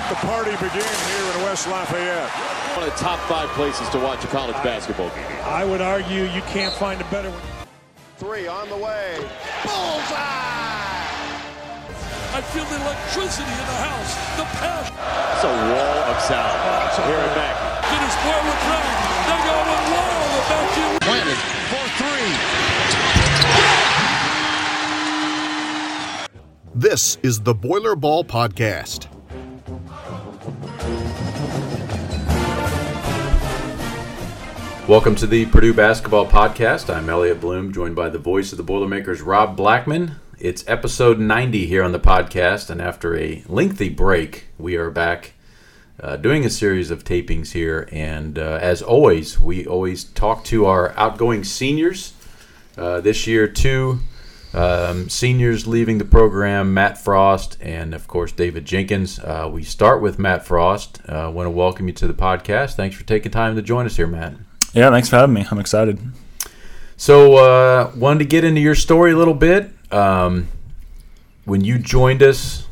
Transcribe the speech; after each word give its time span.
Let 0.00 0.08
the 0.08 0.26
party 0.26 0.52
begin 0.52 0.80
here 0.80 1.28
in 1.36 1.42
West 1.44 1.68
Lafayette. 1.68 2.30
One 2.72 2.88
of 2.88 2.90
the 2.90 2.96
top 2.96 3.18
five 3.28 3.50
places 3.50 3.86
to 3.90 3.98
watch 3.98 4.24
a 4.24 4.28
college 4.28 4.56
basketball 4.64 5.10
game. 5.10 5.26
I 5.44 5.62
would 5.62 5.82
argue 5.82 6.22
you 6.22 6.40
can't 6.48 6.72
find 6.72 7.02
a 7.02 7.04
better 7.12 7.28
one. 7.28 7.42
Three 8.16 8.46
on 8.48 8.70
the 8.70 8.78
way. 8.78 9.18
Bullseye! 9.60 10.16
I 12.32 12.40
feel 12.48 12.64
the 12.64 12.80
electricity 12.80 13.44
in 13.44 13.66
the 13.68 13.76
house, 13.84 14.16
the 14.40 14.48
passion. 14.56 14.96
It's 15.36 15.44
a 15.44 15.52
wall 15.68 16.00
of 16.08 16.16
sound. 16.24 16.48
Oh, 16.48 17.04
here 17.04 17.20
at 17.20 17.36
Mackey. 17.36 17.60
Dennis 17.92 18.16
Boyd 18.24 18.40
with 18.48 18.56
They 19.28 19.36
go 19.44 19.52
with 19.68 19.84
wall 19.92 20.32
of 20.32 20.48
vacuum. 20.48 20.96
Planted 21.04 21.36
for 21.68 21.84
three. 22.00 22.32
This 26.74 27.18
is 27.22 27.40
the 27.40 27.52
Boiler 27.52 27.94
Ball 27.96 28.24
Podcast. 28.24 29.19
Welcome 34.90 35.14
to 35.16 35.26
the 35.28 35.46
Purdue 35.46 35.72
Basketball 35.72 36.26
Podcast. 36.26 36.92
I'm 36.92 37.08
Elliot 37.08 37.40
Bloom, 37.40 37.72
joined 37.72 37.94
by 37.94 38.08
the 38.08 38.18
voice 38.18 38.50
of 38.50 38.56
the 38.56 38.64
Boilermakers, 38.64 39.22
Rob 39.22 39.56
Blackman. 39.56 40.16
It's 40.36 40.64
episode 40.66 41.20
90 41.20 41.66
here 41.66 41.84
on 41.84 41.92
the 41.92 42.00
podcast, 42.00 42.70
and 42.70 42.82
after 42.82 43.16
a 43.16 43.44
lengthy 43.46 43.88
break, 43.88 44.46
we 44.58 44.74
are 44.74 44.90
back 44.90 45.34
uh, 46.02 46.16
doing 46.16 46.44
a 46.44 46.50
series 46.50 46.90
of 46.90 47.04
tapings 47.04 47.52
here. 47.52 47.88
And 47.92 48.36
uh, 48.36 48.58
as 48.60 48.82
always, 48.82 49.38
we 49.38 49.64
always 49.64 50.02
talk 50.02 50.42
to 50.46 50.66
our 50.66 50.92
outgoing 50.98 51.44
seniors. 51.44 52.12
Uh, 52.76 53.00
this 53.00 53.28
year, 53.28 53.46
two 53.46 54.00
um, 54.52 55.08
seniors 55.08 55.68
leaving 55.68 55.98
the 55.98 56.04
program 56.04 56.74
Matt 56.74 56.98
Frost 56.98 57.56
and, 57.60 57.94
of 57.94 58.08
course, 58.08 58.32
David 58.32 58.64
Jenkins. 58.64 59.20
Uh, 59.20 59.48
we 59.52 59.62
start 59.62 60.02
with 60.02 60.18
Matt 60.18 60.44
Frost. 60.44 61.00
I 61.08 61.28
want 61.28 61.46
to 61.46 61.50
welcome 61.50 61.86
you 61.86 61.94
to 61.94 62.08
the 62.08 62.12
podcast. 62.12 62.74
Thanks 62.74 62.96
for 62.96 63.04
taking 63.04 63.30
time 63.30 63.54
to 63.54 63.62
join 63.62 63.86
us 63.86 63.96
here, 63.96 64.08
Matt. 64.08 64.34
Yeah, 64.72 64.90
thanks 64.90 65.08
for 65.08 65.16
having 65.16 65.34
me. 65.34 65.46
I'm 65.50 65.58
excited. 65.58 65.98
So, 66.96 67.36
uh, 67.36 67.92
wanted 67.96 68.20
to 68.20 68.24
get 68.26 68.44
into 68.44 68.60
your 68.60 68.74
story 68.74 69.12
a 69.12 69.16
little 69.16 69.34
bit. 69.34 69.70
Um, 69.90 70.48
when 71.44 71.62
you 71.62 71.78
joined 71.78 72.22
us, 72.22 72.66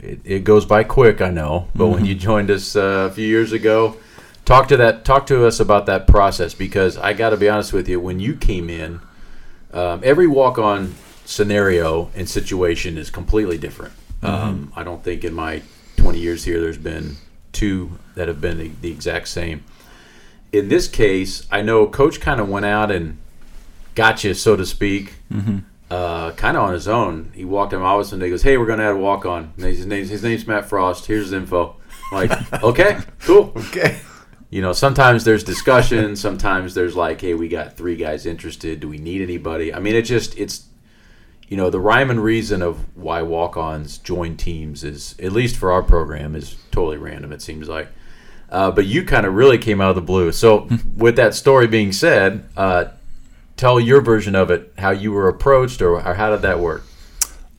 it, 0.00 0.20
it, 0.24 0.44
goes 0.44 0.64
by 0.64 0.82
quick, 0.82 1.20
I 1.20 1.30
know, 1.30 1.68
but 1.74 1.84
mm-hmm. 1.84 1.94
when 1.94 2.04
you 2.04 2.14
joined 2.14 2.50
us 2.50 2.74
uh, 2.74 3.08
a 3.08 3.10
few 3.10 3.26
years 3.26 3.52
ago, 3.52 3.96
talk 4.44 4.68
to 4.68 4.76
that. 4.78 5.04
Talk 5.04 5.26
to 5.26 5.46
us 5.46 5.60
about 5.60 5.86
that 5.86 6.06
process 6.06 6.54
because 6.54 6.98
I 6.98 7.12
got 7.12 7.30
to 7.30 7.36
be 7.36 7.48
honest 7.48 7.72
with 7.72 7.88
you. 7.88 8.00
When 8.00 8.18
you 8.18 8.34
came 8.34 8.68
in, 8.68 9.00
um, 9.72 10.00
every 10.02 10.26
walk-on 10.26 10.94
scenario 11.24 12.10
and 12.14 12.28
situation 12.28 12.98
is 12.98 13.10
completely 13.10 13.58
different. 13.58 13.94
Mm-hmm. 14.22 14.26
Um, 14.26 14.72
I 14.74 14.82
don't 14.82 15.04
think 15.04 15.22
in 15.24 15.34
my 15.34 15.62
20 15.96 16.18
years 16.18 16.44
here, 16.44 16.60
there's 16.60 16.78
been 16.78 17.16
two 17.52 17.98
that 18.16 18.26
have 18.26 18.40
been 18.40 18.58
the, 18.58 18.72
the 18.80 18.90
exact 18.90 19.28
same 19.28 19.62
in 20.54 20.68
this 20.68 20.86
case, 20.86 21.46
I 21.50 21.62
know 21.62 21.86
Coach 21.88 22.20
kind 22.20 22.40
of 22.40 22.48
went 22.48 22.64
out 22.64 22.92
and 22.92 23.18
got 23.96 24.22
you, 24.22 24.34
so 24.34 24.54
to 24.54 24.64
speak, 24.64 25.14
mm-hmm. 25.30 25.58
uh, 25.90 26.30
kind 26.32 26.56
of 26.56 26.62
on 26.62 26.72
his 26.72 26.86
own. 26.86 27.32
He 27.34 27.44
walked 27.44 27.72
in 27.72 27.80
my 27.80 27.86
office 27.86 28.12
and 28.12 28.22
he 28.22 28.30
goes, 28.30 28.42
"Hey, 28.42 28.56
we're 28.56 28.66
going 28.66 28.78
to 28.78 28.84
add 28.84 28.92
a 28.92 28.96
walk 28.96 29.26
on. 29.26 29.52
His 29.56 29.84
name's 29.84 30.10
his 30.10 30.22
name's 30.22 30.46
Matt 30.46 30.66
Frost. 30.66 31.06
Here's 31.06 31.24
his 31.24 31.32
info." 31.32 31.76
I'm 32.12 32.28
like, 32.28 32.62
okay, 32.62 32.98
cool, 33.20 33.52
okay. 33.56 33.98
You 34.50 34.62
know, 34.62 34.72
sometimes 34.72 35.24
there's 35.24 35.42
discussion. 35.42 36.14
Sometimes 36.14 36.74
there's 36.74 36.94
like, 36.94 37.20
"Hey, 37.20 37.34
we 37.34 37.48
got 37.48 37.76
three 37.76 37.96
guys 37.96 38.24
interested. 38.24 38.78
Do 38.78 38.88
we 38.88 38.98
need 38.98 39.22
anybody?" 39.22 39.74
I 39.74 39.80
mean, 39.80 39.96
it 39.96 40.02
just 40.02 40.38
it's 40.38 40.66
you 41.48 41.56
know 41.56 41.68
the 41.68 41.80
rhyme 41.80 42.10
and 42.10 42.22
reason 42.22 42.62
of 42.62 42.96
why 42.96 43.22
walk-ons 43.22 43.98
join 43.98 44.36
teams 44.36 44.84
is 44.84 45.16
at 45.20 45.32
least 45.32 45.56
for 45.56 45.72
our 45.72 45.82
program 45.82 46.36
is 46.36 46.56
totally 46.70 46.96
random. 46.96 47.32
It 47.32 47.42
seems 47.42 47.68
like. 47.68 47.88
Uh, 48.50 48.70
but 48.70 48.86
you 48.86 49.04
kind 49.04 49.26
of 49.26 49.34
really 49.34 49.58
came 49.58 49.80
out 49.80 49.90
of 49.90 49.96
the 49.96 50.02
blue. 50.02 50.30
So, 50.32 50.68
with 50.96 51.16
that 51.16 51.34
story 51.34 51.66
being 51.66 51.92
said, 51.92 52.44
uh, 52.56 52.86
tell 53.56 53.80
your 53.80 54.00
version 54.00 54.34
of 54.34 54.50
it, 54.50 54.72
how 54.78 54.90
you 54.90 55.12
were 55.12 55.28
approached, 55.28 55.82
or, 55.82 55.96
or 55.96 56.14
how 56.14 56.30
did 56.30 56.42
that 56.42 56.60
work? 56.60 56.84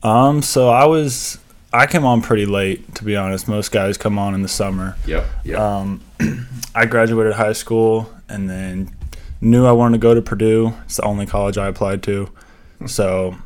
Um, 0.02 0.42
so 0.42 0.68
I 0.68 0.84
was 0.86 1.38
I 1.72 1.86
came 1.86 2.04
on 2.04 2.22
pretty 2.22 2.46
late, 2.46 2.94
to 2.94 3.04
be 3.04 3.16
honest. 3.16 3.48
Most 3.48 3.72
guys 3.72 3.98
come 3.98 4.18
on 4.18 4.34
in 4.34 4.42
the 4.42 4.48
summer. 4.48 4.96
Yep. 5.06 5.26
Yep. 5.44 5.58
Um, 5.58 6.00
I 6.74 6.86
graduated 6.86 7.34
high 7.34 7.52
school 7.52 8.10
and 8.28 8.48
then 8.48 8.94
knew 9.40 9.66
I 9.66 9.72
wanted 9.72 9.98
to 9.98 10.02
go 10.02 10.14
to 10.14 10.22
Purdue. 10.22 10.74
It's 10.84 10.96
the 10.96 11.02
only 11.02 11.26
college 11.26 11.58
I 11.58 11.66
applied 11.66 12.02
to. 12.04 12.30
So 12.86 13.36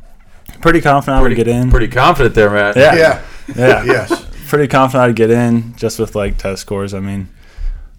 pretty 0.61 0.81
confident 0.81 1.21
pretty, 1.21 1.35
I 1.35 1.37
would 1.39 1.45
get 1.45 1.47
in. 1.47 1.71
Pretty 1.71 1.87
confident 1.87 2.35
there, 2.35 2.49
Matt. 2.49 2.75
Yeah. 2.75 2.95
Yeah. 2.95 3.21
Yeah. 3.55 3.83
yes 3.85 4.30
pretty 4.51 4.67
confident 4.67 5.09
I'd 5.09 5.15
get 5.15 5.31
in 5.31 5.73
just 5.77 5.97
with 5.97 6.13
like 6.13 6.37
test 6.37 6.63
scores. 6.63 6.93
I 6.93 6.99
mean, 6.99 7.29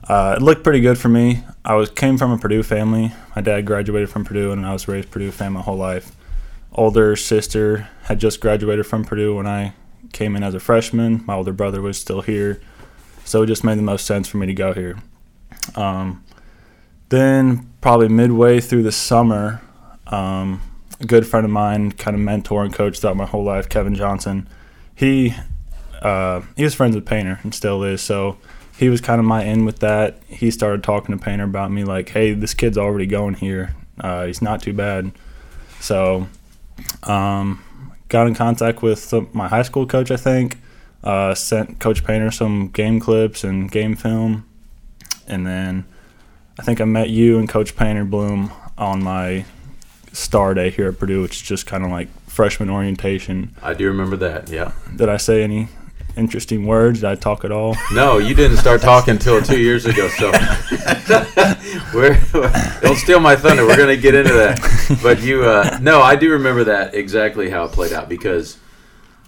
uh, 0.07 0.35
it 0.37 0.43
looked 0.43 0.63
pretty 0.63 0.81
good 0.81 0.99
for 0.99 1.09
me. 1.09 1.43
I 1.65 1.77
was 1.77 1.89
came 1.89 2.19
from 2.19 2.31
a 2.31 2.37
Purdue 2.37 2.63
family. 2.63 3.11
My 3.35 3.41
dad 3.41 3.63
graduated 3.65 4.11
from 4.11 4.27
Purdue, 4.27 4.53
and 4.53 4.67
I 4.67 4.75
was 4.75 4.87
raised 4.87 5.11
Purdue 5.11 5.31
fan 5.31 5.55
my 5.55 5.63
whole 5.63 5.79
life. 5.79 6.15
Older 6.75 7.17
sister 7.17 7.89
had 8.03 8.19
just 8.19 8.43
graduated 8.43 8.87
from 8.87 9.03
Purdue 9.03 9.35
when 9.35 9.47
I 9.47 9.73
came 10.13 10.37
in 10.37 10.43
as 10.43 10.55
a 10.55 10.61
freshman. 10.61 11.23
My 11.25 11.37
older 11.37 11.55
brother 11.55 11.81
was 11.81 11.99
still 11.99 12.21
here, 12.21 12.61
so 13.25 13.45
it 13.45 13.47
just 13.47 13.65
made 13.65 13.79
the 13.79 13.83
most 13.83 14.05
sense 14.05 14.29
for 14.29 14.37
me 14.37 14.47
to 14.47 14.53
go 14.53 14.75
here. 14.75 14.99
Um, 15.75 16.23
then 17.09 17.73
probably 17.81 18.09
midway 18.09 18.61
through 18.61 18.83
the 18.83 18.93
summer, 18.93 19.63
um, 20.09 20.61
a 21.01 21.07
good 21.07 21.27
friend 21.27 21.47
of 21.47 21.51
mine, 21.51 21.93
kind 21.93 22.15
of 22.15 22.21
mentor 22.21 22.63
and 22.63 22.75
coach 22.75 22.99
throughout 22.99 23.17
my 23.17 23.25
whole 23.25 23.43
life, 23.43 23.71
Kevin 23.71 23.95
Johnson, 23.95 24.47
he 24.95 25.35
uh, 26.03 26.43
he 26.57 26.65
was 26.65 26.75
friends 26.75 26.95
with 26.95 27.07
Painter 27.07 27.39
and 27.43 27.55
still 27.55 27.83
is. 27.85 28.03
So 28.03 28.37
he 28.77 28.89
was 28.89 29.01
kind 29.01 29.21
of 29.21 29.25
my 29.25 29.45
end 29.45 29.65
with 29.65 29.79
that. 29.79 30.21
He 30.27 30.51
started 30.51 30.83
talking 30.83 31.17
to 31.17 31.23
Painter 31.23 31.45
about 31.45 31.71
me, 31.71 31.85
like, 31.85 32.09
"Hey, 32.09 32.35
this 32.35 32.55
kid's 32.55 32.77
already 32.77 33.07
going 33.07 33.35
here. 33.35 33.75
Uh, 34.01 34.27
he's 34.27 34.43
not 34.43 34.63
too 34.63 34.73
bad." 34.73 35.13
So, 35.81 36.29
um, 37.05 37.63
got 38.09 38.27
in 38.27 38.35
contact 38.35 38.83
with 38.83 39.13
my 39.33 39.49
high 39.49 39.63
school 39.63 39.87
coach. 39.87 40.11
I 40.11 40.17
think 40.17 40.59
uh, 41.05 41.35
sent 41.35 41.79
Coach 41.79 42.05
Painter 42.05 42.31
some 42.31 42.69
game 42.69 42.99
clips 42.99 43.45
and 43.45 43.71
game 43.71 43.95
film, 43.95 44.45
and 45.29 45.47
then 45.47 45.85
I 46.59 46.63
think 46.63 46.81
I 46.81 46.85
met 46.85 47.11
you 47.11 47.39
and 47.39 47.49
Coach 47.49 47.77
Painter 47.77 48.05
Bloom 48.05 48.53
on 48.77 49.03
my 49.03 49.45
star 50.13 50.55
day 50.55 50.71
here 50.71 50.89
at 50.89 50.99
Purdue, 50.99 51.23
which 51.23 51.37
is 51.37 51.43
just 51.43 51.67
kind 51.67 51.85
of 51.85 51.91
like 51.91 52.09
freshman 52.29 52.71
orientation. 52.71 53.55
I 53.63 53.75
do 53.75 53.87
remember 53.87 54.17
that. 54.17 54.49
Yeah. 54.49 54.73
Did 54.97 55.09
I 55.09 55.17
say 55.17 55.43
any 55.43 55.69
interesting 56.17 56.67
words? 56.67 57.01
Did 57.01 57.11
I 57.11 57.15
talk 57.15 57.45
at 57.45 57.53
all? 57.53 57.77
No, 57.93 58.17
you 58.19 58.35
didn't 58.35 58.57
start 58.57 58.81
talking 58.81 59.13
until 59.13 59.43
two 59.43 59.61
years 59.61 59.85
ago. 59.85 60.09
So 60.09 60.31
we're, 61.95 62.19
don't 62.81 62.97
steal 62.97 63.21
my 63.21 63.37
thunder. 63.37 63.67
We're 63.67 63.77
going 63.77 63.95
to 63.95 64.01
get 64.01 64.15
into 64.15 64.33
that. 64.33 64.99
But 65.03 65.21
you, 65.21 65.45
uh, 65.45 65.79
no, 65.83 66.01
I 66.01 66.17
do 66.17 66.31
remember 66.31 66.65
that 66.65 66.95
exactly 66.95 67.51
how 67.51 67.65
it 67.65 67.73
played 67.73 67.93
out 67.93 68.09
because 68.09 68.59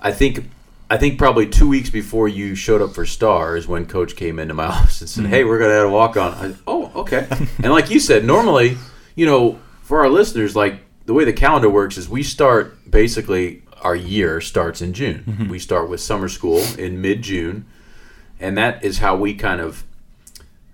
I 0.00 0.12
think. 0.12 0.50
I 0.90 0.98
think 0.98 1.18
probably 1.18 1.46
two 1.48 1.66
weeks 1.66 1.88
before 1.88 2.28
you 2.28 2.54
showed 2.54 2.82
up 2.82 2.94
for 2.94 3.06
Stars, 3.06 3.66
when 3.66 3.86
Coach 3.86 4.16
came 4.16 4.38
into 4.38 4.52
my 4.52 4.66
office 4.66 5.00
and 5.00 5.10
said, 5.10 5.24
mm-hmm. 5.24 5.32
"Hey, 5.32 5.44
we're 5.44 5.58
going 5.58 5.70
to 5.70 5.76
have 5.76 5.88
a 5.88 5.90
walk 5.90 6.16
on." 6.16 6.58
oh, 6.66 6.92
okay. 6.94 7.26
and 7.62 7.72
like 7.72 7.90
you 7.90 7.98
said, 7.98 8.24
normally, 8.24 8.76
you 9.16 9.24
know, 9.24 9.58
for 9.82 10.00
our 10.00 10.10
listeners, 10.10 10.54
like 10.54 10.80
the 11.06 11.14
way 11.14 11.24
the 11.24 11.32
calendar 11.32 11.68
works 11.68 11.96
is 11.96 12.08
we 12.08 12.22
start 12.22 12.90
basically 12.90 13.62
our 13.84 13.94
year 13.94 14.40
starts 14.40 14.80
in 14.80 14.94
June. 14.94 15.24
Mm-hmm. 15.26 15.48
We 15.48 15.58
start 15.58 15.88
with 15.88 16.00
summer 16.00 16.28
school 16.28 16.62
in 16.78 17.00
mid 17.00 17.22
June, 17.22 17.66
and 18.40 18.56
that 18.56 18.82
is 18.82 18.98
how 18.98 19.14
we 19.14 19.34
kind 19.34 19.60
of, 19.60 19.84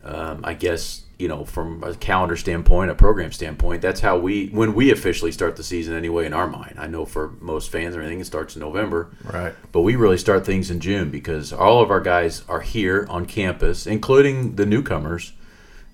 um, 0.04 0.40
I 0.44 0.54
guess, 0.54 1.02
you 1.18 1.28
know, 1.28 1.44
from 1.44 1.82
a 1.82 1.94
calendar 1.94 2.36
standpoint, 2.36 2.90
a 2.90 2.94
program 2.94 3.32
standpoint, 3.32 3.82
that's 3.82 4.00
how 4.00 4.16
we 4.16 4.46
when 4.48 4.74
we 4.74 4.90
officially 4.92 5.32
start 5.32 5.56
the 5.56 5.64
season 5.64 5.94
anyway. 5.94 6.24
In 6.24 6.32
our 6.32 6.46
mind, 6.46 6.76
I 6.78 6.86
know 6.86 7.04
for 7.04 7.32
most 7.40 7.70
fans 7.70 7.96
or 7.96 8.00
anything, 8.00 8.20
it 8.20 8.26
starts 8.26 8.54
in 8.54 8.60
November. 8.60 9.10
Right. 9.24 9.54
But 9.72 9.82
we 9.82 9.96
really 9.96 10.16
start 10.16 10.46
things 10.46 10.70
in 10.70 10.80
June 10.80 11.10
because 11.10 11.52
all 11.52 11.82
of 11.82 11.90
our 11.90 12.00
guys 12.00 12.44
are 12.48 12.60
here 12.60 13.06
on 13.10 13.26
campus, 13.26 13.86
including 13.86 14.54
the 14.54 14.64
newcomers. 14.64 15.32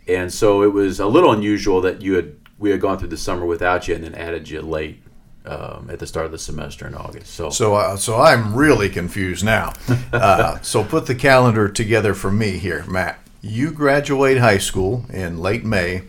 And 0.07 0.33
so 0.33 0.63
it 0.63 0.73
was 0.73 1.01
a 1.01 1.07
little 1.07 1.33
unusual 1.33 1.81
that 1.81 2.03
you 2.03 2.15
had 2.15 2.37
we 2.59 2.71
had 2.71 2.81
gone 2.81 2.99
through 2.99 3.09
the 3.09 3.17
summer 3.17 3.47
without 3.47 3.89
you 3.89 3.95
and 3.95 4.05
then 4.05 4.15
added 4.15 4.49
you 4.49 4.61
late 4.61 5.03
um, 5.47 5.89
at 5.91 5.99
the 5.99 6.07
start 6.07 6.27
of 6.27 6.33
the 6.33 6.39
semester 6.39 6.87
in 6.87 6.95
August. 6.95 7.35
So, 7.35 7.51
so, 7.51 7.75
uh, 7.75 7.97
so 7.97 8.21
I'm 8.21 8.55
really 8.55 8.89
confused 8.89 9.45
now. 9.45 9.73
Uh, 10.13 10.59
so, 10.61 10.83
put 10.83 11.07
the 11.07 11.15
calendar 11.15 11.69
together 11.69 12.15
for 12.15 12.31
me 12.31 12.53
here, 12.59 12.85
Matt. 12.85 13.19
You 13.43 13.71
graduate 13.71 14.39
high 14.39 14.59
school 14.59 15.05
in 15.11 15.39
late 15.39 15.65
May 15.65 16.03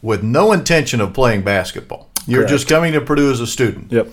with 0.00 0.22
no 0.22 0.52
intention 0.52 1.00
of 1.00 1.12
playing 1.12 1.42
basketball. 1.42 2.08
You're 2.26 2.40
Correct. 2.40 2.50
just 2.50 2.68
coming 2.68 2.92
to 2.92 3.00
Purdue 3.00 3.30
as 3.30 3.40
a 3.40 3.46
student. 3.46 3.92
Yep. 3.92 4.08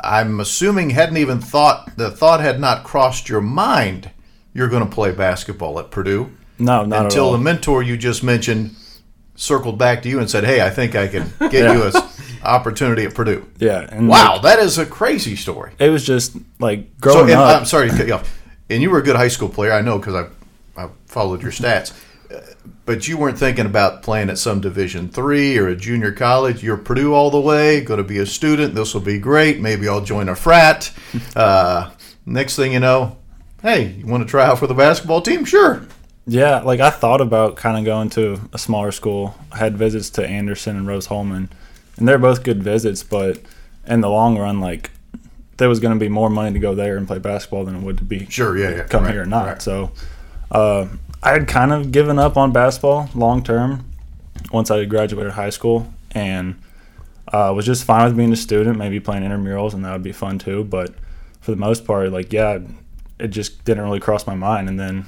I'm 0.00 0.38
assuming 0.38 0.90
hadn't 0.90 1.16
even 1.16 1.40
thought 1.40 1.96
the 1.96 2.10
thought 2.10 2.40
had 2.40 2.60
not 2.60 2.84
crossed 2.84 3.28
your 3.28 3.40
mind 3.40 4.10
you're 4.54 4.68
going 4.68 4.88
to 4.88 4.90
play 4.92 5.10
basketball 5.10 5.78
at 5.80 5.90
Purdue. 5.90 6.30
No, 6.58 6.84
not 6.84 7.06
until 7.06 7.32
the 7.32 7.38
mentor 7.38 7.82
you 7.82 7.96
just 7.96 8.22
mentioned 8.22 8.76
circled 9.36 9.78
back 9.78 10.02
to 10.02 10.08
you 10.08 10.18
and 10.18 10.30
said, 10.30 10.44
"Hey, 10.44 10.60
I 10.60 10.70
think 10.70 10.94
I 10.94 11.08
can 11.08 11.32
get 11.38 11.52
yeah. 11.52 11.72
you 11.72 11.82
an 11.94 12.02
opportunity 12.42 13.04
at 13.04 13.14
Purdue." 13.14 13.46
Yeah. 13.58 14.00
wow, 14.00 14.34
like, 14.34 14.42
that 14.42 14.58
is 14.58 14.78
a 14.78 14.86
crazy 14.86 15.36
story. 15.36 15.72
It 15.78 15.90
was 15.90 16.04
just 16.04 16.36
like 16.58 16.98
growing 17.00 17.28
so, 17.28 17.40
up. 17.40 17.60
I'm 17.60 17.66
sorry 17.66 17.90
to 17.90 17.96
cut 17.96 18.06
you 18.06 18.14
off. 18.14 18.40
and 18.70 18.82
you 18.82 18.90
were 18.90 18.98
a 18.98 19.02
good 19.02 19.16
high 19.16 19.28
school 19.28 19.48
player. 19.48 19.72
I 19.72 19.80
know 19.80 19.98
because 19.98 20.14
I, 20.14 20.82
I 20.82 20.88
followed 21.06 21.42
your 21.42 21.52
stats. 21.52 21.92
But 22.86 23.08
you 23.08 23.16
weren't 23.16 23.38
thinking 23.38 23.64
about 23.64 24.02
playing 24.02 24.28
at 24.28 24.36
some 24.36 24.60
Division 24.60 25.08
three 25.08 25.56
or 25.56 25.68
a 25.68 25.76
junior 25.76 26.12
college. 26.12 26.62
You're 26.62 26.76
Purdue 26.76 27.14
all 27.14 27.30
the 27.30 27.40
way. 27.40 27.80
Going 27.80 27.98
to 27.98 28.04
be 28.04 28.18
a 28.18 28.26
student. 28.26 28.74
This 28.74 28.92
will 28.92 29.00
be 29.00 29.18
great. 29.18 29.58
Maybe 29.60 29.88
I'll 29.88 30.02
join 30.02 30.28
a 30.28 30.36
frat. 30.36 30.92
Uh, 31.34 31.90
next 32.26 32.56
thing 32.56 32.72
you 32.72 32.80
know, 32.80 33.16
hey, 33.62 33.92
you 33.92 34.06
want 34.06 34.22
to 34.22 34.28
try 34.28 34.44
out 34.44 34.58
for 34.58 34.66
the 34.66 34.74
basketball 34.74 35.22
team? 35.22 35.44
Sure. 35.44 35.86
Yeah, 36.26 36.60
like 36.60 36.80
I 36.80 36.90
thought 36.90 37.20
about 37.20 37.56
kind 37.56 37.76
of 37.76 37.84
going 37.84 38.08
to 38.10 38.40
a 38.52 38.58
smaller 38.58 38.92
school. 38.92 39.34
I 39.52 39.58
had 39.58 39.76
visits 39.76 40.08
to 40.10 40.26
Anderson 40.26 40.76
and 40.76 40.86
Rose 40.86 41.06
Hulman, 41.06 41.50
and 41.98 42.08
they're 42.08 42.18
both 42.18 42.42
good 42.42 42.62
visits. 42.62 43.02
But 43.02 43.40
in 43.86 44.00
the 44.00 44.08
long 44.08 44.38
run, 44.38 44.60
like 44.60 44.90
there 45.58 45.68
was 45.68 45.80
going 45.80 45.92
to 45.94 46.00
be 46.00 46.08
more 46.08 46.30
money 46.30 46.52
to 46.52 46.58
go 46.58 46.74
there 46.74 46.96
and 46.96 47.06
play 47.06 47.18
basketball 47.18 47.64
than 47.64 47.76
it 47.76 47.82
would 47.82 47.98
to 47.98 48.04
be 48.04 48.26
Sure. 48.26 48.56
Yeah. 48.56 48.70
Yeah. 48.70 48.82
come 48.84 49.04
Right, 49.04 49.12
here 49.12 49.22
or 49.22 49.26
not. 49.26 49.46
right. 49.46 49.62
So 49.62 49.92
uh, 50.50 50.86
I 51.22 51.32
had 51.32 51.46
kind 51.46 51.72
of 51.72 51.92
given 51.92 52.18
up 52.18 52.36
on 52.38 52.52
basketball 52.52 53.10
long 53.14 53.42
term 53.44 53.84
once 54.50 54.70
I 54.70 54.84
graduated 54.86 55.32
high 55.32 55.50
school, 55.50 55.92
and 56.12 56.54
uh, 57.32 57.52
was 57.54 57.66
just 57.66 57.84
fine 57.84 58.06
with 58.06 58.16
being 58.16 58.32
a 58.32 58.36
student, 58.36 58.78
maybe 58.78 58.98
playing 58.98 59.24
intramurals, 59.24 59.74
and 59.74 59.84
that 59.84 59.92
would 59.92 60.02
be 60.02 60.12
fun 60.12 60.38
too. 60.38 60.64
But 60.64 60.94
for 61.42 61.50
the 61.50 61.58
most 61.58 61.84
part, 61.84 62.10
like 62.12 62.32
yeah, 62.32 62.60
it 63.18 63.28
just 63.28 63.62
didn't 63.66 63.84
really 63.84 64.00
cross 64.00 64.26
my 64.26 64.34
mind. 64.34 64.68
And 64.70 64.80
then 64.80 65.04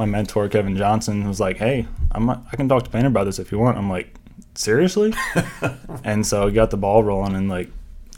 my 0.00 0.06
mentor 0.06 0.48
Kevin 0.48 0.78
Johnson 0.78 1.28
was 1.28 1.40
like, 1.40 1.58
"Hey, 1.58 1.86
I'm 2.12 2.30
I 2.30 2.56
can 2.56 2.68
talk 2.68 2.84
to 2.84 2.90
Painter 2.90 3.08
about 3.08 3.24
this 3.24 3.38
if 3.38 3.52
you 3.52 3.58
want." 3.58 3.76
I'm 3.76 3.90
like, 3.90 4.14
"Seriously?" 4.54 5.12
and 6.04 6.26
so 6.26 6.46
I 6.46 6.50
got 6.50 6.70
the 6.70 6.78
ball 6.78 7.04
rolling. 7.04 7.36
And 7.36 7.50
like 7.50 7.70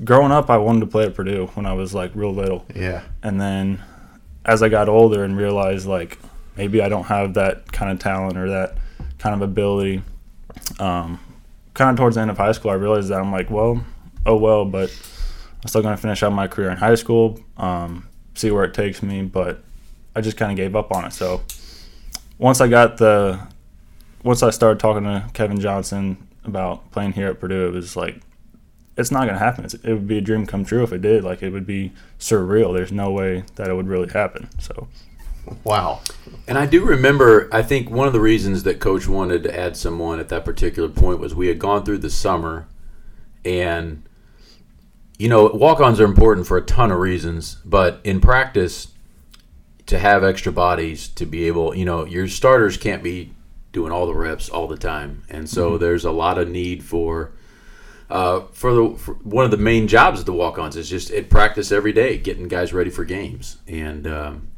growing 0.04 0.30
up, 0.30 0.48
I 0.48 0.58
wanted 0.58 0.80
to 0.80 0.86
play 0.86 1.06
at 1.06 1.14
Purdue 1.16 1.46
when 1.54 1.66
I 1.66 1.72
was 1.72 1.92
like 1.92 2.12
real 2.14 2.32
little. 2.32 2.64
Yeah. 2.72 3.02
And 3.24 3.40
then 3.40 3.82
as 4.44 4.62
I 4.62 4.68
got 4.68 4.88
older 4.88 5.24
and 5.24 5.36
realized 5.36 5.88
like 5.88 6.20
maybe 6.56 6.80
I 6.80 6.88
don't 6.88 7.06
have 7.06 7.34
that 7.34 7.72
kind 7.72 7.90
of 7.90 7.98
talent 7.98 8.38
or 8.38 8.48
that 8.48 8.76
kind 9.18 9.34
of 9.34 9.42
ability, 9.42 10.02
um, 10.78 11.18
kind 11.74 11.90
of 11.90 11.96
towards 11.96 12.14
the 12.14 12.22
end 12.22 12.30
of 12.30 12.38
high 12.38 12.52
school, 12.52 12.70
I 12.70 12.74
realized 12.74 13.08
that 13.08 13.20
I'm 13.20 13.32
like, 13.32 13.50
well, 13.50 13.84
oh 14.24 14.36
well, 14.36 14.64
but 14.64 14.88
I'm 15.62 15.68
still 15.68 15.82
going 15.82 15.96
to 15.96 16.00
finish 16.00 16.22
out 16.22 16.32
my 16.32 16.46
career 16.46 16.70
in 16.70 16.76
high 16.76 16.94
school, 16.94 17.40
um, 17.56 18.06
see 18.36 18.52
where 18.52 18.62
it 18.62 18.72
takes 18.72 19.02
me. 19.02 19.22
But 19.22 19.64
I 20.14 20.20
just 20.20 20.36
kind 20.36 20.52
of 20.52 20.56
gave 20.56 20.76
up 20.76 20.92
on 20.92 21.06
it. 21.06 21.12
So 21.12 21.42
once 22.42 22.60
I 22.60 22.68
got 22.68 22.96
the, 22.96 23.40
once 24.24 24.42
I 24.42 24.50
started 24.50 24.80
talking 24.80 25.04
to 25.04 25.28
Kevin 25.32 25.60
Johnson 25.60 26.28
about 26.44 26.90
playing 26.90 27.12
here 27.12 27.28
at 27.28 27.40
Purdue, 27.40 27.68
it 27.68 27.72
was 27.72 27.96
like, 27.96 28.20
it's 28.96 29.10
not 29.10 29.20
going 29.20 29.34
to 29.34 29.38
happen. 29.38 29.64
It's, 29.64 29.74
it 29.74 29.92
would 29.92 30.06
be 30.06 30.18
a 30.18 30.20
dream 30.20 30.46
come 30.46 30.64
true 30.64 30.82
if 30.82 30.92
it 30.92 31.00
did. 31.00 31.24
Like 31.24 31.42
it 31.42 31.50
would 31.50 31.66
be 31.66 31.92
surreal. 32.18 32.74
There's 32.74 32.92
no 32.92 33.10
way 33.10 33.44
that 33.54 33.70
it 33.70 33.74
would 33.74 33.88
really 33.88 34.10
happen. 34.10 34.48
So 34.58 34.88
Wow. 35.64 36.00
And 36.46 36.58
I 36.58 36.66
do 36.66 36.84
remember, 36.84 37.48
I 37.52 37.62
think 37.62 37.90
one 37.90 38.06
of 38.06 38.12
the 38.12 38.20
reasons 38.20 38.62
that 38.64 38.80
Coach 38.80 39.08
wanted 39.08 39.42
to 39.44 39.58
add 39.58 39.76
someone 39.76 40.20
at 40.20 40.28
that 40.28 40.44
particular 40.44 40.88
point 40.88 41.20
was 41.20 41.34
we 41.34 41.48
had 41.48 41.58
gone 41.58 41.84
through 41.84 41.98
the 41.98 42.10
summer, 42.10 42.66
and 43.44 44.02
you 45.18 45.28
know, 45.28 45.46
walk-ons 45.46 46.00
are 46.00 46.04
important 46.04 46.46
for 46.46 46.56
a 46.56 46.62
ton 46.62 46.90
of 46.90 46.98
reasons, 46.98 47.58
but 47.64 48.00
in 48.02 48.20
practice, 48.20 48.88
to 49.86 49.98
have 49.98 50.24
extra 50.24 50.52
bodies 50.52 51.08
to 51.08 51.26
be 51.26 51.46
able, 51.46 51.74
you 51.74 51.84
know, 51.84 52.04
your 52.04 52.28
starters 52.28 52.76
can't 52.76 53.02
be 53.02 53.32
doing 53.72 53.92
all 53.92 54.06
the 54.06 54.14
reps 54.14 54.48
all 54.48 54.66
the 54.66 54.76
time, 54.76 55.22
and 55.28 55.48
so 55.48 55.78
there's 55.78 56.04
a 56.04 56.12
lot 56.12 56.38
of 56.38 56.48
need 56.48 56.82
for. 56.82 57.32
Uh, 58.10 58.44
for 58.52 58.74
the 58.74 58.94
for 58.98 59.14
one 59.22 59.46
of 59.46 59.50
the 59.50 59.56
main 59.56 59.88
jobs 59.88 60.20
of 60.20 60.26
the 60.26 60.34
walk-ons 60.34 60.76
is 60.76 60.90
just 60.90 61.10
at 61.12 61.30
practice 61.30 61.72
every 61.72 61.94
day, 61.94 62.18
getting 62.18 62.46
guys 62.46 62.70
ready 62.74 62.90
for 62.90 63.06
games, 63.06 63.56
and 63.66 64.06
um, 64.06 64.48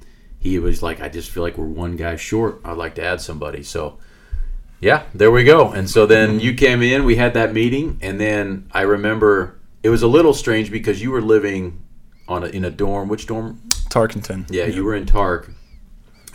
he 0.44 0.58
was 0.58 0.82
like, 0.82 1.00
I 1.00 1.08
just 1.08 1.30
feel 1.30 1.42
like 1.42 1.56
we're 1.56 1.64
one 1.64 1.96
guy 1.96 2.16
short. 2.16 2.60
I'd 2.64 2.76
like 2.76 2.96
to 2.96 3.02
add 3.02 3.22
somebody. 3.22 3.62
So, 3.62 3.98
yeah, 4.78 5.04
there 5.14 5.30
we 5.30 5.42
go. 5.42 5.70
And 5.70 5.88
so 5.88 6.04
then 6.04 6.38
you 6.38 6.52
came 6.52 6.82
in, 6.82 7.04
we 7.04 7.16
had 7.16 7.32
that 7.32 7.54
meeting, 7.54 7.98
and 8.02 8.20
then 8.20 8.68
I 8.72 8.82
remember 8.82 9.58
it 9.82 9.88
was 9.88 10.02
a 10.02 10.06
little 10.06 10.34
strange 10.34 10.70
because 10.70 11.00
you 11.00 11.10
were 11.10 11.22
living 11.22 11.82
on 12.28 12.44
a, 12.44 12.48
in 12.48 12.62
a 12.62 12.70
dorm. 12.70 13.08
Which 13.08 13.26
dorm? 13.26 13.58
Tarkington. 13.94 14.46
Yeah, 14.50 14.66
you 14.66 14.84
were 14.84 14.94
in 14.94 15.06
Tark, 15.06 15.50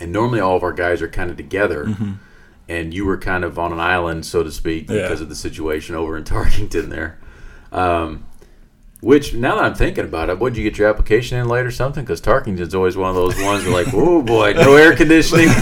and 0.00 0.12
normally 0.12 0.40
all 0.40 0.56
of 0.56 0.62
our 0.62 0.72
guys 0.72 1.02
are 1.02 1.08
kind 1.08 1.30
of 1.30 1.36
together. 1.36 1.94
And 2.68 2.94
you 2.94 3.04
were 3.04 3.18
kind 3.18 3.42
of 3.44 3.58
on 3.58 3.72
an 3.72 3.80
island, 3.80 4.24
so 4.24 4.42
to 4.44 4.50
speak, 4.52 4.88
Yeah. 4.88 5.02
because 5.02 5.20
of 5.20 5.28
the 5.28 5.34
situation 5.34 5.94
over 5.96 6.16
in 6.16 6.22
Tarkington 6.34 6.88
there. 6.88 7.18
Um, 7.72 8.24
which 9.00 9.34
now 9.34 9.56
that 9.56 9.64
I'm 9.64 9.74
thinking 9.74 10.04
about 10.04 10.28
it, 10.28 10.38
would 10.38 10.56
you 10.56 10.62
get 10.62 10.78
your 10.78 10.88
application 10.88 11.38
in 11.38 11.48
late 11.48 11.64
or 11.66 11.70
something? 11.70 12.04
Because 12.04 12.20
Tarkington's 12.20 12.74
always 12.74 12.96
one 12.98 13.08
of 13.10 13.16
those 13.16 13.34
ones 13.42 13.64
where 13.64 13.72
like, 13.84 13.92
oh 13.94 14.20
boy, 14.22 14.52
no 14.52 14.76
air 14.84 14.94
conditioning. 14.94 15.48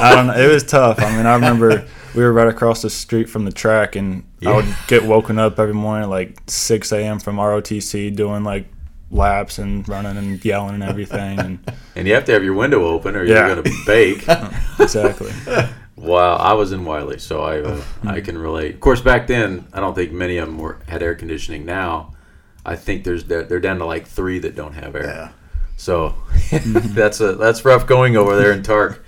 I 0.00 0.12
don't 0.14 0.26
know. 0.28 0.34
It 0.34 0.50
was 0.52 0.64
tough. 0.64 0.98
I 1.00 1.14
mean, 1.16 1.26
I 1.26 1.34
remember 1.34 1.86
we 2.14 2.22
were 2.24 2.32
right 2.32 2.48
across 2.48 2.82
the 2.82 2.88
street 2.90 3.28
from 3.28 3.44
the 3.44 3.52
track, 3.52 3.94
and 3.96 4.24
I 4.44 4.56
would 4.56 4.66
get 4.88 5.04
woken 5.04 5.38
up 5.38 5.58
every 5.58 5.74
morning 5.74 6.04
at 6.04 6.10
like 6.10 6.40
6 6.46 6.90
a.m. 6.92 7.18
from 7.20 7.36
ROTC 7.36 8.16
doing 8.16 8.42
like 8.44 8.66
laps 9.10 9.58
and 9.58 9.88
running 9.88 10.16
and 10.16 10.44
yelling 10.44 10.74
and 10.74 10.82
everything. 10.82 11.38
And 11.38 11.72
and 11.96 12.06
you 12.08 12.14
have 12.14 12.24
to 12.26 12.32
have 12.32 12.44
your 12.44 12.54
window 12.54 12.84
open, 12.86 13.16
or 13.16 13.24
you're 13.24 13.36
Yeah. 13.36 13.48
going 13.54 13.62
to 13.64 13.82
bake. 13.86 14.26
exactly. 14.78 15.32
wow, 15.96 16.36
I 16.36 16.52
was 16.54 16.72
in 16.72 16.84
Wiley, 16.84 17.18
so 17.18 17.42
I 17.42 17.60
uh, 17.60 17.82
I 18.04 18.20
can 18.20 18.36
relate. 18.38 18.74
Of 18.74 18.80
course, 18.80 19.00
back 19.00 19.26
then, 19.26 19.66
I 19.72 19.80
don't 19.80 19.94
think 19.94 20.12
many 20.12 20.36
of 20.38 20.46
them 20.48 20.58
were 20.58 20.78
had 20.88 21.02
air 21.02 21.14
conditioning. 21.14 21.64
Now, 21.64 22.14
I 22.64 22.76
think 22.76 23.04
there's 23.04 23.24
they're, 23.24 23.44
they're 23.44 23.60
down 23.60 23.78
to 23.78 23.86
like 23.86 24.06
three 24.06 24.38
that 24.40 24.54
don't 24.56 24.74
have 24.74 24.94
air. 24.96 25.04
Yeah. 25.04 25.32
So 25.76 26.14
that's 26.52 27.20
a 27.20 27.34
that's 27.34 27.64
rough 27.64 27.86
going 27.86 28.16
over 28.16 28.36
there 28.36 28.52
in 28.52 28.62
Tark. 28.62 29.04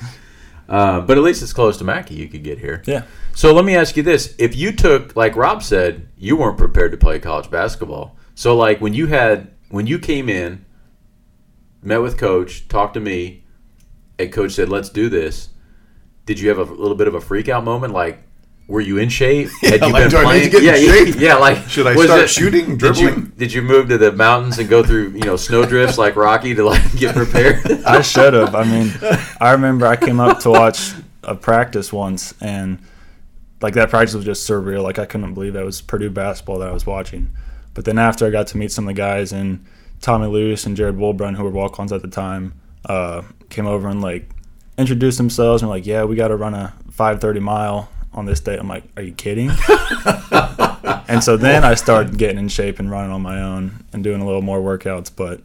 Uh, 0.68 1.00
but 1.00 1.16
at 1.16 1.24
least 1.24 1.42
it's 1.42 1.54
close 1.54 1.78
to 1.78 1.84
Mackey. 1.84 2.14
You 2.14 2.28
could 2.28 2.44
get 2.44 2.58
here. 2.58 2.82
Yeah. 2.84 3.04
So 3.34 3.54
let 3.54 3.64
me 3.64 3.74
ask 3.74 3.96
you 3.96 4.02
this: 4.02 4.34
If 4.38 4.54
you 4.54 4.70
took, 4.72 5.16
like 5.16 5.34
Rob 5.34 5.62
said, 5.62 6.06
you 6.18 6.36
weren't 6.36 6.58
prepared 6.58 6.90
to 6.92 6.98
play 6.98 7.18
college 7.18 7.50
basketball. 7.50 8.16
So 8.34 8.54
like 8.54 8.80
when 8.80 8.92
you 8.92 9.06
had 9.06 9.50
when 9.70 9.86
you 9.86 9.98
came 9.98 10.28
in, 10.28 10.64
met 11.82 12.02
with 12.02 12.16
coach, 12.18 12.68
talked 12.68 12.94
to 12.94 13.00
me, 13.00 13.44
and 14.18 14.32
coach 14.32 14.52
said, 14.52 14.68
"Let's 14.68 14.88
do 14.88 15.08
this." 15.08 15.50
Did 16.26 16.40
you 16.40 16.48
have 16.50 16.58
a 16.58 16.64
little 16.64 16.96
bit 16.96 17.08
of 17.08 17.14
a 17.14 17.20
freak 17.20 17.48
out 17.48 17.64
moment? 17.64 17.94
Like, 17.94 18.22
were 18.66 18.82
you 18.82 18.98
in 18.98 19.08
shape? 19.08 19.48
Had 19.62 19.80
you 19.80 19.92
like, 19.92 20.10
do 20.10 20.18
I 20.18 20.38
need 20.38 20.44
to 20.44 20.50
get 20.50 20.62
yeah, 20.62 20.76
yeah, 20.76 20.92
shape? 20.92 21.14
yeah. 21.18 21.36
Like, 21.36 21.68
Should 21.68 21.86
I 21.86 21.96
was 21.96 22.04
start 22.04 22.28
shooting, 22.28 22.76
Did 22.76 22.98
you 22.98 23.06
dribbling? 23.08 23.32
did 23.38 23.52
you 23.52 23.62
move 23.62 23.88
to 23.88 23.96
the 23.96 24.12
mountains 24.12 24.58
and 24.58 24.68
go 24.68 24.82
through 24.82 25.10
you 25.10 25.22
know 25.22 25.36
snow 25.36 25.64
drifts 25.64 25.96
like 25.96 26.16
Rocky 26.16 26.54
to 26.54 26.64
like 26.64 26.94
get 26.96 27.14
prepared? 27.14 27.66
I 27.86 28.02
should 28.02 28.34
have. 28.34 28.54
I 28.54 28.64
mean, 28.64 28.92
I 29.40 29.52
remember 29.52 29.86
I 29.86 29.96
came 29.96 30.20
up 30.20 30.40
to 30.40 30.50
watch 30.50 30.92
a 31.22 31.34
practice 31.34 31.92
once, 31.92 32.34
and 32.42 32.78
like 33.62 33.74
that 33.74 33.88
practice 33.88 34.14
was 34.14 34.24
just 34.26 34.48
surreal. 34.48 34.82
Like 34.82 34.98
I 34.98 35.06
couldn't 35.06 35.32
believe 35.32 35.54
that 35.54 35.64
was 35.64 35.80
Purdue 35.80 36.10
basketball 36.10 36.58
that 36.58 36.68
I 36.68 36.72
was 36.72 36.84
watching. 36.84 37.30
But 37.78 37.84
then 37.84 37.96
after 37.96 38.26
I 38.26 38.30
got 38.30 38.48
to 38.48 38.58
meet 38.58 38.72
some 38.72 38.88
of 38.88 38.96
the 38.96 39.00
guys, 39.00 39.30
and 39.30 39.64
Tommy 40.00 40.26
Luce 40.26 40.66
and 40.66 40.76
Jared 40.76 40.96
Wulbrun, 40.96 41.36
who 41.36 41.44
were 41.44 41.50
walk-ons 41.50 41.92
at 41.92 42.02
the 42.02 42.08
time, 42.08 42.54
uh, 42.86 43.22
came 43.50 43.68
over 43.68 43.86
and 43.86 44.02
like 44.02 44.28
introduced 44.76 45.16
themselves 45.16 45.62
and 45.62 45.70
were 45.70 45.76
like, 45.76 45.86
"Yeah, 45.86 46.02
we 46.02 46.16
got 46.16 46.26
to 46.26 46.36
run 46.36 46.54
a 46.54 46.74
5:30 46.90 47.38
mile 47.38 47.88
on 48.12 48.26
this 48.26 48.40
day." 48.40 48.56
I'm 48.56 48.66
like, 48.66 48.82
"Are 48.96 49.02
you 49.04 49.12
kidding?" 49.12 49.50
and 51.06 51.22
so 51.22 51.36
then 51.36 51.62
I 51.62 51.74
started 51.74 52.18
getting 52.18 52.38
in 52.38 52.48
shape 52.48 52.80
and 52.80 52.90
running 52.90 53.12
on 53.12 53.22
my 53.22 53.40
own 53.40 53.84
and 53.92 54.02
doing 54.02 54.20
a 54.20 54.26
little 54.26 54.42
more 54.42 54.58
workouts, 54.58 55.12
but. 55.14 55.40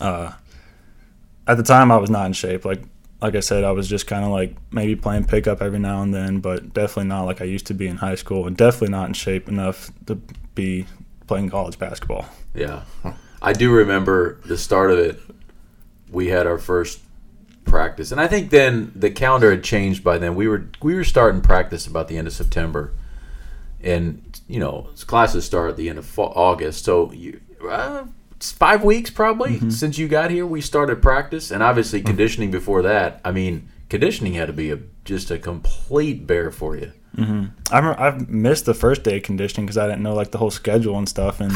Uh, 0.00 0.32
at 1.46 1.56
the 1.56 1.62
time 1.62 1.92
I 1.92 1.96
was 1.96 2.10
not 2.10 2.26
in 2.26 2.32
shape. 2.32 2.64
Like 2.64 2.82
like 3.20 3.36
I 3.36 3.40
said, 3.40 3.62
I 3.62 3.70
was 3.70 3.86
just 3.86 4.08
kind 4.08 4.24
of 4.24 4.32
like 4.32 4.56
maybe 4.72 4.96
playing 4.96 5.26
pickup 5.26 5.62
every 5.62 5.78
now 5.78 6.02
and 6.02 6.12
then, 6.12 6.40
but 6.40 6.74
definitely 6.74 7.08
not 7.08 7.22
like 7.22 7.40
I 7.40 7.44
used 7.44 7.66
to 7.68 7.74
be 7.74 7.86
in 7.86 7.98
high 7.98 8.16
school, 8.16 8.48
and 8.48 8.56
definitely 8.56 8.88
not 8.88 9.06
in 9.06 9.14
shape 9.14 9.48
enough 9.48 9.92
to 10.06 10.16
be 10.56 10.86
playing 11.32 11.48
college 11.48 11.78
basketball. 11.78 12.26
Yeah. 12.54 12.82
I 13.40 13.54
do 13.54 13.72
remember 13.72 14.38
the 14.44 14.58
start 14.58 14.90
of 14.90 14.98
it. 14.98 15.18
We 16.10 16.28
had 16.28 16.46
our 16.46 16.58
first 16.58 17.00
practice. 17.64 18.12
And 18.12 18.20
I 18.20 18.28
think 18.28 18.50
then 18.50 18.92
the 18.94 19.10
calendar 19.10 19.50
had 19.50 19.64
changed 19.64 20.04
by 20.04 20.18
then. 20.18 20.34
We 20.34 20.46
were 20.46 20.68
we 20.82 20.94
were 20.94 21.04
starting 21.04 21.40
practice 21.40 21.86
about 21.86 22.08
the 22.08 22.18
end 22.18 22.26
of 22.26 22.34
September. 22.34 22.92
And 23.82 24.38
you 24.46 24.60
know, 24.60 24.90
classes 25.06 25.46
start 25.46 25.70
at 25.70 25.76
the 25.78 25.88
end 25.88 25.98
of 25.98 26.04
fa- 26.04 26.20
August. 26.20 26.84
So 26.84 27.10
you 27.12 27.40
uh, 27.66 28.04
it's 28.32 28.52
5 28.52 28.84
weeks 28.84 29.08
probably 29.08 29.70
since 29.70 29.96
you 29.96 30.08
got 30.08 30.30
here 30.30 30.44
we 30.44 30.60
started 30.60 31.00
practice 31.00 31.50
and 31.50 31.62
obviously 31.62 32.02
conditioning 32.02 32.50
before 32.50 32.82
that. 32.82 33.22
I 33.24 33.32
mean, 33.32 33.70
conditioning 33.88 34.34
had 34.34 34.48
to 34.48 34.52
be 34.52 34.70
a 34.70 34.80
just 35.06 35.30
a 35.30 35.38
complete 35.38 36.26
bear 36.26 36.50
for 36.50 36.76
you. 36.76 36.92
Mm-hmm. 37.16 37.44
I 37.70 37.78
remember, 37.78 38.00
I've 38.00 38.28
missed 38.30 38.64
the 38.64 38.72
first 38.72 39.02
day 39.02 39.18
of 39.18 39.22
conditioning 39.22 39.66
because 39.66 39.76
I 39.76 39.86
didn't 39.86 40.02
know 40.02 40.14
like 40.14 40.30
the 40.30 40.38
whole 40.38 40.50
schedule 40.50 40.96
and 40.96 41.06
stuff, 41.06 41.40
and 41.40 41.52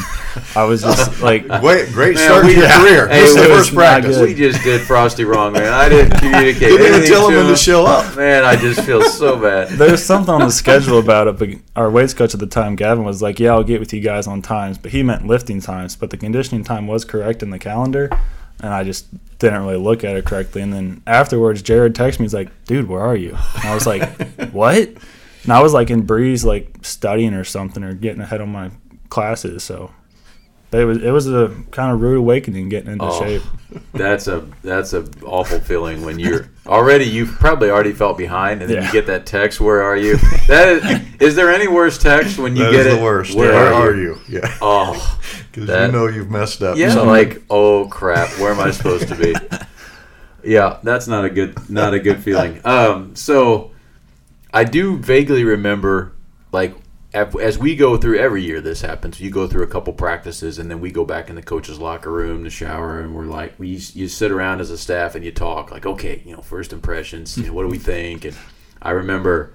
I 0.55 0.65
was 0.65 0.83
just 0.83 1.19
like, 1.21 1.47
Great, 1.47 1.91
great 1.91 2.15
Man, 2.15 2.23
start 2.25 2.45
we- 2.45 2.53
to 2.53 2.59
your 2.59 2.67
yeah. 2.67 2.79
career. 2.81 3.07
Hey, 3.07 3.21
this 3.21 3.29
is 3.31 3.35
it 3.37 3.41
the 3.47 3.55
first 3.55 3.73
practice. 3.73 4.19
We 4.19 4.35
just 4.35 4.63
did 4.63 4.81
Frosty 4.81 5.23
wrong, 5.23 5.53
man. 5.53 5.73
I 5.73 5.89
didn't 5.89 6.11
communicate. 6.19 6.61
We 6.71 6.77
didn't 6.77 6.81
even 6.81 6.93
anything 6.93 7.11
tell 7.11 7.29
him 7.29 7.39
him. 7.45 7.47
to 7.47 7.55
show 7.55 7.85
up. 7.87 8.15
Man, 8.15 8.43
I 8.45 8.55
just 8.55 8.81
feel 8.81 9.01
so 9.09 9.39
bad. 9.39 9.69
There's 9.69 10.03
something 10.05 10.31
on 10.33 10.41
the 10.41 10.51
schedule 10.51 10.99
about 10.99 11.27
it, 11.27 11.39
but 11.39 11.49
our 11.75 11.89
weights 11.89 12.13
coach 12.13 12.35
at 12.35 12.39
the 12.39 12.45
time, 12.47 12.75
Gavin, 12.75 13.03
was 13.03 13.23
like, 13.23 13.39
"Yeah, 13.39 13.53
I'll 13.53 13.63
get 13.63 13.79
with 13.79 13.91
you 13.93 14.01
guys 14.01 14.27
on 14.27 14.43
times," 14.43 14.77
but 14.77 14.91
he 14.91 15.01
meant 15.01 15.25
lifting 15.25 15.59
times. 15.59 15.95
But 15.95 16.11
the 16.11 16.17
conditioning 16.17 16.63
time 16.63 16.85
was 16.85 17.03
correct 17.03 17.41
in 17.41 17.49
the 17.49 17.59
calendar. 17.59 18.09
and 18.59 18.73
I 18.73 18.83
just 18.83 19.05
didn't 19.39 19.61
really 19.63 19.77
look 19.77 20.03
at 20.03 20.15
it 20.17 20.25
correctly. 20.25 20.61
And 20.63 20.73
then 20.73 21.01
afterwards, 21.05 21.61
Jared 21.63 21.93
texted 21.95 22.19
me. 22.19 22.25
He's 22.25 22.33
like, 22.33 22.49
"Dude, 22.65 22.87
where 22.87 23.01
are 23.01 23.15
you?" 23.15 23.35
And 23.55 23.65
I 23.65 23.73
was 23.75 23.85
like, 23.87 24.03
"What?" 24.51 24.89
And 25.47 25.53
I 25.53 25.61
was 25.63 25.73
like 25.73 25.89
in 25.89 26.01
Breeze, 26.01 26.43
like 26.43 26.75
studying 26.81 27.33
or 27.33 27.43
something, 27.45 27.81
or 27.83 27.93
getting 27.93 28.21
ahead 28.21 28.41
on 28.41 28.49
my 28.51 28.69
classes. 29.09 29.63
So 29.63 29.91
but 30.69 30.81
it 30.81 30.85
was 30.85 30.97
it 31.01 31.11
was 31.11 31.27
a 31.27 31.55
kind 31.71 31.93
of 31.93 32.01
rude 32.01 32.17
awakening 32.17 32.67
getting 32.67 32.91
into 32.91 33.05
Oh. 33.05 33.19
shape. 33.23 33.41
That's 33.93 34.27
a 34.27 34.45
that's 34.63 34.91
a 34.93 35.05
awful 35.23 35.59
feeling 35.59 36.03
when 36.03 36.19
you're 36.19 36.49
already 36.65 37.05
you've 37.05 37.31
probably 37.39 37.69
already 37.69 37.93
felt 37.93 38.17
behind 38.17 38.61
and 38.61 38.69
then 38.69 38.77
Yeah. 38.81 38.85
you 38.87 38.91
get 38.91 39.07
that 39.07 39.25
text. 39.25 39.61
Where 39.61 39.81
are 39.83 39.95
you? 39.95 40.17
That 40.47 40.67
is, 40.67 41.21
is 41.29 41.35
there 41.35 41.51
any 41.51 41.67
worse 41.67 41.97
text 41.97 42.37
when 42.37 42.55
you 42.57 42.63
That 42.65 42.71
get 42.71 42.79
is 42.87 42.93
it? 42.93 42.97
the 42.97 43.03
worst. 43.03 43.35
Where, 43.35 43.73
are, 43.73 43.93
you? 43.93 44.19
Yeah, 44.27 44.57
Oh, 44.61 45.19
because 45.51 45.69
you 45.69 45.91
know 45.91 46.07
you've 46.07 46.29
messed 46.31 46.61
up. 46.63 46.77
yeah. 46.77 46.89
somewhere. 46.91 47.07
Like 47.25 47.43
oh 47.49 47.87
crap, 47.87 48.29
where 48.39 48.51
am 48.51 48.59
I 48.59 48.71
supposed 48.71 49.07
to 49.09 49.15
be? 49.15 49.33
Yeah, 50.43 50.77
that's 50.83 51.07
not 51.07 51.25
a 51.25 51.29
good 51.29 51.69
not 51.69 51.93
a 51.93 51.99
good 51.99 52.23
feeling. 52.23 52.61
Um, 52.65 53.15
so 53.15 53.71
I 54.57 54.63
do 54.63 54.97
vaguely 54.97 55.43
remember 55.43 56.13
like 56.51 56.73
as 57.13 57.59
we 57.59 57.75
go 57.75 57.95
through 57.95 58.17
every 58.17 58.41
year 58.41 58.59
this 58.59 58.81
happens 58.81 59.21
you 59.21 59.29
go 59.29 59.47
through 59.47 59.61
a 59.61 59.67
couple 59.67 59.93
practices 59.93 60.57
and 60.57 60.69
then 60.69 60.81
we 60.81 60.89
go 60.89 61.05
back 61.05 61.29
in 61.29 61.35
the 61.35 61.43
coach's 61.43 61.77
locker 61.77 62.11
room 62.11 62.43
to 62.43 62.49
shower 62.49 62.99
and 62.99 63.13
we're 63.13 63.25
like 63.25 63.53
we 63.59 63.67
you 63.67 64.07
sit 64.07 64.31
around 64.31 64.59
as 64.59 64.71
a 64.71 64.77
staff 64.77 65.13
and 65.13 65.23
you 65.23 65.31
talk 65.31 65.69
like 65.69 65.85
okay 65.85 66.23
you 66.25 66.35
know 66.35 66.41
first 66.41 66.73
impressions 66.73 67.37
you 67.37 67.45
know, 67.45 67.53
what 67.53 67.61
do 67.63 67.69
we 67.69 67.77
think? 67.77 68.25
And 68.25 68.35
i 68.81 68.89
remember 68.89 69.53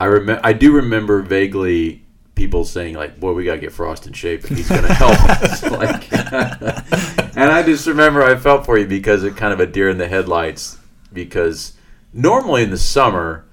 i 0.00 0.06
remember 0.06 0.40
i 0.42 0.54
do 0.54 0.72
remember 0.72 1.20
vaguely 1.20 2.02
people 2.34 2.64
saying 2.64 2.94
like 2.94 3.20
boy 3.20 3.34
we 3.34 3.44
got 3.44 3.56
to 3.56 3.60
get 3.60 3.72
frost 3.72 4.06
in 4.06 4.14
shape 4.14 4.42
if 4.44 4.56
he's 4.56 4.68
to 4.68 4.94
help 4.94 5.22
us. 5.22 5.62
Like 5.70 6.10
and 7.36 7.52
i 7.52 7.62
just 7.62 7.86
remember 7.86 8.22
i 8.22 8.36
felt 8.36 8.64
for 8.64 8.78
you 8.78 8.86
because 8.86 9.22
it 9.22 9.36
kind 9.36 9.52
of 9.52 9.60
a 9.60 9.66
deer 9.66 9.90
in 9.90 9.98
the 9.98 10.08
headlights 10.08 10.78
because 11.12 11.74
normally 12.14 12.62
in 12.62 12.70
the 12.70 12.78
summer 12.78 13.44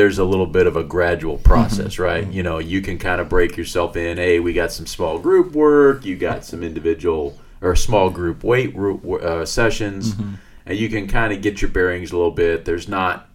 there's 0.00 0.18
a 0.18 0.24
little 0.24 0.46
bit 0.46 0.66
of 0.66 0.76
a 0.76 0.82
gradual 0.82 1.34
mm-hmm. 1.34 1.44
process, 1.44 1.98
right? 1.98 2.24
Mm-hmm. 2.24 2.32
You 2.32 2.42
know, 2.42 2.58
you 2.58 2.80
can 2.80 2.96
kind 2.98 3.20
of 3.20 3.28
break 3.28 3.58
yourself 3.58 3.96
in. 3.96 4.16
Hey, 4.16 4.40
we 4.40 4.54
got 4.54 4.72
some 4.72 4.86
small 4.86 5.18
group 5.18 5.52
work. 5.52 6.06
You 6.06 6.16
got 6.16 6.42
some 6.42 6.62
individual 6.62 7.38
or 7.60 7.76
small 7.76 8.08
group 8.08 8.42
weight 8.42 8.74
uh, 8.74 9.44
sessions, 9.44 10.14
mm-hmm. 10.14 10.36
and 10.64 10.78
you 10.78 10.88
can 10.88 11.06
kind 11.06 11.34
of 11.34 11.42
get 11.42 11.60
your 11.60 11.70
bearings 11.70 12.12
a 12.12 12.16
little 12.16 12.30
bit. 12.30 12.64
There's 12.64 12.88
not, 12.88 13.28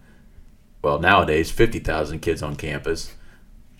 well, 0.82 0.98
nowadays, 0.98 1.52
fifty 1.52 1.78
thousand 1.78 2.18
kids 2.18 2.42
on 2.42 2.56
campus. 2.56 3.14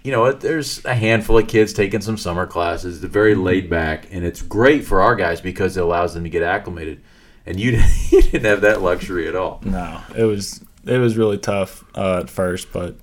You 0.05 0.13
know, 0.13 0.31
there's 0.31 0.85
a 0.85 0.95
handful 0.95 1.39
of 1.39 1.49
kids 1.49 1.73
taking 1.73 2.01
some 2.01 2.17
summer 2.17 2.47
classes. 2.47 3.01
They're 3.01 3.11
very 3.11 3.35
laid 3.35 3.69
back, 3.69 4.07
and 4.13 4.25
it's 4.25 4.43
great 4.43 4.85
for 4.85 5.03
our 5.03 5.17
guys 5.17 5.41
because 5.41 5.77
it 5.77 5.83
allows 5.83 6.15
them 6.15 6.23
to 6.23 6.31
get 6.31 6.45
acclimated. 6.45 7.03
And 7.47 7.59
you 7.59 7.73
you 8.13 8.23
didn't 8.23 8.45
have 8.45 8.61
that 8.61 8.81
luxury 8.81 9.27
at 9.27 9.35
all. 9.35 9.61
No, 9.65 10.01
it 10.17 10.23
was 10.23 10.65
it 10.87 10.99
was 10.99 11.17
really 11.17 11.39
tough 11.39 11.85
uh, 11.97 12.21
at 12.21 12.31
first, 12.31 12.73
but 12.73 12.97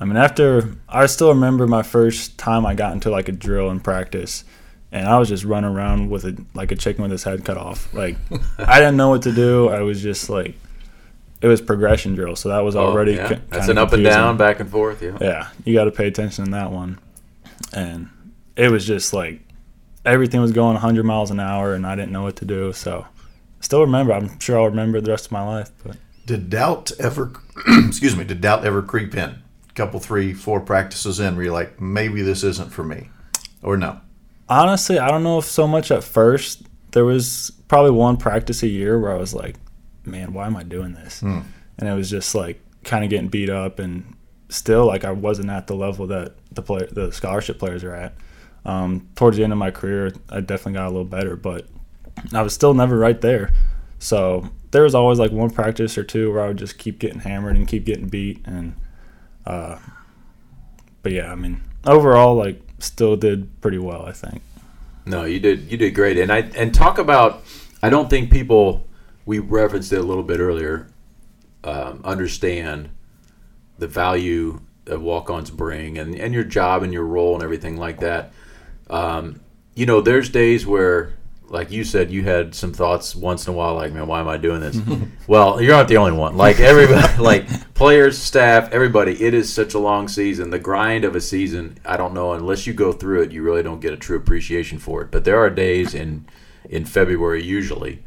I 0.00 0.04
mean, 0.04 0.16
after 0.16 0.76
I 0.88 1.06
still 1.06 1.28
remember 1.30 1.66
my 1.66 1.82
first 1.82 2.36
time 2.38 2.66
I 2.66 2.74
got 2.74 2.92
into 2.92 3.10
like 3.10 3.28
a 3.28 3.32
drill 3.32 3.70
in 3.70 3.80
practice, 3.80 4.44
and 4.92 5.06
I 5.08 5.18
was 5.18 5.28
just 5.28 5.44
running 5.44 5.70
around 5.70 6.10
with 6.10 6.24
a 6.24 6.36
like 6.54 6.72
a 6.72 6.76
chicken 6.76 7.02
with 7.02 7.10
his 7.12 7.24
head 7.24 7.44
cut 7.44 7.56
off. 7.56 7.92
Like 7.94 8.16
I 8.58 8.78
didn't 8.80 8.96
know 8.96 9.08
what 9.10 9.22
to 9.22 9.32
do. 9.32 9.68
I 9.68 9.80
was 9.82 10.02
just 10.02 10.28
like, 10.28 10.54
it 11.40 11.48
was 11.48 11.60
progression 11.60 12.14
drill, 12.14 12.36
so 12.36 12.48
that 12.50 12.60
was 12.60 12.76
Oh, 12.76 12.86
already 12.86 13.12
yeah. 13.14 13.28
ki- 13.28 13.40
that's 13.48 13.68
an 13.68 13.78
up 13.78 13.92
and 13.92 14.04
down, 14.04 14.36
back 14.36 14.60
and 14.60 14.68
forth. 14.70 15.02
Yeah. 15.02 15.16
Yeah, 15.20 15.48
you 15.64 15.74
got 15.74 15.84
to 15.84 15.90
pay 15.92 16.06
attention 16.08 16.44
in 16.44 16.50
that 16.52 16.70
one, 16.72 16.98
and 17.72 18.08
it 18.56 18.70
was 18.70 18.86
just 18.86 19.12
like 19.12 19.40
everything 20.04 20.40
was 20.40 20.52
going 20.52 20.74
100 20.74 21.04
miles 21.04 21.30
an 21.30 21.40
hour, 21.40 21.74
and 21.74 21.86
I 21.86 21.96
didn't 21.96 22.12
know 22.12 22.22
what 22.22 22.36
to 22.36 22.44
do. 22.44 22.72
So, 22.72 23.06
still 23.60 23.80
remember. 23.80 24.12
I'm 24.12 24.38
sure 24.40 24.58
I'll 24.58 24.66
remember 24.66 25.00
the 25.00 25.10
rest 25.10 25.26
of 25.26 25.32
my 25.32 25.42
life, 25.42 25.70
but. 25.84 25.96
Did 26.26 26.50
doubt 26.50 26.92
ever? 26.98 27.32
excuse 27.86 28.16
me. 28.16 28.24
Did 28.24 28.40
doubt 28.40 28.64
ever 28.64 28.82
creep 28.82 29.14
in? 29.14 29.42
Couple, 29.74 30.00
three, 30.00 30.32
four 30.34 30.60
practices 30.60 31.20
in, 31.20 31.36
where 31.36 31.44
you're 31.44 31.52
like, 31.52 31.80
maybe 31.80 32.22
this 32.22 32.42
isn't 32.42 32.70
for 32.70 32.82
me, 32.82 33.10
or 33.62 33.76
no? 33.76 34.00
Honestly, 34.48 34.98
I 34.98 35.08
don't 35.08 35.22
know 35.22 35.38
if 35.38 35.44
so 35.44 35.66
much 35.66 35.90
at 35.90 36.02
first. 36.02 36.62
There 36.92 37.04
was 37.04 37.52
probably 37.68 37.90
one 37.90 38.16
practice 38.16 38.62
a 38.62 38.68
year 38.68 38.98
where 38.98 39.12
I 39.12 39.18
was 39.18 39.34
like, 39.34 39.56
man, 40.04 40.32
why 40.32 40.46
am 40.46 40.56
I 40.56 40.62
doing 40.62 40.94
this? 40.94 41.20
And 41.78 41.88
it 41.88 41.92
was 41.92 42.08
just 42.08 42.34
like 42.34 42.60
kind 42.84 43.04
of 43.04 43.10
getting 43.10 43.28
beat 43.28 43.50
up 43.50 43.78
and 43.78 44.16
still 44.48 44.86
like 44.86 45.04
I 45.04 45.10
wasn't 45.10 45.50
at 45.50 45.66
the 45.66 45.74
level 45.74 46.06
that 46.06 46.36
the 46.52 46.62
player, 46.62 46.88
the 46.90 47.12
scholarship 47.12 47.58
players 47.58 47.84
are 47.84 47.94
at. 47.94 48.14
Um, 48.64 49.08
towards 49.14 49.36
the 49.36 49.44
end 49.44 49.52
of 49.52 49.58
my 49.58 49.70
career, 49.70 50.12
I 50.30 50.40
definitely 50.40 50.74
got 50.74 50.86
a 50.86 50.90
little 50.90 51.04
better, 51.04 51.36
but 51.36 51.66
I 52.32 52.42
was 52.42 52.54
still 52.54 52.72
never 52.72 52.96
right 52.96 53.20
there. 53.20 53.52
So 53.98 54.50
there 54.70 54.82
was 54.82 54.94
always 54.94 55.18
like 55.18 55.32
one 55.32 55.50
practice 55.50 55.96
or 55.96 56.04
two 56.04 56.32
where 56.32 56.42
I 56.42 56.48
would 56.48 56.58
just 56.58 56.78
keep 56.78 56.98
getting 56.98 57.20
hammered 57.20 57.56
and 57.56 57.66
keep 57.66 57.84
getting 57.84 58.08
beat. 58.08 58.46
And, 58.46 58.74
uh, 59.46 59.78
but 61.02 61.12
yeah, 61.12 61.32
I 61.32 61.34
mean, 61.34 61.62
overall, 61.86 62.34
like 62.34 62.60
still 62.78 63.16
did 63.16 63.60
pretty 63.60 63.78
well, 63.78 64.04
I 64.06 64.12
think. 64.12 64.42
No, 65.06 65.24
you 65.24 65.38
did 65.38 65.70
you 65.70 65.78
did 65.78 65.94
great, 65.94 66.18
and 66.18 66.32
I 66.32 66.38
and 66.56 66.74
talk 66.74 66.98
about. 66.98 67.44
I 67.82 67.90
don't 67.90 68.10
think 68.10 68.30
people 68.30 68.86
we 69.24 69.38
referenced 69.38 69.92
it 69.92 69.98
a 69.98 70.02
little 70.02 70.24
bit 70.24 70.40
earlier. 70.40 70.88
Um, 71.62 72.00
understand 72.04 72.90
the 73.78 73.86
value 73.86 74.60
that 74.84 75.00
walk-ons 75.00 75.50
bring, 75.50 75.96
and 75.96 76.14
and 76.16 76.34
your 76.34 76.44
job 76.44 76.82
and 76.82 76.92
your 76.92 77.04
role 77.04 77.34
and 77.34 77.42
everything 77.42 77.76
like 77.76 78.00
that. 78.00 78.32
Um, 78.90 79.40
you 79.74 79.86
know, 79.86 80.00
there's 80.00 80.28
days 80.28 80.66
where, 80.66 81.12
like 81.48 81.70
you 81.70 81.84
said, 81.84 82.10
you 82.10 82.22
had 82.22 82.54
some 82.54 82.72
thoughts 82.72 83.14
once 83.14 83.46
in 83.46 83.54
a 83.54 83.56
while, 83.56 83.74
like, 83.74 83.92
man, 83.92 84.06
why 84.06 84.20
am 84.20 84.28
I 84.28 84.36
doing 84.36 84.60
this? 84.60 84.78
well, 85.26 85.60
you're 85.60 85.72
not 85.72 85.88
the 85.88 85.96
only 85.96 86.12
one. 86.12 86.36
Like 86.36 86.58
everybody, 86.58 87.18
like 87.22 87.74
players, 87.74 88.18
staff, 88.18 88.72
everybody. 88.72 89.22
It 89.22 89.32
is 89.32 89.52
such 89.52 89.74
a 89.74 89.78
long 89.78 90.08
season. 90.08 90.50
The 90.50 90.58
grind 90.58 91.04
of 91.04 91.14
a 91.14 91.20
season. 91.20 91.78
I 91.84 91.96
don't 91.96 92.14
know 92.14 92.32
unless 92.32 92.66
you 92.66 92.72
go 92.72 92.92
through 92.92 93.22
it, 93.22 93.32
you 93.32 93.42
really 93.42 93.62
don't 93.62 93.80
get 93.80 93.92
a 93.92 93.96
true 93.96 94.16
appreciation 94.16 94.78
for 94.78 95.02
it. 95.02 95.10
But 95.10 95.24
there 95.24 95.38
are 95.38 95.50
days 95.50 95.94
in 95.94 96.26
in 96.68 96.84
February 96.84 97.42
usually. 97.42 98.02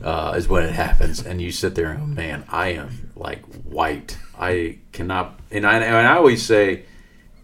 Uh, 0.00 0.34
is 0.36 0.46
when 0.46 0.62
it 0.62 0.72
happens, 0.72 1.26
and 1.26 1.42
you 1.42 1.50
sit 1.50 1.74
there 1.74 1.90
and 1.90 1.98
go, 1.98 2.06
man, 2.06 2.44
I 2.48 2.68
am 2.68 3.10
like 3.16 3.42
wiped. 3.64 4.16
I 4.38 4.78
cannot, 4.92 5.40
and 5.50 5.66
I, 5.66 5.78
and 5.78 6.06
I 6.06 6.14
always 6.14 6.46
say, 6.46 6.84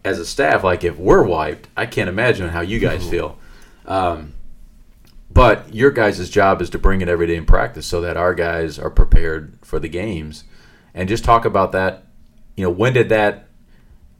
as 0.05 0.21
a 0.21 0.25
staff, 0.25 0.62
like 0.62 0.85
if 0.85 0.97
we're 0.99 1.25
wiped, 1.25 1.67
I 1.76 1.87
can't 1.87 2.09
imagine 2.09 2.49
how 2.49 2.61
you 2.61 2.78
guys 2.78 3.09
feel. 3.09 3.40
Um, 3.87 4.35
but 5.38 5.73
your 5.73 5.92
guys' 5.92 6.28
job 6.28 6.61
is 6.61 6.68
to 6.68 6.80
bring 6.80 7.00
it 7.00 7.09
every 7.09 7.28
day 7.28 7.37
in 7.37 7.47
practice 7.47 7.87
so 7.87 8.00
that 8.00 8.16
our 8.16 8.35
guys 8.35 8.76
are 8.76 8.90
prepared 8.90 9.57
for 9.62 9.78
the 9.78 9.88
games. 9.88 10.42
And 10.92 11.09
just 11.09 11.23
talk 11.23 11.45
about 11.45 11.71
that. 11.71 12.09
You 12.57 12.64
know, 12.64 12.71
when 12.71 12.92
did 12.92 13.09
that, 13.11 13.47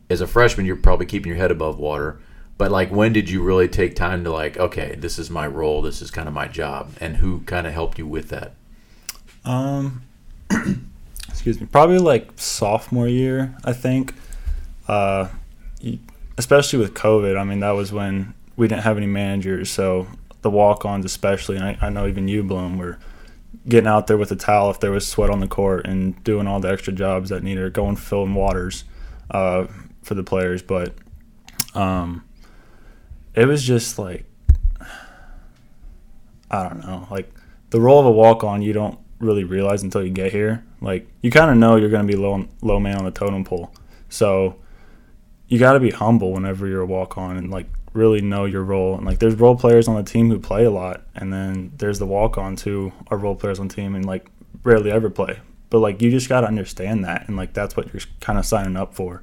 as 0.08 0.20
a 0.20 0.28
freshman, 0.28 0.64
you're 0.64 0.76
probably 0.76 1.06
keeping 1.06 1.30
your 1.30 1.37
head 1.37 1.50
above 1.50 1.76
water. 1.76 2.20
But 2.56 2.70
like, 2.70 2.92
when 2.92 3.12
did 3.12 3.28
you 3.28 3.42
really 3.42 3.66
take 3.66 3.96
time 3.96 4.22
to 4.22 4.30
like, 4.30 4.58
okay, 4.58 4.94
this 4.94 5.18
is 5.18 5.28
my 5.28 5.44
role, 5.44 5.82
this 5.82 6.00
is 6.00 6.12
kind 6.12 6.28
of 6.28 6.34
my 6.34 6.46
job, 6.46 6.92
and 7.00 7.16
who 7.16 7.40
kind 7.40 7.66
of 7.66 7.72
helped 7.72 7.98
you 7.98 8.06
with 8.06 8.28
that? 8.28 8.52
Um, 9.44 10.02
excuse 11.28 11.60
me. 11.60 11.66
Probably 11.66 11.98
like 11.98 12.30
sophomore 12.37 13.08
year, 13.08 13.56
I 13.64 13.72
think. 13.72 14.14
Uh, 14.87 15.30
especially 16.37 16.78
with 16.78 16.94
COVID. 16.94 17.37
I 17.37 17.42
mean, 17.42 17.58
that 17.58 17.72
was 17.72 17.92
when 17.92 18.34
we 18.56 18.68
didn't 18.68 18.82
have 18.82 18.96
any 18.96 19.08
managers, 19.08 19.68
so 19.68 20.06
the 20.42 20.50
walk-ons, 20.50 21.04
especially, 21.04 21.57
and 21.57 21.64
I, 21.64 21.78
I 21.80 21.88
know 21.90 22.07
even 22.07 22.28
you, 22.28 22.42
Bloom, 22.42 22.78
were 22.78 22.99
getting 23.66 23.88
out 23.88 24.07
there 24.07 24.16
with 24.16 24.30
a 24.30 24.37
towel 24.37 24.71
if 24.71 24.80
there 24.80 24.90
was 24.90 25.07
sweat 25.07 25.30
on 25.30 25.40
the 25.40 25.49
court 25.49 25.87
and 25.87 26.23
doing 26.25 26.47
all 26.47 26.61
the 26.61 26.71
extra 26.71 26.92
jobs 26.92 27.30
that 27.30 27.42
needed 27.42 27.73
going 27.73 27.97
filling 27.97 28.35
waters 28.35 28.85
uh, 29.30 29.66
for 30.02 30.14
the 30.14 30.23
players. 30.23 30.62
But 30.62 30.95
um, 31.75 32.25
it 33.35 33.47
was 33.47 33.64
just 33.64 33.99
like 33.99 34.25
I 36.50 36.68
don't 36.68 36.80
know, 36.85 37.07
like 37.11 37.30
the 37.71 37.80
role 37.80 38.00
of 38.00 38.07
a 38.07 38.11
walk 38.11 38.42
on 38.45 38.62
you 38.62 38.73
don't 38.73 38.99
really 39.18 39.45
realize 39.45 39.83
until 39.83 40.02
you 40.02 40.11
get 40.11 40.33
here. 40.33 40.64
Like 40.80 41.07
you 41.23 41.30
kind 41.30 41.50
of 41.50 41.57
know 41.57 41.76
you're 41.76 41.90
going 41.90 42.07
to 42.07 42.12
be 42.12 42.18
low 42.18 42.47
low 42.62 42.80
man 42.80 42.97
on 42.97 43.04
the 43.04 43.11
totem 43.11 43.45
pole, 43.45 43.73
so 44.09 44.57
you 45.49 45.59
got 45.59 45.75
to 45.75 45.80
be 45.80 45.90
humble 45.90 46.33
whenever 46.33 46.66
you're 46.66 46.83
a 46.83 46.87
walk 46.87 47.18
on 47.18 47.37
and 47.37 47.50
like 47.50 47.66
really 47.98 48.20
know 48.22 48.44
your 48.46 48.62
role. 48.62 48.96
And 48.96 49.04
like 49.04 49.18
there's 49.18 49.34
role 49.34 49.56
players 49.56 49.88
on 49.88 49.96
the 49.96 50.02
team 50.02 50.30
who 50.30 50.38
play 50.38 50.64
a 50.64 50.70
lot, 50.70 51.02
and 51.14 51.32
then 51.32 51.72
there's 51.76 51.98
the 51.98 52.06
walk 52.06 52.38
ons 52.38 52.62
who 52.62 52.92
are 53.08 53.18
role 53.18 53.34
players 53.34 53.58
on 53.60 53.68
the 53.68 53.74
team 53.74 53.94
and 53.94 54.04
like 54.06 54.26
rarely 54.64 54.90
ever 54.90 55.10
play. 55.10 55.38
But 55.70 55.80
like 55.80 56.00
you 56.00 56.10
just 56.10 56.28
got 56.28 56.40
to 56.42 56.46
understand 56.46 57.04
that, 57.04 57.28
and 57.28 57.36
like 57.36 57.52
that's 57.52 57.76
what 57.76 57.92
you're 57.92 58.02
kind 58.20 58.38
of 58.38 58.46
signing 58.46 58.76
up 58.76 58.94
for. 58.94 59.22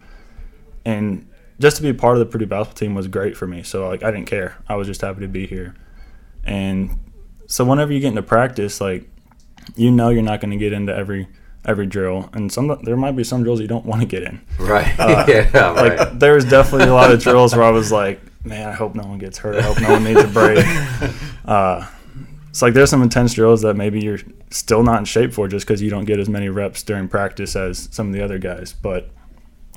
And 0.86 1.27
just 1.60 1.77
to 1.77 1.84
be 1.84 1.94
part 1.94 2.15
of 2.17 2.20
the 2.20 2.25
Purdue 2.25 2.46
basketball 2.46 2.75
team 2.77 2.96
was 2.96 3.08
great 3.08 3.36
for 3.38 3.48
me. 3.48 3.63
So 3.63 3.88
like 3.88 4.03
I 4.03 4.12
didn't 4.12 4.27
care. 4.27 4.58
I 4.70 4.75
was 4.75 4.88
just 4.88 5.01
happy 5.01 5.22
to 5.22 5.27
be 5.27 5.48
here. 5.48 5.74
And 6.44 7.00
so 7.48 7.63
whenever 7.65 7.91
you 7.94 8.00
get 8.00 8.10
into 8.10 8.22
practice, 8.24 8.79
like 8.82 9.10
you 9.75 9.89
know 9.89 10.10
you're 10.10 10.22
not 10.22 10.41
going 10.41 10.51
to 10.51 10.58
get 10.58 10.74
into 10.74 10.96
every 10.96 11.27
every 11.65 11.88
drill, 11.88 12.29
and 12.34 12.51
some 12.51 12.77
there 12.84 12.96
might 12.98 13.15
be 13.15 13.24
some 13.24 13.41
drills 13.41 13.60
you 13.60 13.67
don't 13.67 13.86
want 13.86 14.01
to 14.01 14.08
get 14.08 14.22
in. 14.24 14.39
Right. 14.60 14.94
Uh, 15.00 15.25
yeah. 15.27 15.70
Like 15.72 15.98
Right. 15.98 16.20
there 16.20 16.36
was 16.36 16.46
definitely 16.46 16.89
a 16.89 16.94
lot 16.94 17.12
of 17.12 17.20
drills 17.22 17.55
where 17.55 17.63
I 17.65 17.72
was 17.72 17.91
like, 17.91 18.22
man, 18.46 18.70
I 18.70 18.74
hope 18.74 18.96
no 18.96 19.04
one 19.04 19.18
gets 19.18 19.38
hurt. 19.38 19.56
I 19.56 19.62
hope 19.62 19.82
no 19.82 19.92
one 19.92 20.04
needs 20.04 20.24
a 20.24 20.28
break. 20.28 20.66
Uh, 21.46 21.88
it's 22.50 22.64
like 22.64 22.74
there's 22.74 22.90
some 22.90 23.04
intense 23.04 23.36
drills 23.36 23.62
that 23.62 23.75
maybe 23.75 24.02
you're 24.02 24.18
still 24.50 24.82
not 24.82 24.98
in 24.98 25.06
shape 25.06 25.32
for 25.32 25.48
just 25.48 25.68
because 25.68 25.80
you 25.80 25.92
don't 25.92 26.06
get 26.06 26.20
as 26.20 26.28
many 26.28 26.50
reps 26.50 26.82
during 26.82 27.08
practice 27.08 27.56
as 27.56 27.88
some 27.92 28.08
of 28.08 28.14
the 28.14 28.24
other 28.24 28.40
guys. 28.40 28.74
But 28.74 29.12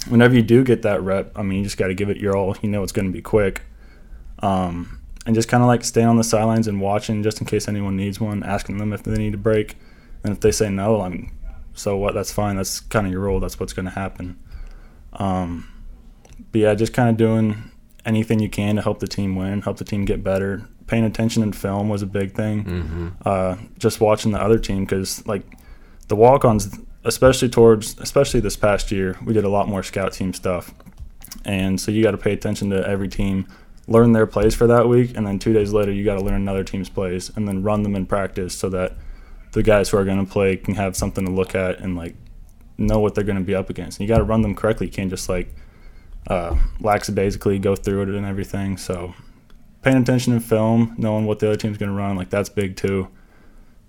whenever 0.08 0.34
you 0.34 0.42
do 0.42 0.64
get 0.64 0.80
that 0.82 1.02
rep, 1.02 1.30
I 1.37 1.42
mean, 1.42 1.58
you 1.58 1.64
just 1.64 1.76
got 1.76 1.88
to 1.88 1.94
give 1.94 2.08
it 2.08 2.16
your 2.16 2.37
all. 2.37 2.56
You 2.62 2.70
know 2.70 2.82
it's 2.82 2.92
going 2.92 3.06
to 3.06 3.12
be 3.12 3.20
quick. 3.20 3.62
Um, 4.38 5.02
and 5.26 5.34
just 5.34 5.48
kind 5.48 5.62
of 5.62 5.66
like 5.66 5.84
staying 5.84 6.06
on 6.06 6.16
the 6.16 6.25
sidelines 6.25 6.68
and 6.68 6.80
watching 6.80 7.22
just 7.22 7.40
in 7.40 7.46
case 7.46 7.68
anyone 7.68 7.96
needs 7.96 8.18
one, 8.18 8.42
asking 8.42 8.78
them 8.78 8.92
if 8.92 9.02
they 9.02 9.18
need 9.18 9.34
a 9.34 9.38
break. 9.38 9.76
And 10.25 10.32
if 10.32 10.40
they 10.40 10.52
say 10.52 10.70
no, 10.70 11.02
I 11.02 11.10
mean, 11.10 11.32
so 11.75 11.96
what? 11.96 12.14
That's 12.14 12.32
fine. 12.32 12.56
That's 12.56 12.80
kind 12.80 13.06
of 13.06 13.12
your 13.12 13.22
role. 13.22 13.40
That's 13.40 13.60
what's 13.60 13.72
going 13.72 13.87
to 13.87 13.90
happen. 13.90 14.38
Um, 15.12 15.68
but 16.52 16.60
yeah, 16.60 16.75
just 16.75 16.92
kind 16.92 17.10
of 17.10 17.16
doing 17.16 17.70
anything 18.08 18.40
you 18.40 18.48
can 18.48 18.76
to 18.76 18.82
help 18.82 18.98
the 18.98 19.06
team 19.06 19.36
win, 19.36 19.60
help 19.62 19.76
the 19.76 19.84
team 19.84 20.04
get 20.04 20.24
better. 20.24 20.66
Paying 20.86 21.04
attention 21.04 21.42
in 21.42 21.52
film 21.52 21.88
was 21.88 22.02
a 22.02 22.06
big 22.06 22.32
thing. 22.32 22.64
Mm-hmm. 22.64 23.08
Uh, 23.24 23.56
just 23.78 24.00
watching 24.00 24.32
the 24.32 24.42
other 24.42 24.58
team 24.58 24.84
because 24.84 25.24
like 25.26 25.42
the 26.08 26.16
walk-ons, 26.16 26.78
especially 27.04 27.50
towards, 27.50 27.98
especially 27.98 28.40
this 28.40 28.56
past 28.56 28.90
year, 28.90 29.16
we 29.24 29.34
did 29.34 29.44
a 29.44 29.50
lot 29.50 29.68
more 29.68 29.82
scout 29.82 30.14
team 30.14 30.32
stuff, 30.32 30.74
and 31.44 31.78
so 31.78 31.90
you 31.90 32.02
got 32.02 32.12
to 32.12 32.18
pay 32.18 32.32
attention 32.32 32.70
to 32.70 32.88
every 32.88 33.08
team, 33.08 33.46
learn 33.86 34.12
their 34.12 34.26
plays 34.26 34.54
for 34.54 34.66
that 34.66 34.88
week, 34.88 35.14
and 35.14 35.26
then 35.26 35.38
two 35.38 35.52
days 35.52 35.72
later 35.74 35.92
you 35.92 36.04
got 36.04 36.14
to 36.14 36.24
learn 36.24 36.34
another 36.34 36.64
team's 36.64 36.88
plays 36.88 37.30
and 37.36 37.46
then 37.46 37.62
run 37.62 37.82
them 37.82 37.94
in 37.94 38.06
practice 38.06 38.54
so 38.54 38.70
that 38.70 38.96
the 39.52 39.62
guys 39.62 39.90
who 39.90 39.98
are 39.98 40.04
going 40.04 40.24
to 40.24 40.30
play 40.30 40.56
can 40.56 40.74
have 40.74 40.96
something 40.96 41.24
to 41.26 41.30
look 41.30 41.54
at 41.54 41.80
and 41.80 41.96
like 41.96 42.14
know 42.78 43.00
what 43.00 43.14
they're 43.14 43.24
going 43.24 43.38
to 43.38 43.44
be 43.44 43.54
up 43.54 43.68
against. 43.70 43.98
And 43.98 44.08
you 44.08 44.14
got 44.14 44.18
to 44.18 44.24
run 44.24 44.42
them 44.42 44.54
correctly. 44.54 44.86
You 44.86 44.92
can't 44.92 45.10
just 45.10 45.28
like 45.28 45.54
uh, 46.26 46.56
lackadaisically 46.80 47.58
go 47.58 47.76
through 47.76 48.02
it 48.02 48.08
and 48.08 48.26
everything. 48.26 48.76
So 48.76 49.14
paying 49.82 49.96
attention 49.96 50.32
in 50.32 50.40
film, 50.40 50.94
knowing 50.98 51.26
what 51.26 51.38
the 51.38 51.48
other 51.48 51.56
team's 51.56 51.78
going 51.78 51.90
to 51.90 51.96
run, 51.96 52.16
like 52.16 52.30
that's 52.30 52.48
big 52.48 52.76
too. 52.76 53.08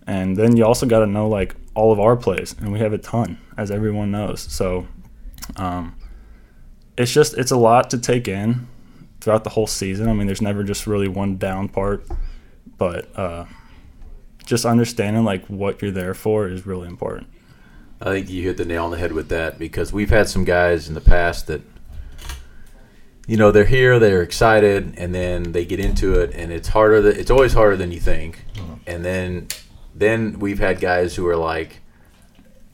And 0.07 0.37
then 0.37 0.57
you 0.57 0.65
also 0.65 0.85
got 0.85 0.99
to 0.99 1.07
know 1.07 1.27
like 1.27 1.55
all 1.75 1.91
of 1.91 1.99
our 1.99 2.15
plays, 2.15 2.55
and 2.59 2.71
we 2.71 2.79
have 2.79 2.93
a 2.93 2.97
ton, 2.97 3.37
as 3.57 3.69
everyone 3.69 4.11
knows. 4.11 4.41
So 4.41 4.87
um, 5.55 5.95
it's 6.97 7.13
just 7.13 7.37
it's 7.37 7.51
a 7.51 7.57
lot 7.57 7.89
to 7.91 7.97
take 7.97 8.27
in 8.27 8.67
throughout 9.21 9.43
the 9.43 9.51
whole 9.51 9.67
season. 9.67 10.07
I 10.07 10.13
mean, 10.13 10.25
there's 10.25 10.41
never 10.41 10.63
just 10.63 10.87
really 10.87 11.07
one 11.07 11.37
down 11.37 11.69
part, 11.69 12.07
but 12.77 13.15
uh, 13.17 13.45
just 14.45 14.65
understanding 14.65 15.23
like 15.23 15.45
what 15.45 15.81
you're 15.81 15.91
there 15.91 16.13
for 16.13 16.47
is 16.47 16.65
really 16.65 16.87
important. 16.87 17.27
I 18.01 18.05
think 18.05 18.29
you 18.29 18.43
hit 18.43 18.57
the 18.57 18.65
nail 18.65 18.85
on 18.85 18.91
the 18.91 18.97
head 18.97 19.11
with 19.11 19.29
that 19.29 19.59
because 19.59 19.91
we've 19.91 20.09
had 20.09 20.29
some 20.29 20.45
guys 20.45 20.87
in 20.87 20.95
the 20.95 21.01
past 21.01 21.47
that, 21.47 21.61
you 23.29 23.37
know, 23.37 23.51
they're 23.51 23.65
here, 23.65 23.99
they're 23.99 24.23
excited, 24.23 24.95
and 24.97 25.13
then 25.13 25.51
they 25.51 25.63
get 25.63 25.79
into 25.79 26.19
it, 26.19 26.31
and 26.33 26.51
it's 26.51 26.67
harder. 26.67 26.99
Than, 27.01 27.15
it's 27.15 27.29
always 27.31 27.53
harder 27.53 27.77
than 27.77 27.91
you 27.91 27.99
think, 27.99 28.43
and 28.87 29.05
then 29.05 29.47
then 29.95 30.39
we've 30.39 30.59
had 30.59 30.79
guys 30.79 31.15
who 31.15 31.27
are 31.27 31.35
like, 31.37 31.81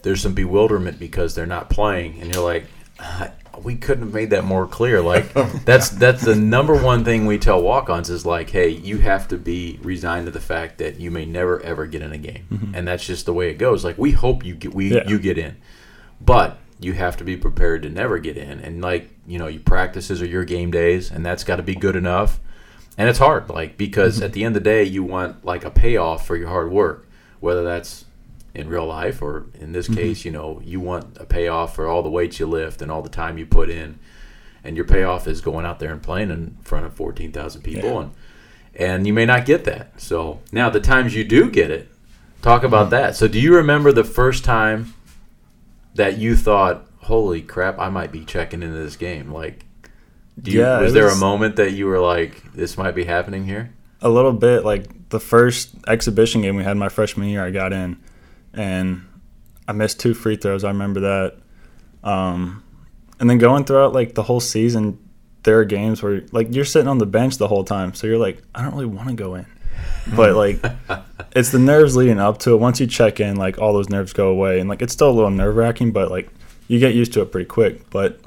there's 0.03 0.21
some 0.21 0.33
bewilderment 0.33 0.97
because 0.99 1.35
they're 1.35 1.45
not 1.45 1.69
playing, 1.69 2.21
and 2.21 2.33
you're 2.33 2.43
like, 2.43 2.65
"Ah, 2.99 3.31
we 3.63 3.75
couldn't 3.75 4.03
have 4.05 4.13
made 4.13 4.29
that 4.29 4.43
more 4.45 4.65
clear. 4.67 5.01
Like 5.01 5.33
that's 5.65 5.89
that's 5.89 6.23
the 6.23 6.35
number 6.35 6.75
one 6.81 7.03
thing 7.03 7.25
we 7.25 7.37
tell 7.37 7.61
walk-ons 7.61 8.09
is 8.09 8.25
like, 8.25 8.49
hey, 8.49 8.69
you 8.69 8.97
have 8.99 9.27
to 9.29 9.37
be 9.37 9.79
resigned 9.81 10.25
to 10.27 10.31
the 10.31 10.39
fact 10.41 10.77
that 10.77 10.99
you 11.01 11.11
may 11.11 11.25
never 11.25 11.59
ever 11.61 11.85
get 11.85 12.01
in 12.01 12.11
a 12.13 12.17
game, 12.17 12.71
and 12.73 12.87
that's 12.87 13.05
just 13.05 13.25
the 13.25 13.33
way 13.33 13.49
it 13.49 13.55
goes. 13.57 13.83
Like 13.83 13.97
we 13.97 14.11
hope 14.11 14.45
you 14.45 14.55
get 14.55 14.73
we 14.73 14.93
Yeah. 14.95 15.07
you 15.07 15.19
get 15.19 15.37
in, 15.37 15.57
but 16.21 16.59
you 16.79 16.93
have 16.93 17.17
to 17.17 17.23
be 17.23 17.37
prepared 17.37 17.83
to 17.83 17.89
never 17.89 18.19
get 18.19 18.37
in, 18.37 18.59
and 18.59 18.81
like 18.81 19.09
you 19.27 19.39
know, 19.39 19.47
your 19.47 19.61
practices 19.61 20.21
are 20.21 20.27
your 20.27 20.45
game 20.45 20.71
days, 20.71 21.11
and 21.11 21.25
that's 21.25 21.43
got 21.43 21.55
to 21.57 21.63
be 21.63 21.75
good 21.75 21.95
enough. 21.95 22.39
And 22.97 23.09
it's 23.09 23.19
hard, 23.19 23.49
like 23.49 23.77
because 23.77 24.21
at 24.21 24.33
the 24.33 24.43
end 24.43 24.55
of 24.55 24.63
the 24.63 24.69
day, 24.69 24.83
you 24.83 25.03
want 25.03 25.43
like 25.43 25.65
a 25.65 25.71
payoff 25.71 26.25
for 26.25 26.37
your 26.37 26.47
hard 26.47 26.71
work, 26.71 27.07
whether 27.39 27.63
that's 27.63 28.05
in 28.53 28.69
real 28.69 28.85
life 28.85 29.21
or 29.21 29.47
in 29.59 29.73
this 29.73 29.87
mm-hmm. 29.87 29.95
case, 29.95 30.23
you 30.23 30.31
know, 30.31 30.61
you 30.63 30.79
want 30.79 31.17
a 31.19 31.25
payoff 31.25 31.75
for 31.75 31.87
all 31.87 32.01
the 32.01 32.09
weights 32.09 32.39
you 32.39 32.45
lift 32.45 32.81
and 32.81 32.89
all 32.89 33.01
the 33.01 33.09
time 33.09 33.37
you 33.37 33.45
put 33.45 33.69
in, 33.69 33.99
and 34.63 34.75
your 34.77 34.85
payoff 34.85 35.27
is 35.27 35.41
going 35.41 35.65
out 35.65 35.79
there 35.79 35.91
and 35.91 36.01
playing 36.01 36.29
in 36.29 36.57
front 36.61 36.85
of 36.85 36.93
fourteen 36.93 37.31
thousand 37.31 37.61
people, 37.61 37.89
Yeah. 37.89 38.01
and 38.01 38.11
and 38.77 39.07
you 39.07 39.13
may 39.13 39.25
not 39.25 39.45
get 39.45 39.63
that. 39.65 39.99
So 39.99 40.41
now 40.51 40.69
the 40.69 40.79
times 40.79 41.15
you 41.15 41.23
do 41.23 41.49
get 41.49 41.71
it, 41.71 41.89
talk 42.41 42.63
about 42.63 42.83
mm-hmm. 42.83 42.91
that. 42.91 43.15
So 43.15 43.27
do 43.27 43.39
you 43.39 43.55
remember 43.55 43.91
the 43.91 44.03
first 44.03 44.43
time 44.43 44.93
that 45.95 46.17
you 46.17 46.35
thought, 46.35 46.85
"Holy 46.99 47.41
crap, 47.41 47.79
I 47.79 47.89
might 47.89 48.11
be 48.11 48.23
checking 48.23 48.61
into 48.63 48.77
this 48.77 48.95
game"? 48.95 49.31
Like, 49.31 49.65
do 50.41 50.51
you, 50.51 50.61
Yeah, 50.61 50.81
was 50.81 50.93
there 50.93 51.09
a 51.09 51.15
moment 51.15 51.55
that 51.57 51.71
you 51.71 51.87
were 51.87 51.99
like, 51.99 52.53
"This 52.53 52.77
might 52.77 52.95
be 52.95 53.05
happening 53.05 53.45
here"? 53.45 53.71
a 54.01 54.09
little 54.09 54.33
bit 54.33 54.63
like 54.63 55.09
the 55.09 55.19
first 55.19 55.73
exhibition 55.87 56.41
game 56.41 56.55
we 56.55 56.63
had 56.63 56.77
my 56.77 56.89
freshman 56.89 57.27
year 57.29 57.43
i 57.43 57.49
got 57.49 57.71
in 57.73 57.97
and 58.53 59.01
i 59.67 59.71
missed 59.71 59.99
two 59.99 60.13
free 60.13 60.35
throws 60.35 60.63
i 60.63 60.67
remember 60.67 60.99
that 60.99 61.35
um, 62.03 62.61
and 63.19 63.27
then 63.29 63.39
going 63.39 63.63
throughout 63.63 63.93
like 63.93 64.13
the 64.13 64.21
whole 64.21 64.41
season 64.41 64.99
there 65.43 65.57
are 65.57 65.65
games 65.65 66.03
where 66.03 66.21
like 66.33 66.53
you're 66.53 66.65
sitting 66.65 66.89
on 66.89 66.99
the 66.99 67.05
bench 67.05 67.37
the 67.37 67.47
whole 67.47 67.63
time 67.63 67.93
so 67.95 68.05
you're 68.05 68.19
like 68.19 68.43
i 68.53 68.61
don't 68.61 68.73
really 68.73 68.85
want 68.85 69.07
to 69.07 69.15
go 69.15 69.33
in 69.33 69.47
but 70.15 70.35
like 70.35 70.59
it's 71.35 71.51
the 71.51 71.59
nerves 71.59 71.95
leading 71.95 72.19
up 72.19 72.39
to 72.39 72.53
it. 72.53 72.57
Once 72.57 72.79
you 72.79 72.87
check 72.87 73.19
in 73.19 73.35
like 73.35 73.59
all 73.59 73.73
those 73.73 73.89
nerves 73.89 74.13
go 74.13 74.29
away. 74.29 74.59
And 74.59 74.69
like 74.69 74.81
it's 74.81 74.93
still 74.93 75.09
a 75.09 75.11
little 75.11 75.31
nerve 75.31 75.55
wracking 75.55 75.91
but 75.91 76.11
like 76.11 76.29
you 76.67 76.79
get 76.79 76.95
used 76.95 77.13
to 77.13 77.21
it 77.21 77.31
pretty 77.31 77.47
quick. 77.47 77.89
But 77.89 78.19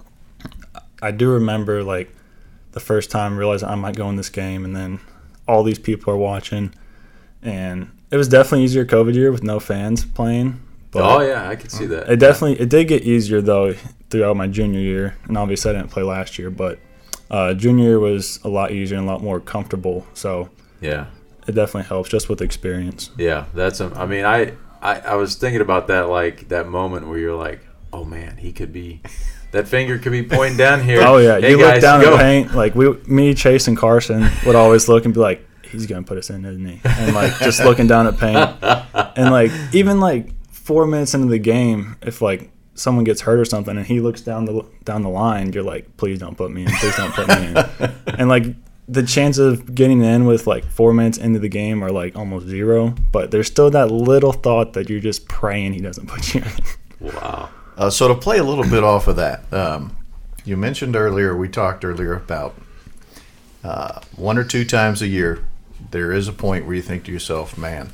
i 1.01 1.13
do 1.13 1.31
remember 1.31 1.85
like 1.85 2.13
the 2.73 2.81
first 2.81 3.09
time 3.09 3.37
realizing 3.37 3.69
i 3.69 3.75
might 3.77 3.95
go 3.95 4.09
in 4.11 4.17
this 4.17 4.29
game 4.29 4.65
and 4.65 4.75
then 4.75 4.99
all 5.47 5.63
these 5.63 5.79
people 5.79 6.13
are 6.13 6.17
watching. 6.17 6.75
And 7.43 7.91
it 8.11 8.17
was 8.17 8.29
definitely 8.29 8.65
easier 8.65 8.85
covid 8.85 9.15
year 9.15 9.31
with 9.31 9.43
no 9.43 9.61
fans 9.61 10.05
playing. 10.05 10.61
But 10.91 11.03
oh 11.03 11.21
yeah, 11.21 11.49
I 11.49 11.57
could 11.57 11.71
see 11.71 11.87
that. 11.87 12.09
it 12.09 12.19
definitely 12.19 12.61
it 12.61 12.69
did 12.69 12.89
get 12.89 13.03
easier 13.03 13.41
though 13.41 13.75
throughout 14.11 14.37
my 14.37 14.49
junior 14.49 14.81
year. 14.81 15.17
And 15.25 15.37
obviously 15.37 15.71
i 15.71 15.75
didn't 15.75 15.91
play 15.91 16.03
last 16.03 16.39
year 16.39 16.51
but 16.51 16.79
uh, 17.31 17.55
junior 17.55 17.85
year 17.85 17.99
was 17.99 18.41
a 18.45 18.49
lot 18.49 18.73
easier 18.73 18.99
and 18.99 19.07
a 19.07 19.11
lot 19.11 19.23
more 19.23 19.41
comfortable. 19.41 20.07
So 20.15 20.49
yeah. 20.81 21.07
It 21.49 21.53
definitely 21.55 21.89
helps 21.89 22.09
just 22.11 22.29
with 22.29 22.41
experience 22.43 23.11
Yeah, 23.17 23.47
that's. 23.55 23.81
A, 23.81 23.91
I 23.97 24.07
mean, 24.07 24.25
I, 24.25 24.53
I 24.81 25.01
I 25.01 25.15
was 25.17 25.35
thinking 25.35 25.61
about 25.61 25.89
that 25.89 26.09
like 26.09 26.49
that 26.51 26.69
moment 26.69 27.09
where 27.09 27.19
you're 27.19 27.35
like, 27.37 27.61
oh 27.93 28.05
man, 28.05 28.37
he 28.37 28.53
could 28.53 28.73
be, 28.73 29.01
that 29.53 29.67
finger 29.67 29.99
could 29.99 30.13
be 30.13 30.23
pointing 30.23 30.57
down 30.59 30.83
here. 30.85 31.01
oh 31.03 31.17
yeah 31.19 31.41
Hey, 31.41 31.51
you 31.51 31.59
look 31.59 31.81
down 31.81 32.01
go. 32.03 32.13
the 32.13 32.17
paint 32.19 32.55
like 32.55 32.75
we 32.75 32.93
me 33.07 33.35
chase 33.35 33.67
and 33.67 33.77
carson 33.77 34.29
would 34.47 34.55
always 34.57 34.89
look 34.89 35.05
and 35.07 35.15
be 35.15 35.21
like 35.21 35.45
he's 35.63 35.87
gonna 35.87 36.03
put 36.03 36.17
us 36.19 36.31
in 36.31 36.45
isn't 36.45 36.65
he 36.67 36.81
and 36.85 37.15
like 37.15 37.37
just 37.41 37.63
looking 37.65 37.87
down 37.87 38.07
at 38.07 38.17
paint 38.19 38.39
and 39.19 39.31
like 39.31 39.51
even 39.73 40.01
like 40.01 40.33
four 40.53 40.87
minutes 40.87 41.15
into 41.15 41.27
the 41.29 41.39
game 41.39 41.97
if 42.03 42.21
like 42.23 42.51
someone 42.75 43.05
gets 43.05 43.21
hurt 43.23 43.39
or 43.41 43.45
something 43.45 43.77
and 43.77 43.87
he 43.87 44.01
looks 44.01 44.21
down 44.23 44.45
the 44.45 44.65
down 44.85 45.03
the 45.03 45.09
line 45.09 45.53
you're 45.53 45.63
like 45.65 45.97
please 45.97 46.19
don't 46.19 46.37
put 46.37 46.51
me 46.51 46.63
in 46.65 46.71
please 46.81 46.97
don't 46.97 47.13
put 47.13 47.27
me 47.29 47.47
in 47.49 47.57
and 48.19 48.29
like 48.29 48.45
the 48.89 49.03
chance 49.03 49.37
of 49.39 49.75
getting 49.75 50.03
in 50.03 50.25
with 50.25 50.47
like 50.47 50.65
four 50.65 50.95
minutes 50.95 51.19
into 51.19 51.39
the 51.39 51.49
game 51.49 51.85
are 51.85 51.91
like 51.91 52.17
almost 52.17 52.47
zero 52.47 52.95
but 53.13 53.31
there's 53.31 53.47
still 53.47 53.71
that 53.71 53.91
little 53.91 54.33
thought 54.33 54.73
that 54.73 54.89
you're 54.89 55.01
just 55.01 55.29
praying 55.29 55.73
he 55.73 55.81
doesn't 55.81 56.07
put 56.07 56.35
you 56.35 56.41
in 56.41 56.51
Wow. 57.01 57.51
Uh, 57.77 57.91
so 57.91 58.09
to 58.09 58.15
play 58.15 58.39
a 58.39 58.45
little 58.45 58.69
bit 58.69 58.83
off 58.83 59.07
of 59.07 59.17
that, 59.17 59.53
um, 59.53 59.97
you 60.45 60.57
mentioned 60.57 60.97
earlier, 60.97 61.37
we 61.37 61.49
talked 61.49 61.85
earlier 61.85 62.15
about 62.15 62.57
uh, 63.63 64.01
one 64.17 64.37
or 64.39 64.45
two 64.45 64.65
times 64.65 65.01
a 65.03 65.07
year, 65.07 65.45
there 65.91 66.13
is 66.13 66.27
a 66.27 66.33
point 66.33 66.67
where 66.67 66.75
you 66.75 66.83
think 66.83 67.05
to 67.05 67.13
yourself, 67.13 67.57
man, 67.57 67.91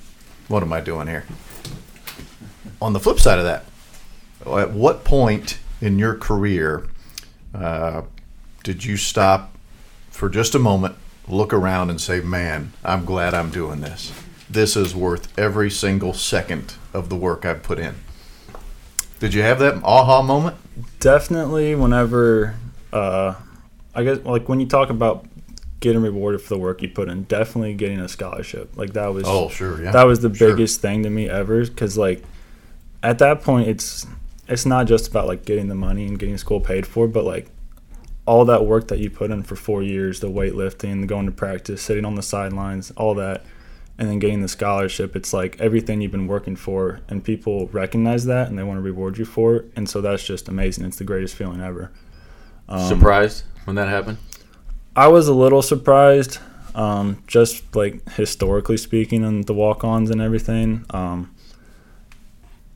what 0.48 0.62
am 0.62 0.72
I 0.72 0.80
doing 0.80 1.07
here? 1.07 1.26
On 2.80 2.92
the 2.92 3.00
flip 3.00 3.18
side 3.18 3.38
of 3.38 3.44
that, 3.44 3.64
at 4.46 4.72
what 4.72 5.04
point 5.04 5.59
in 5.80 5.98
your 5.98 6.14
career 6.14 6.87
uh, 7.54 8.02
did 8.62 8.85
you 8.85 8.96
stop 8.96 9.54
for 10.14 10.29
just 10.29 10.55
a 10.55 10.59
moment, 10.59 10.94
look 11.29 11.53
around, 11.53 11.90
and 11.90 12.00
say, 12.00 12.20
man, 12.20 12.72
I'm 12.85 13.05
glad 13.05 13.35
I'm 13.35 13.50
doing 13.50 13.81
this? 13.81 14.12
This 14.48 14.77
is 14.77 14.94
worth 14.94 15.37
every 15.38 15.70
single 15.70 16.12
second 16.14 16.74
of 16.92 17.09
the 17.09 17.16
work 17.16 17.44
I've 17.44 17.62
put 17.62 17.79
in. 17.79 17.96
Did 19.18 19.35
you 19.35 19.42
have 19.42 19.59
that 19.59 19.83
aha 19.83 20.22
moment? 20.22 20.57
definitely 20.98 21.72
whenever 21.77 22.57
uh 22.92 23.33
i 23.94 24.03
guess 24.03 24.18
like 24.24 24.48
when 24.48 24.59
you 24.59 24.66
talk 24.66 24.90
about 24.90 25.24
getting 25.79 26.03
rewarded 26.03 26.40
for 26.42 26.48
the 26.55 26.59
work 26.59 26.83
you 26.83 26.88
put 26.88 27.09
in 27.09 27.22
definitely 27.24 27.74
getting 27.74 28.00
a 28.00 28.09
scholarship 28.09 28.77
like 28.77 28.92
that 28.94 29.07
was 29.14 29.22
Oh, 29.24 29.48
sure, 29.50 29.81
yeah. 29.81 29.92
that 29.92 30.03
was 30.03 30.18
the 30.20 30.35
Sure. 30.35 30.50
biggest 30.50 30.81
thing 30.81 31.05
to 31.05 31.11
me 31.11 31.29
ever 31.29 31.64
because 31.64 31.96
like 31.96 32.24
at 33.05 33.18
that 33.20 33.40
point 33.42 33.68
it's 33.68 34.05
it's 34.48 34.66
not 34.66 34.87
just 34.88 35.07
about 35.09 35.29
like 35.29 35.44
getting 35.44 35.68
the 35.68 35.77
money 35.77 36.07
and 36.09 36.18
getting 36.18 36.37
school 36.38 36.59
paid 36.61 36.87
for 36.88 37.07
but 37.07 37.22
like 37.24 37.46
all 38.27 38.45
that 38.45 38.65
work 38.65 38.89
that 38.89 38.99
you 38.99 39.11
put 39.11 39.31
in 39.31 39.43
for 39.43 39.57
four 39.57 39.83
years 39.83 40.21
the 40.21 40.31
weightlifting 40.31 41.01
the 41.01 41.07
going 41.07 41.27
to 41.27 41.33
practice 41.33 41.83
sitting 41.83 42.05
on 42.05 42.15
the 42.15 42.23
sidelines 42.23 42.91
all 42.93 43.15
that 43.15 43.45
and 43.99 44.09
then 44.09 44.19
getting 44.19 44.41
the 44.41 44.49
scholarship 44.49 45.15
it's 45.15 45.33
like 45.33 45.61
everything 45.61 46.01
you've 46.01 46.11
been 46.13 46.27
working 46.27 46.57
for 46.57 47.01
and 47.09 47.23
people 47.25 47.69
recognize 47.69 48.25
that 48.25 48.49
and 48.49 48.59
they 48.59 48.63
want 48.63 48.77
to 48.79 48.83
reward 48.83 49.19
you 49.19 49.25
for 49.25 49.57
it 49.57 49.73
and 49.77 49.89
so 49.89 50.01
that's 50.01 50.25
just 50.25 50.49
amazing 50.49 50.85
it's 50.85 50.97
the 50.97 51.05
greatest 51.05 51.35
feeling 51.35 51.61
ever 51.61 51.91
Um, 52.69 52.89
Surprised 52.89 53.45
when 53.65 53.77
that 53.77 53.89
happened? 53.89 54.19
I 54.97 55.09
was 55.09 55.29
a 55.29 55.35
little 55.35 55.61
surprised. 55.63 56.39
Um, 56.75 57.23
just 57.29 57.77
like 57.77 58.09
historically 58.13 58.77
speaking, 58.79 59.23
and 59.25 59.45
the 59.45 59.55
walk-ons 59.55 60.11
and 60.11 60.21
everything. 60.21 60.85
Um, 60.91 61.33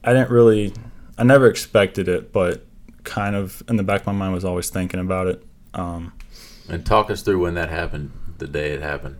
I 0.04 0.12
didn't 0.12 0.30
really, 0.30 0.72
I 1.16 1.24
never 1.24 1.48
expected 1.48 2.06
it, 2.06 2.32
but 2.32 2.64
kind 3.08 3.34
of 3.34 3.62
in 3.68 3.76
the 3.76 3.82
back 3.82 4.02
of 4.02 4.06
my 4.06 4.12
mind 4.12 4.34
was 4.34 4.44
always 4.44 4.68
thinking 4.70 5.00
about 5.00 5.26
it. 5.26 5.42
Um, 5.74 6.12
And 6.68 6.84
talk 6.84 7.10
us 7.10 7.22
through 7.22 7.40
when 7.40 7.54
that 7.54 7.70
happened, 7.70 8.12
the 8.38 8.46
day 8.46 8.72
it 8.72 8.82
happened. 8.82 9.16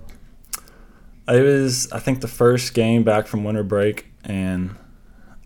It 1.27 1.42
was, 1.42 1.90
I 1.92 1.98
think, 1.98 2.20
the 2.20 2.29
first 2.29 2.74
game 2.74 3.03
back 3.03 3.27
from 3.27 3.44
winter 3.44 3.62
break, 3.62 4.07
and 4.24 4.77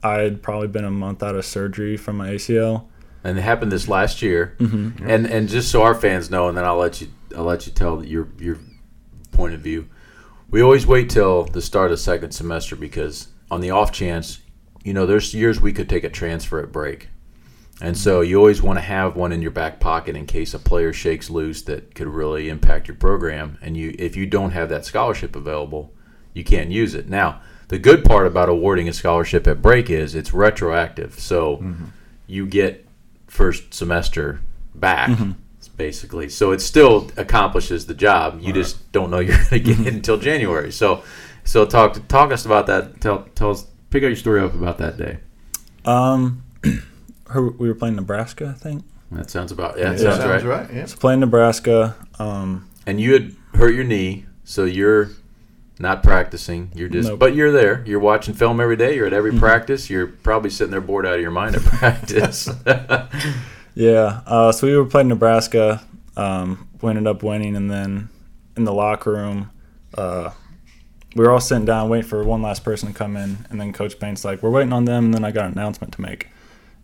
I 0.03 0.19
had 0.19 0.43
probably 0.43 0.69
been 0.69 0.85
a 0.85 0.91
month 0.91 1.23
out 1.23 1.35
of 1.35 1.45
surgery 1.45 1.97
from 1.97 2.17
my 2.17 2.31
ACL. 2.31 2.87
And 3.25 3.39
it 3.39 3.43
happened 3.43 3.71
this 3.73 3.89
last 3.89 4.23
year. 4.23 4.57
Mm-hmm. 4.59 5.09
And 5.09 5.27
and 5.27 5.49
just 5.49 5.71
so 5.71 5.83
our 5.83 5.95
fans 5.95 6.31
know, 6.31 6.49
and 6.49 6.57
then 6.57 6.65
I'll 6.65 6.77
let 6.77 7.01
you 7.01 7.09
I'll 7.37 7.45
let 7.45 7.67
you 7.67 7.73
tell 7.73 8.05
your 8.05 8.29
your 8.39 8.59
point 9.31 9.55
of 9.55 9.61
view. 9.61 9.89
We 10.51 10.61
always 10.61 10.87
wait 10.87 11.09
till 11.09 11.45
the 11.45 11.63
start 11.63 11.93
of 11.93 12.01
second 12.01 12.33
semester 12.33 12.77
because 12.77 13.29
on 13.51 13.61
the 13.61 13.71
off 13.71 13.93
chance, 13.93 14.41
you 14.85 14.93
know, 14.93 15.07
there's 15.07 15.33
years 15.35 15.61
we 15.61 15.73
could 15.73 15.89
take 15.89 16.05
a 16.05 16.11
transfer 16.11 16.61
at 16.61 16.73
break. 16.73 17.09
And 17.81 17.97
so 17.97 18.21
you 18.21 18.39
always 18.39 18.63
want 18.63 18.79
to 18.79 18.83
have 18.83 19.17
one 19.17 19.33
in 19.33 19.43
your 19.43 19.51
back 19.51 19.81
pocket 19.81 20.15
in 20.15 20.27
case 20.27 20.55
a 20.55 20.59
player 20.59 20.93
shakes 20.93 21.31
loose 21.31 21.63
that 21.63 21.95
could 21.95 22.07
really 22.07 22.49
impact 22.49 22.87
your 22.87 22.97
program. 22.97 23.59
And 23.61 23.77
you, 23.77 23.95
if 23.99 24.15
you 24.15 24.27
don't 24.27 24.53
have 24.53 24.69
that 24.69 24.85
scholarship 24.85 25.35
available, 25.35 25.93
you 26.33 26.45
can't 26.45 26.71
use 26.71 26.95
it. 26.95 27.09
Now, 27.09 27.41
the 27.69 27.79
good 27.79 28.05
part 28.05 28.27
about 28.27 28.49
awarding 28.49 28.89
a 28.89 28.93
scholarship 28.93 29.47
at 29.47 29.63
break 29.63 29.91
is 29.91 30.15
it's 30.15 30.33
retroactive. 30.33 31.19
So 31.19 31.57
mm-hmm. 31.57 31.87
you 32.27 32.47
get 32.47 32.87
first 33.27 33.73
semester 33.73 34.41
back, 34.75 35.09
mm-hmm. 35.11 35.33
basically. 35.77 36.29
So 36.29 36.53
it 36.53 36.61
still 36.61 37.11
accomplishes 37.17 37.87
the 37.87 37.95
job. 37.95 38.41
You 38.43 38.53
just 38.53 38.93
don't 38.93 39.11
know 39.11 39.19
you're 39.21 39.37
going 39.37 39.49
to 39.49 39.59
get 39.59 39.73
it 39.73 39.79
mm-hmm. 39.79 39.97
until 39.97 40.19
January. 40.19 40.71
So, 40.71 41.03
so 41.45 41.65
talk 41.65 42.07
talk 42.09 42.31
us 42.31 42.45
about 42.45 42.67
that. 42.67 43.01
Tell 43.01 43.25
tell 43.35 43.51
us 43.51 43.67
pick 43.91 44.03
up 44.03 44.09
your 44.09 44.17
story 44.17 44.43
up 44.43 44.55
about 44.55 44.79
that 44.79 44.99
day. 44.99 45.19
Um, 45.85 46.45
we 47.41 47.69
were 47.69 47.75
playing 47.75 47.97
Nebraska, 47.97 48.55
I 48.57 48.59
think. 48.59 48.85
That 49.11 49.31
sounds 49.31 49.53
about 49.53 49.79
yeah. 49.79 49.91
That 49.91 50.01
Yeah, 50.01 50.11
sounds, 50.11 50.23
sounds 50.25 50.45
right. 50.45 50.61
right. 50.69 50.75
Yeah. 50.75 50.87
So 50.87 50.97
playing 50.97 51.21
Nebraska. 51.21 51.95
Um, 52.19 52.69
And 52.87 53.01
you 53.01 53.13
had 53.13 53.35
hurt 53.55 53.75
your 53.75 53.85
knee, 53.85 54.25
so 54.45 54.65
you're 54.65 55.11
not 55.79 56.03
practicing. 56.03 56.71
You're 56.75 56.89
just, 56.89 57.09
Nope. 57.09 57.19
but 57.19 57.35
you're 57.35 57.53
there. 57.53 57.83
You're 57.87 58.01
watching 58.01 58.35
film 58.35 58.61
every 58.61 58.77
day. 58.77 58.95
You're 58.97 59.07
at 59.07 59.13
every 59.13 59.33
practice. 59.39 59.91
You're 59.91 60.07
probably 60.07 60.51
sitting 60.51 60.71
there 60.71 60.81
bored 60.81 61.05
out 61.07 61.15
of 61.15 61.21
your 61.21 61.31
mind 61.31 61.57
at 61.57 61.63
practice. 61.79 62.49
Yeah. 63.75 64.21
Uh, 64.27 64.53
so 64.53 64.67
we 64.67 64.77
were 64.77 64.85
playing 64.85 65.09
Nebraska. 65.09 65.83
Um, 66.17 66.69
we 66.83 66.91
ended 66.91 67.07
up 67.07 67.23
winning, 67.23 67.57
and 67.57 67.71
then 67.71 68.09
in 68.57 68.65
the 68.65 68.73
locker 68.73 69.13
room, 69.13 69.51
uh, 69.97 70.31
we 71.17 71.25
were 71.25 71.31
all 71.33 71.41
sitting 71.41 71.65
down 71.65 71.89
waiting 71.89 72.09
for 72.09 72.23
one 72.23 72.43
last 72.43 72.65
person 72.65 72.89
to 72.93 72.95
come 72.95 73.17
in, 73.17 73.47
and 73.51 73.59
then 73.61 73.73
Coach 73.73 73.99
Payne's 73.99 74.25
like, 74.25 74.43
"We're 74.43 74.51
waiting 74.51 74.73
on 74.75 74.85
them," 74.85 75.07
and 75.07 75.15
then 75.15 75.25
I 75.25 75.31
got 75.31 75.47
an 75.47 75.53
announcement 75.53 75.95
to 75.95 76.03
make. 76.03 76.29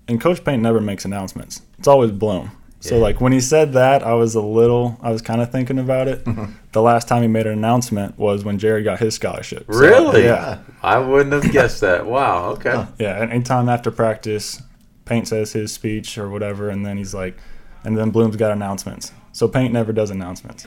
And 0.09 0.21
Coach 0.21 0.43
Payne 0.45 0.63
never 0.63 0.81
makes 0.81 1.05
announcements; 1.05 1.63
it's 1.79 1.89
always 1.89 2.11
Bloom. 2.11 2.51
So 2.81 2.95
Yeah. 2.97 3.03
like 3.03 3.21
when 3.21 3.33
he 3.33 3.41
said 3.41 3.73
that, 3.73 4.05
I 4.05 4.15
was 4.15 4.37
a 4.37 4.41
little, 4.41 4.97
I 5.03 5.11
was 5.11 5.21
kind 5.21 5.41
of 5.43 5.51
thinking 5.51 5.81
about 5.81 6.07
it. 6.07 6.25
Mm-hmm. 6.25 6.53
The 6.71 6.81
last 6.81 7.09
time 7.09 7.23
he 7.23 7.29
made 7.29 7.47
an 7.49 7.53
announcement 7.55 8.17
was 8.17 8.45
when 8.45 8.57
Jared 8.59 8.85
got 8.85 9.01
his 9.01 9.15
scholarship. 9.17 9.67
So, 9.69 9.79
really? 9.81 10.25
Yeah. 10.25 10.61
I 10.81 10.99
wouldn't 10.99 11.33
have 11.33 11.51
guessed 11.53 11.81
that. 11.81 12.07
Wow. 12.07 12.51
Okay. 12.51 12.87
Yeah, 13.01 13.21
and 13.21 13.33
anytime 13.33 13.69
after 13.69 13.91
practice, 13.91 14.63
Paint 15.07 15.27
says 15.27 15.53
his 15.53 15.73
speech 15.73 16.19
or 16.19 16.29
whatever, 16.31 16.69
and 16.71 16.87
then 16.87 16.97
he's 16.99 17.13
like, 17.13 17.37
and 17.83 17.99
then 17.99 18.11
Bloom's 18.11 18.37
got 18.37 18.53
announcements. 18.53 19.11
So 19.33 19.49
Paint 19.49 19.73
never 19.73 19.93
does 19.93 20.11
announcements. 20.11 20.67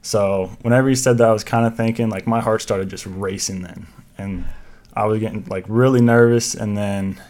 So 0.00 0.50
whenever 0.62 0.88
he 0.88 0.94
said 0.94 1.18
that, 1.18 1.28
I 1.28 1.32
was 1.32 1.44
kind 1.44 1.66
of 1.66 1.76
thinking, 1.76 2.08
like, 2.08 2.26
my 2.26 2.40
heart 2.40 2.62
started 2.62 2.88
just 2.88 3.04
racing 3.06 3.62
then. 3.62 3.86
And 4.16 4.46
I 4.94 5.04
was 5.06 5.20
getting, 5.20 5.44
like, 5.44 5.64
really 5.68 6.00
nervous. 6.00 6.54
And 6.54 6.74
then 6.76 7.20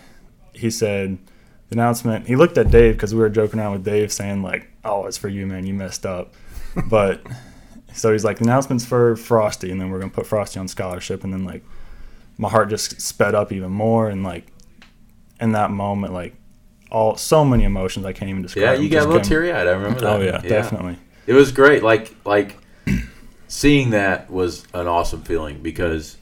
he 0.52 0.70
said, 0.70 1.18
the 1.68 1.76
announcement, 1.76 2.26
he 2.26 2.36
looked 2.36 2.58
at 2.58 2.70
Dave 2.70 2.94
because 2.94 3.14
we 3.14 3.20
were 3.20 3.28
joking 3.28 3.60
around 3.60 3.72
with 3.72 3.84
Dave 3.84 4.12
saying, 4.12 4.42
like, 4.42 4.70
oh, 4.84 5.06
it's 5.06 5.16
for 5.16 5.28
you, 5.28 5.46
man. 5.46 5.66
You 5.66 5.74
messed 5.74 6.06
up. 6.06 6.34
but 6.86 7.22
so 7.92 8.12
he's 8.12 8.24
like, 8.24 8.38
the 8.38 8.44
announcement's 8.44 8.84
for 8.84 9.16
Frosty, 9.16 9.70
and 9.70 9.80
then 9.80 9.90
we're 9.90 9.98
going 9.98 10.10
to 10.10 10.14
put 10.14 10.26
Frosty 10.26 10.58
on 10.58 10.68
scholarship. 10.68 11.24
And 11.24 11.32
then, 11.32 11.44
like, 11.44 11.62
my 12.38 12.48
heart 12.48 12.68
just 12.68 13.00
sped 13.00 13.34
up 13.34 13.52
even 13.52 13.70
more 13.70 14.08
and 14.08 14.24
like 14.24 14.46
in 15.40 15.52
that 15.52 15.70
moment 15.70 16.12
like 16.12 16.34
all 16.90 17.16
so 17.16 17.44
many 17.44 17.64
emotions 17.64 18.06
i 18.06 18.12
can't 18.12 18.30
even 18.30 18.42
describe 18.42 18.76
Yeah, 18.76 18.82
you 18.82 18.88
got 18.88 19.04
a 19.04 19.08
little 19.08 19.22
teary 19.22 19.52
eyed. 19.52 19.66
I 19.66 19.72
remember 19.72 20.00
that. 20.00 20.16
oh 20.16 20.20
yeah, 20.20 20.38
definitely 20.38 20.96
It 21.26 21.32
was 21.32 21.52
great. 21.52 21.82
Like 21.82 22.14
like 22.24 22.56
seeing 23.48 23.90
that 23.90 24.30
was 24.30 24.64
an 24.74 24.86
awesome 24.86 25.22
feeling 25.22 25.62
because 25.62 26.16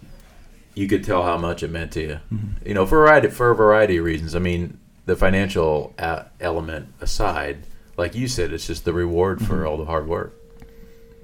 you 0.75 0.89
could 0.89 1.05
tell 1.05 1.23
how 1.23 1.37
much 1.37 1.63
it 1.63 1.71
meant 1.71 1.93
to 1.93 2.01
you. 2.01 2.21
Mm-hmm. 2.33 2.69
You 2.69 2.75
know, 2.75 2.87
for 2.87 3.03
a 3.03 3.07
variety 3.07 3.29
for 3.29 3.51
a 3.51 3.55
variety 3.55 3.97
of 3.99 4.05
reasons. 4.05 4.35
I 4.35 4.39
mean, 4.39 4.79
the 5.07 5.17
financial 5.17 5.95
a- 5.99 6.27
element 6.41 6.89
aside, 7.01 7.67
like 7.97 8.15
you 8.15 8.29
said, 8.29 8.53
it's 8.53 8.67
just 8.67 8.85
the 8.85 8.93
reward 8.93 9.39
Mm-hmm. 9.39 9.47
for 9.47 9.67
all 9.67 9.77
the 9.77 9.85
hard 9.87 10.07
work. 10.09 10.33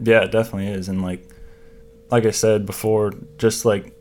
yeah 0.01 0.23
it 0.25 0.31
definitely 0.33 0.69
is 0.69 0.89
and 0.89 1.03
like 1.03 1.23
like 2.11 2.25
i 2.25 2.31
said 2.31 2.65
before 2.67 3.13
just 3.37 3.65
like 3.65 3.93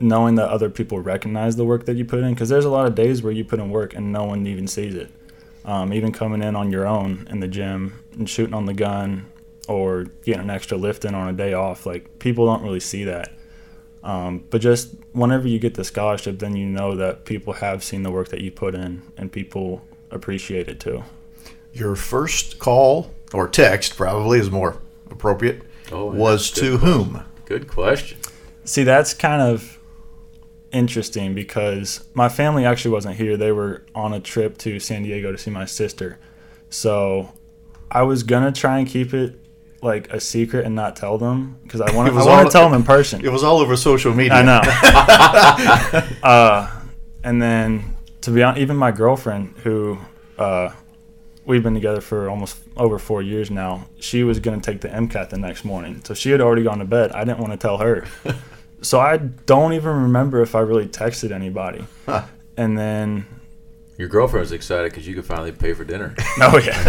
knowing 0.00 0.36
that 0.36 0.48
other 0.48 0.70
people 0.70 0.98
recognize 1.00 1.56
the 1.56 1.64
work 1.64 1.84
that 1.86 1.96
you 1.96 2.04
put 2.04 2.20
in 2.20 2.30
because 2.32 2.48
there's 2.48 2.64
a 2.64 2.70
lot 2.70 2.86
of 2.86 2.94
days 2.94 3.22
where 3.22 3.32
you 3.32 3.44
put 3.44 3.58
in 3.58 3.70
work 3.70 3.92
and 3.94 4.12
no 4.12 4.24
one 4.24 4.46
even 4.46 4.66
sees 4.66 4.94
it 4.94 5.10
um, 5.64 5.92
even 5.92 6.10
coming 6.12 6.42
in 6.42 6.56
on 6.56 6.70
your 6.72 6.86
own 6.86 7.26
in 7.30 7.40
the 7.40 7.48
gym 7.48 8.02
and 8.12 8.28
shooting 8.30 8.54
on 8.54 8.64
the 8.66 8.72
gun 8.72 9.26
or 9.68 10.04
getting 10.24 10.40
an 10.42 10.50
extra 10.50 10.76
lift 10.78 11.04
in 11.04 11.14
on 11.14 11.28
a 11.28 11.32
day 11.32 11.52
off 11.52 11.84
like 11.86 12.18
people 12.18 12.46
don't 12.46 12.62
really 12.62 12.80
see 12.80 13.04
that 13.04 13.32
um, 14.02 14.44
but 14.50 14.60
just 14.60 14.94
whenever 15.12 15.46
you 15.46 15.58
get 15.58 15.74
the 15.74 15.84
scholarship 15.84 16.38
then 16.38 16.56
you 16.56 16.66
know 16.66 16.96
that 16.96 17.24
people 17.24 17.54
have 17.54 17.82
seen 17.84 18.02
the 18.02 18.10
work 18.10 18.28
that 18.28 18.40
you 18.40 18.50
put 18.50 18.74
in 18.74 19.02
and 19.16 19.30
people 19.32 19.82
appreciate 20.10 20.68
it 20.68 20.80
too 20.80 21.02
Your 21.72 21.94
first 21.96 22.58
call 22.58 23.10
or 23.32 23.48
text 23.48 23.96
probably 23.96 24.38
is 24.40 24.50
more 24.50 24.80
appropriate. 25.10 25.62
Oh, 25.92 26.12
yeah, 26.12 26.18
was 26.18 26.50
good 26.50 26.60
to 26.60 26.78
whom? 26.78 27.24
Good 27.44 27.68
question. 27.68 28.18
See, 28.64 28.84
that's 28.84 29.14
kind 29.14 29.42
of 29.42 29.78
interesting 30.72 31.34
because 31.34 32.04
my 32.14 32.28
family 32.28 32.64
actually 32.64 32.92
wasn't 32.92 33.16
here. 33.16 33.36
They 33.36 33.52
were 33.52 33.84
on 33.94 34.12
a 34.12 34.20
trip 34.20 34.56
to 34.58 34.78
San 34.78 35.02
Diego 35.02 35.32
to 35.32 35.38
see 35.38 35.50
my 35.50 35.64
sister. 35.64 36.18
So 36.68 37.32
I 37.90 38.02
was 38.02 38.22
gonna 38.22 38.52
try 38.52 38.78
and 38.78 38.86
keep 38.86 39.12
it 39.12 39.39
like 39.82 40.12
a 40.12 40.20
secret 40.20 40.66
and 40.66 40.74
not 40.74 40.94
tell 40.96 41.16
them 41.18 41.58
because 41.62 41.80
I 41.80 41.90
want 41.96 42.08
to. 42.12 42.18
I 42.18 42.24
want 42.24 42.46
to 42.48 42.52
tell 42.52 42.64
them 42.68 42.74
in 42.80 42.84
person. 42.84 43.24
It 43.24 43.30
was 43.32 43.42
all 43.42 43.58
over 43.58 43.76
social 43.76 44.12
media. 44.14 44.34
I 44.34 44.42
know. 44.42 44.60
uh, 46.22 46.70
and 47.24 47.40
then 47.40 47.96
to 48.22 48.30
be 48.30 48.42
honest, 48.42 48.60
even 48.60 48.76
my 48.76 48.90
girlfriend, 48.92 49.54
who 49.64 49.98
uh, 50.38 50.70
we've 51.44 51.62
been 51.62 51.74
together 51.74 52.00
for 52.00 52.28
almost 52.28 52.58
over 52.76 52.98
four 52.98 53.22
years 53.22 53.50
now, 53.50 53.86
she 53.98 54.22
was 54.22 54.38
going 54.40 54.60
to 54.60 54.64
take 54.72 54.80
the 54.82 54.88
MCAT 54.88 55.30
the 55.30 55.38
next 55.38 55.64
morning. 55.64 56.02
So 56.04 56.14
she 56.14 56.30
had 56.30 56.40
already 56.40 56.62
gone 56.62 56.78
to 56.78 56.84
bed. 56.84 57.12
I 57.12 57.24
didn't 57.24 57.38
want 57.40 57.52
to 57.52 57.58
tell 57.58 57.78
her. 57.78 58.06
so 58.82 59.00
I 59.00 59.16
don't 59.16 59.72
even 59.72 59.90
remember 60.02 60.42
if 60.42 60.54
I 60.54 60.60
really 60.60 60.86
texted 60.86 61.30
anybody. 61.32 61.84
And 62.56 62.76
then, 62.78 63.26
Your 63.96 64.08
girlfriend 64.08 64.42
was 64.42 64.52
excited 64.52 64.90
because 64.92 65.06
you 65.06 65.14
could 65.14 65.24
finally 65.26 65.52
pay 65.52 65.72
for 65.72 65.84
dinner. 65.84 66.14
oh 66.40 66.58
yeah, 66.58 66.82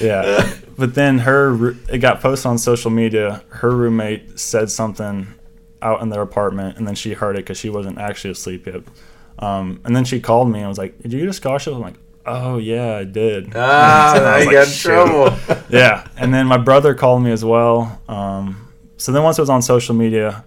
yeah. 0.00 0.54
But 0.78 0.94
then 0.94 1.20
her, 1.20 1.70
it 1.90 2.00
got 2.00 2.20
posted 2.20 2.50
on 2.50 2.58
social 2.58 2.90
media. 2.90 3.42
Her 3.48 3.70
roommate 3.70 4.38
said 4.38 4.70
something 4.70 5.26
out 5.80 6.02
in 6.02 6.10
their 6.10 6.20
apartment, 6.20 6.76
and 6.76 6.86
then 6.86 6.94
she 6.94 7.14
heard 7.14 7.36
it 7.36 7.40
because 7.40 7.56
she 7.56 7.70
wasn't 7.70 7.96
actually 7.96 8.32
asleep 8.32 8.66
yet. 8.66 8.82
Um, 9.38 9.80
and 9.84 9.96
then 9.96 10.04
she 10.04 10.20
called 10.20 10.50
me 10.50 10.58
and 10.60 10.68
was 10.68 10.76
like, 10.76 11.00
"Did 11.00 11.14
you 11.14 11.20
get 11.20 11.28
a 11.28 11.32
scholarship?" 11.32 11.74
I'm 11.74 11.80
like, 11.80 11.94
"Oh 12.26 12.58
yeah, 12.58 12.96
I 12.96 13.04
did." 13.04 13.52
ah, 13.54 14.12
So 14.16 14.24
I 14.24 14.44
like, 14.44 14.50
got 14.50 14.66
in 14.68 14.74
trouble. 14.74 15.64
yeah. 15.70 16.06
And 16.18 16.32
then 16.34 16.46
my 16.46 16.58
brother 16.58 16.94
called 16.94 17.22
me 17.22 17.30
as 17.32 17.44
well. 17.44 18.02
Um, 18.08 18.68
so 18.98 19.12
then 19.12 19.22
once 19.22 19.38
it 19.38 19.42
was 19.42 19.50
on 19.50 19.62
social 19.62 19.94
media, 19.94 20.44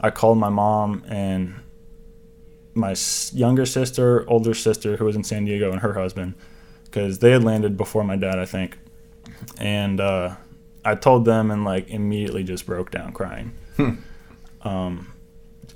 I 0.00 0.10
called 0.10 0.38
my 0.38 0.48
mom 0.48 1.04
and 1.08 1.54
my 2.74 2.94
younger 3.32 3.66
sister, 3.66 4.28
older 4.28 4.54
sister, 4.54 4.96
who 4.96 5.04
was 5.04 5.16
in 5.16 5.24
San 5.24 5.44
Diego, 5.44 5.70
and 5.72 5.80
her 5.80 5.94
husband, 5.94 6.34
because 6.84 7.18
they 7.18 7.30
had 7.30 7.44
landed 7.44 7.76
before 7.76 8.02
my 8.02 8.16
dad, 8.16 8.38
I 8.38 8.44
think. 8.44 8.78
And 9.58 10.00
uh, 10.00 10.36
I 10.84 10.94
told 10.94 11.24
them 11.24 11.50
and 11.50 11.64
like 11.64 11.88
immediately 11.90 12.42
just 12.44 12.66
broke 12.66 12.90
down 12.90 13.12
crying. 13.12 13.52
Um, 14.62 15.12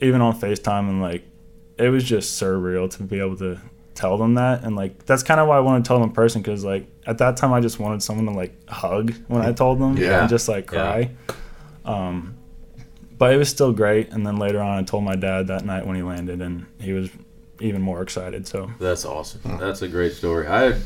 even 0.00 0.20
on 0.20 0.38
FaceTime 0.38 0.88
and 0.88 1.00
like 1.02 1.24
it 1.78 1.88
was 1.88 2.04
just 2.04 2.40
surreal 2.40 2.88
to 2.96 3.02
be 3.02 3.18
able 3.18 3.36
to 3.38 3.58
tell 3.94 4.18
them 4.18 4.34
that 4.34 4.62
and 4.62 4.76
like 4.76 5.06
that's 5.06 5.22
kind 5.22 5.40
of 5.40 5.48
why 5.48 5.56
I 5.56 5.60
wanted 5.60 5.82
to 5.84 5.88
tell 5.88 5.98
them 5.98 6.10
in 6.10 6.14
person 6.14 6.42
because 6.42 6.62
like 6.64 6.86
at 7.06 7.16
that 7.18 7.36
time 7.38 7.52
I 7.54 7.60
just 7.60 7.80
wanted 7.80 8.02
someone 8.02 8.26
to 8.26 8.32
like 8.32 8.54
hug 8.68 9.12
when 9.26 9.40
I 9.42 9.52
told 9.52 9.80
them 9.80 9.96
Yeah. 9.96 10.20
and 10.20 10.28
just 10.28 10.48
like 10.48 10.70
Yeah. 10.70 10.78
cry. 10.80 11.10
Um, 11.84 12.36
but 13.18 13.32
it 13.32 13.38
was 13.38 13.48
still 13.48 13.72
great. 13.72 14.10
And 14.12 14.26
then 14.26 14.36
later 14.36 14.60
on, 14.60 14.78
I 14.78 14.82
told 14.82 15.02
my 15.04 15.16
dad 15.16 15.46
that 15.46 15.64
night 15.64 15.86
when 15.86 15.96
he 15.96 16.02
landed, 16.02 16.42
and 16.42 16.66
he 16.78 16.92
was 16.92 17.08
even 17.60 17.80
more 17.80 18.02
excited. 18.02 18.46
So 18.46 18.70
That's 18.78 19.06
awesome. 19.06 19.40
That's 19.58 19.80
a 19.80 19.88
great 19.88 20.12
story. 20.12 20.46
I 20.46 20.78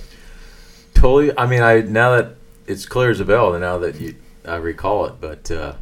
totally. 0.95 1.37
I 1.37 1.47
mean, 1.47 1.62
I 1.62 1.81
now 1.81 2.16
that 2.16 2.37
it's 2.66 2.87
clear 2.87 3.11
as 3.11 3.20
a 3.20 3.25
bell 3.25 3.59
now 3.59 3.79
that 3.79 4.01
you 4.01 4.14
I 4.44 4.57
recall 4.57 5.07
it. 5.07 5.14
But 5.20 5.51
uh, 5.51 5.75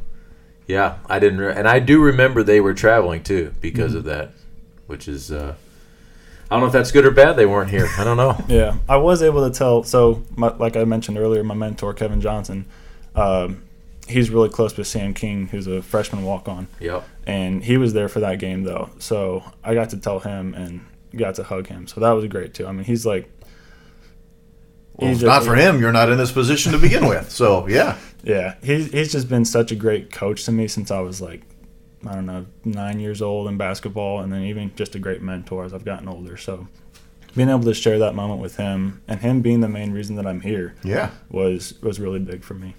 yeah, 0.67 0.99
I 1.09 1.19
didn't, 1.19 1.41
re- 1.41 1.55
and 1.55 1.69
I 1.69 1.79
do 1.79 2.01
remember 2.01 2.43
they 2.43 2.61
were 2.61 2.75
traveling 2.75 3.23
too 3.23 3.55
because 3.61 3.95
of 3.95 4.05
that, 4.05 4.33
which 4.87 5.09
is 5.09 5.33
uh, 5.33 5.55
I 6.51 6.55
don't 6.55 6.61
know 6.61 6.67
if 6.67 6.73
that's 6.73 6.93
good 6.93 7.05
or 7.05 7.11
bad. 7.11 7.37
They 7.37 7.47
weren't 7.47 7.71
here. 7.71 7.89
I 7.99 8.05
don't 8.05 8.17
know. 8.17 8.37
Yeah, 8.49 8.79
I 8.89 8.97
was 8.97 9.23
able 9.23 9.49
to 9.49 9.57
tell. 9.57 9.83
So, 9.83 10.23
my, 10.37 10.49
like 10.49 10.77
I 10.77 10.85
mentioned 10.85 11.19
earlier, 11.19 11.45
my 11.45 11.55
mentor 11.55 11.93
Kevin 11.93 12.21
Johnson, 12.21 12.67
um, 13.15 13.63
he's 14.07 14.31
really 14.31 14.49
close 14.49 14.77
with 14.77 14.87
Sam 14.87 15.13
King, 15.13 15.49
who's 15.49 15.67
a 15.67 15.83
freshman 15.83 16.25
walk-on, 16.25 16.69
yep. 16.81 17.07
and 17.27 17.63
he 17.63 17.77
was 17.77 17.93
there 17.93 18.09
for 18.09 18.21
that 18.21 18.39
game 18.39 18.63
though. 18.63 18.91
So 18.99 19.45
I 19.63 19.75
got 19.75 19.91
to 19.91 19.99
tell 19.99 20.21
him 20.21 20.55
and 20.55 20.87
got 21.15 21.35
to 21.35 21.45
hug 21.45 21.67
him. 21.67 21.87
So 21.87 22.01
that 22.01 22.13
was 22.13 22.25
great 22.27 22.55
too. 22.55 22.67
I 22.67 22.73
mean, 22.73 22.85
he's 22.85 23.05
like, 23.05 23.31
Well, 24.99 25.11
he's 25.11 25.23
if 25.23 25.27
not 25.27 25.37
just- 25.39 25.47
for 25.49 25.55
him, 25.55 25.81
you're 25.81 25.93
not 25.93 26.11
in 26.11 26.19
this 26.19 26.33
position 26.33 26.73
to 26.73 26.79
begin 26.79 27.07
with. 27.07 27.31
So 27.31 27.67
yeah, 27.69 27.97
Yeah, 28.25 28.55
he's 28.63 28.91
he's 28.93 29.13
just 29.13 29.29
been 29.29 29.45
such 29.45 29.71
a 29.73 29.77
great 29.77 30.13
coach 30.13 30.45
to 30.45 30.53
me 30.53 30.67
since 30.69 30.91
I 30.91 31.01
was 31.01 31.21
like, 31.21 31.43
I 32.07 32.15
don't 32.15 32.27
know, 32.27 32.47
nine 32.65 32.99
years 33.01 33.23
old 33.23 33.47
in 33.49 33.57
basketball, 33.57 34.21
and 34.21 34.33
then 34.33 34.43
even 34.43 34.73
just 34.75 34.95
a 34.97 34.99
great 34.99 35.23
mentor 35.23 35.65
as 35.65 35.73
I've 35.73 35.85
gotten 35.85 36.09
older. 36.09 36.37
So 36.37 36.67
being 37.37 37.49
able 37.49 37.63
to 37.63 37.75
share 37.75 38.01
that 38.01 38.15
moment 38.17 38.41
with 38.41 38.57
him 38.57 39.03
and 39.07 39.21
him 39.21 39.41
being 39.41 39.61
the 39.61 39.69
main 39.69 39.93
reason 39.93 40.17
that 40.17 40.27
I'm 40.27 40.41
here 40.41 40.75
yeah. 40.83 41.11
was 41.31 41.75
was 41.81 42.01
really 42.01 42.19
big 42.19 42.43
for 42.43 42.55
me. 42.55 42.75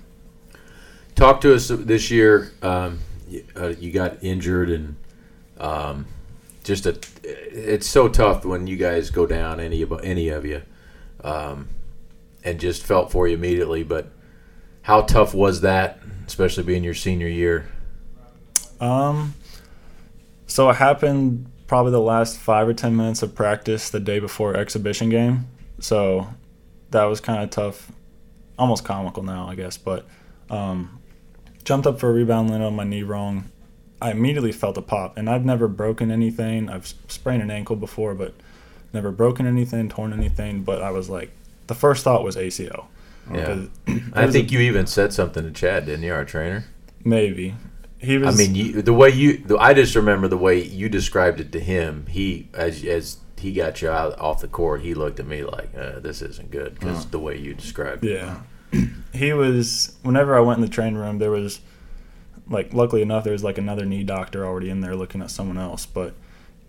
Talk 1.15 1.39
to 1.41 1.53
us 1.53 1.69
this 1.69 2.11
year. 2.11 2.51
Um, 2.61 2.99
y- 3.31 3.43
uh, 3.55 3.67
you 3.79 3.91
got 3.91 4.21
injured 4.23 4.69
and 4.69 4.95
um, 5.57 6.05
just 6.65 6.85
a. 6.85 6.99
It's 7.23 7.87
so 7.87 8.09
tough 8.09 8.43
when 8.45 8.67
you 8.67 8.75
guys 8.77 9.09
go 9.09 9.25
down. 9.25 9.59
Any 9.59 9.81
of 9.81 9.93
any 10.03 10.29
of 10.29 10.45
you, 10.45 10.61
um, 11.23 11.69
and 12.43 12.59
just 12.59 12.85
felt 12.85 13.11
for 13.11 13.27
you 13.27 13.35
immediately. 13.35 13.83
But 13.83 14.11
how 14.83 15.01
tough 15.01 15.33
was 15.33 15.61
that, 15.61 15.99
especially 16.27 16.63
being 16.63 16.83
your 16.83 16.93
senior 16.93 17.27
year? 17.27 17.69
Um, 18.79 19.33
so 20.47 20.69
it 20.69 20.77
happened 20.77 21.51
probably 21.67 21.91
the 21.91 22.01
last 22.01 22.37
five 22.37 22.67
or 22.67 22.73
ten 22.73 22.95
minutes 22.95 23.21
of 23.21 23.35
practice 23.35 23.89
the 23.89 23.99
day 23.99 24.19
before 24.19 24.55
exhibition 24.55 25.09
game. 25.09 25.47
So 25.79 26.27
that 26.91 27.03
was 27.03 27.21
kind 27.21 27.43
of 27.43 27.49
tough, 27.49 27.91
almost 28.57 28.83
comical 28.83 29.23
now, 29.23 29.47
I 29.47 29.55
guess. 29.55 29.77
But 29.77 30.05
um, 30.49 30.99
jumped 31.63 31.85
up 31.85 31.99
for 31.99 32.09
a 32.09 32.13
rebound, 32.13 32.49
landed 32.49 32.65
on 32.65 32.75
my 32.75 32.83
knee 32.83 33.03
wrong. 33.03 33.51
I 34.01 34.11
immediately 34.11 34.53
felt 34.53 34.77
a 34.77 34.81
pop, 34.81 35.17
and 35.17 35.29
I've 35.29 35.45
never 35.45 35.67
broken 35.67 36.09
anything. 36.09 36.69
I've 36.69 36.87
sprained 37.07 37.43
an 37.43 37.51
ankle 37.51 37.75
before, 37.75 38.15
but 38.15 38.33
never 38.93 39.11
broken 39.11 39.45
anything, 39.45 39.89
torn 39.89 40.13
anything. 40.13 40.63
But 40.63 40.81
I 40.81 40.91
was 40.91 41.09
like, 41.09 41.31
the 41.69 41.75
first 41.75 42.03
thought 42.03 42.23
was 42.23 42.35
ACL. 42.35 42.87
Yeah, 43.31 43.65
I 44.13 44.29
think 44.29 44.51
you 44.51 44.59
even 44.59 44.87
said 44.87 45.13
something 45.13 45.43
to 45.43 45.51
Chad, 45.51 45.85
didn't 45.85 46.03
you, 46.03 46.13
our 46.13 46.25
trainer? 46.25 46.65
maybe 47.05 47.55
he 47.99 48.17
was. 48.17 48.35
I 48.35 48.37
mean, 48.37 48.55
you, 48.55 48.81
the 48.81 48.93
way 48.93 49.09
you, 49.09 49.37
the, 49.37 49.57
I 49.57 49.73
just 49.73 49.95
remember 49.95 50.27
the 50.27 50.37
way 50.37 50.61
you 50.61 50.89
described 50.89 51.39
it 51.39 51.51
to 51.53 51.59
him. 51.59 52.05
He, 52.07 52.49
as 52.53 52.83
as 52.83 53.17
he 53.37 53.53
got 53.53 53.81
you 53.81 53.89
out 53.89 54.19
off 54.19 54.41
the 54.41 54.47
court, 54.47 54.81
he 54.81 54.93
looked 54.93 55.19
at 55.19 55.27
me 55.27 55.43
like, 55.43 55.69
uh, 55.77 55.99
"This 55.99 56.21
isn't 56.21 56.51
good," 56.51 56.73
because 56.75 57.05
the 57.07 57.19
way 57.19 57.37
you 57.37 57.53
described 57.53 58.05
it. 58.05 58.13
Yeah. 58.13 58.39
he 59.13 59.33
was 59.33 59.97
whenever 60.01 60.35
I 60.35 60.41
went 60.41 60.57
in 60.57 60.61
the 60.61 60.71
training 60.71 60.97
room 60.97 61.17
there 61.17 61.31
was 61.31 61.59
like 62.47 62.71
luckily 62.71 63.01
enough 63.01 63.23
there 63.23 63.33
was 63.33 63.43
like 63.43 63.57
another 63.57 63.83
knee 63.83 64.03
doctor 64.03 64.45
already 64.45 64.69
in 64.69 64.81
there 64.81 64.95
looking 64.95 65.21
at 65.21 65.31
someone 65.31 65.57
else, 65.57 65.85
but 65.85 66.13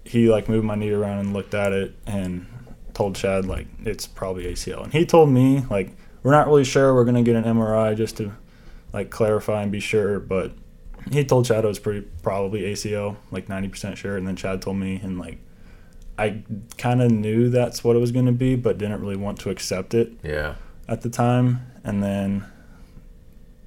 he 0.05 0.31
like 0.31 0.49
moved 0.49 0.65
my 0.65 0.75
knee 0.75 0.91
around 0.91 1.19
and 1.19 1.33
looked 1.33 1.55
at 1.55 1.73
it 1.73 1.95
and 2.07 2.47
told 3.01 3.17
Chad 3.17 3.47
like 3.47 3.67
it's 3.85 4.07
probably 4.07 4.45
ACL. 4.45 4.85
And 4.85 4.93
he 4.93 5.07
told 5.07 5.31
me 5.31 5.65
like 5.71 5.97
we're 6.23 6.33
not 6.33 6.47
really 6.47 6.65
sure, 6.65 6.95
we're 6.95 7.07
gonna 7.07 7.23
get 7.23 7.35
an 7.35 7.45
MRI 7.45 7.97
just 7.97 8.19
to 8.19 8.33
like 8.93 9.09
clarify 9.09 9.63
and 9.63 9.73
be 9.73 9.81
sure, 9.81 10.21
but 10.21 10.53
he 11.11 11.25
told 11.25 11.47
Chad 11.47 11.65
it 11.65 11.69
was 11.69 11.79
pretty 11.79 12.07
probably 12.23 12.63
ACL, 12.63 13.17
like 13.31 13.49
ninety 13.49 13.69
percent 13.69 13.97
sure, 13.97 14.19
and 14.19 14.29
then 14.29 14.37
Chad 14.37 14.61
told 14.61 14.77
me 14.77 15.01
and 15.03 15.19
like 15.19 15.39
I 16.19 16.43
kind 16.77 17.01
of 17.01 17.11
knew 17.11 17.49
that's 17.49 17.83
what 17.83 17.97
it 17.97 18.01
was 18.01 18.13
going 18.13 18.27
to 18.27 18.33
be, 18.33 18.55
but 18.55 18.77
didn't 18.77 19.01
really 19.01 19.17
want 19.17 19.41
to 19.41 19.49
accept 19.49 19.95
it 19.95 20.13
Yeah, 20.23 20.57
at 20.87 21.01
the 21.01 21.09
time. 21.09 21.61
And 21.83 22.03
then 22.03 22.45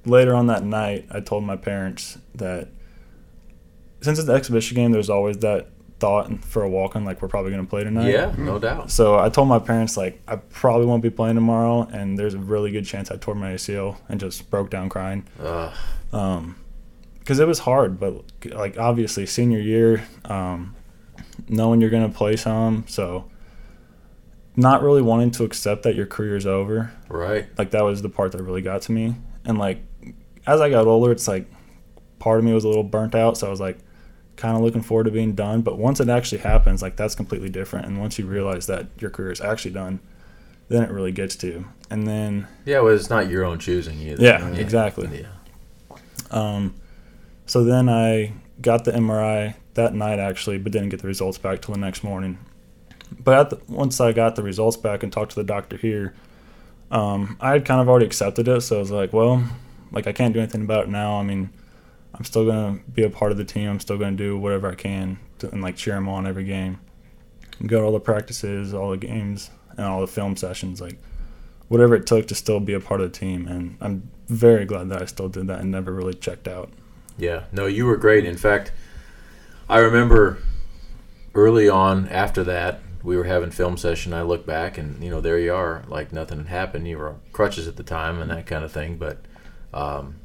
later 0.04 0.36
on 0.36 0.46
that 0.46 0.62
night, 0.62 1.06
I 1.10 1.18
told 1.18 1.42
my 1.42 1.56
parents 1.56 2.18
that 2.36 2.68
since 4.00 4.20
it's 4.20 4.28
the 4.28 4.34
exhibition 4.34 4.76
game, 4.76 4.92
there's 4.92 5.10
always 5.10 5.38
that 5.38 5.66
thought 6.00 6.44
for 6.44 6.62
a 6.62 6.68
walk 6.68 6.96
on, 6.96 7.04
like 7.04 7.22
we're 7.22 7.28
probably 7.28 7.50
going 7.52 7.64
to 7.64 7.68
play 7.70 7.84
tonight. 7.84 8.10
yeah, 8.10 8.34
no 8.36 8.58
doubt. 8.58 8.90
So 8.90 9.18
I 9.18 9.28
told 9.28 9.48
my 9.48 9.58
parents 9.58 9.96
like 9.96 10.20
I 10.28 10.36
probably 10.36 10.86
won't 10.86 11.02
be 11.02 11.10
playing 11.10 11.36
tomorrow, 11.36 11.88
and 11.92 12.18
there's 12.18 12.34
a 12.34 12.38
really 12.38 12.70
good 12.70 12.84
chance 12.84 13.10
I 13.10 13.16
tore 13.16 13.34
my 13.34 13.52
ACL 13.54 13.96
and 14.08 14.18
just 14.20 14.50
broke 14.50 14.70
down 14.70 14.88
crying. 14.88 15.24
Ugh. 15.40 15.72
Um, 16.12 16.56
because 17.18 17.38
it 17.40 17.46
was 17.46 17.60
hard, 17.60 17.98
but 17.98 18.22
like 18.52 18.76
obviously 18.78 19.24
senior 19.24 19.58
year, 19.58 20.06
um, 20.26 20.76
knowing 21.48 21.80
you're 21.80 21.90
gonna 21.90 22.10
play 22.10 22.36
some, 22.36 22.84
so 22.86 23.30
not 24.56 24.82
really 24.82 25.00
wanting 25.02 25.30
to 25.32 25.44
accept 25.44 25.82
that 25.84 25.94
your 25.94 26.06
career's 26.06 26.46
over. 26.46 26.92
right. 27.08 27.46
Like 27.58 27.70
that 27.70 27.82
was 27.82 28.02
the 28.02 28.08
part 28.10 28.32
that 28.32 28.42
really 28.42 28.62
got 28.62 28.82
to 28.82 28.92
me. 28.92 29.14
And 29.44 29.58
like 29.58 29.82
as 30.46 30.60
I 30.60 30.68
got 30.68 30.86
older, 30.86 31.10
it's 31.12 31.26
like 31.26 31.50
part 32.18 32.38
of 32.38 32.44
me 32.44 32.52
was 32.52 32.64
a 32.64 32.68
little 32.68 32.84
burnt 32.84 33.14
out, 33.14 33.38
so 33.38 33.46
I 33.46 33.50
was 33.50 33.60
like 33.60 33.78
kind 34.36 34.56
of 34.56 34.62
looking 34.62 34.82
forward 34.82 35.04
to 35.04 35.10
being 35.10 35.34
done. 35.34 35.62
But 35.62 35.78
once 35.78 36.00
it 36.00 36.08
actually 36.08 36.38
happens, 36.38 36.82
like 36.82 36.96
that's 36.96 37.14
completely 37.14 37.48
different. 37.48 37.86
And 37.86 38.00
once 38.00 38.18
you 38.18 38.26
realize 38.26 38.66
that 38.66 38.86
your 38.98 39.10
career 39.10 39.32
is 39.32 39.40
actually 39.40 39.72
done, 39.72 40.00
then 40.68 40.82
it 40.82 40.90
really 40.90 41.12
gets 41.12 41.36
to 41.36 41.46
you. 41.46 41.68
And 41.90 42.06
then 42.06 42.48
Yeah, 42.64 42.80
well, 42.80 42.94
it's 42.94 43.10
not 43.10 43.28
your 43.28 43.44
own 43.44 43.58
choosing 43.58 44.00
either. 44.00 44.22
Yeah, 44.22 44.46
exactly. 44.54 45.22
Yeah. 45.22 45.96
Um, 46.30 46.74
so 47.46 47.64
then 47.64 47.88
I 47.88 48.32
got 48.60 48.84
the 48.84 48.92
MRI 48.92 49.54
that 49.74 49.94
night 49.94 50.18
actually, 50.18 50.58
but 50.58 50.72
didn't 50.72 50.88
get 50.88 51.00
the 51.00 51.08
results 51.08 51.38
back 51.38 51.62
till 51.62 51.74
the 51.74 51.80
next 51.80 52.02
morning. 52.02 52.38
But 53.18 53.38
at 53.38 53.50
the, 53.50 53.72
once 53.72 54.00
I 54.00 54.12
got 54.12 54.36
the 54.36 54.42
results 54.42 54.76
back 54.76 55.02
and 55.02 55.12
talked 55.12 55.32
to 55.32 55.36
the 55.36 55.44
doctor 55.44 55.76
here, 55.76 56.14
um, 56.90 57.36
I 57.40 57.52
had 57.52 57.64
kind 57.64 57.80
of 57.80 57.88
already 57.88 58.06
accepted 58.06 58.48
it. 58.48 58.60
So 58.62 58.76
I 58.76 58.78
was 58.80 58.90
like, 58.90 59.12
well, 59.12 59.44
like 59.92 60.06
I 60.06 60.12
can't 60.12 60.32
do 60.32 60.40
anything 60.40 60.62
about 60.62 60.84
it 60.84 60.90
now. 60.90 61.18
I 61.18 61.22
mean, 61.22 61.50
I'm 62.14 62.24
still 62.24 62.46
gonna 62.46 62.80
be 62.92 63.02
a 63.02 63.10
part 63.10 63.32
of 63.32 63.38
the 63.38 63.44
team. 63.44 63.68
I'm 63.68 63.80
still 63.80 63.98
gonna 63.98 64.16
do 64.16 64.38
whatever 64.38 64.70
I 64.70 64.74
can 64.74 65.18
to, 65.38 65.50
and 65.50 65.62
like 65.62 65.76
cheer 65.76 65.94
them 65.94 66.08
on 66.08 66.26
every 66.26 66.44
game. 66.44 66.80
Go 67.66 67.80
to 67.80 67.86
all 67.86 67.92
the 67.92 68.00
practices, 68.00 68.72
all 68.72 68.90
the 68.90 68.96
games, 68.96 69.50
and 69.76 69.86
all 69.86 70.00
the 70.00 70.06
film 70.06 70.36
sessions. 70.36 70.80
Like 70.80 70.98
whatever 71.68 71.94
it 71.94 72.06
took 72.06 72.26
to 72.28 72.34
still 72.34 72.60
be 72.60 72.72
a 72.72 72.80
part 72.80 73.00
of 73.00 73.12
the 73.12 73.18
team. 73.18 73.48
And 73.48 73.76
I'm 73.80 74.10
very 74.28 74.64
glad 74.64 74.88
that 74.90 75.02
I 75.02 75.06
still 75.06 75.28
did 75.28 75.46
that 75.48 75.60
and 75.60 75.70
never 75.70 75.92
really 75.92 76.14
checked 76.14 76.48
out. 76.48 76.70
Yeah, 77.16 77.44
no, 77.52 77.66
you 77.66 77.86
were 77.86 77.96
great. 77.96 78.24
In 78.24 78.36
fact, 78.36 78.72
I 79.68 79.78
remember 79.78 80.38
early 81.34 81.68
on 81.68 82.08
after 82.08 82.44
that, 82.44 82.80
we 83.02 83.16
were 83.16 83.24
having 83.24 83.50
film 83.50 83.76
session. 83.76 84.12
I 84.12 84.22
look 84.22 84.46
back 84.46 84.78
and, 84.78 85.02
you 85.02 85.10
know, 85.10 85.20
there 85.20 85.38
you 85.38 85.52
are, 85.52 85.84
like 85.88 86.12
nothing 86.12 86.38
had 86.38 86.46
happened. 86.46 86.88
You 86.88 86.98
were 86.98 87.10
on 87.10 87.20
crutches 87.32 87.68
at 87.68 87.76
the 87.76 87.82
time 87.82 88.20
and 88.20 88.30
that 88.30 88.46
kind 88.46 88.64
of 88.64 88.72
thing. 88.72 88.96
But, 88.96 89.18
um, 89.72 90.16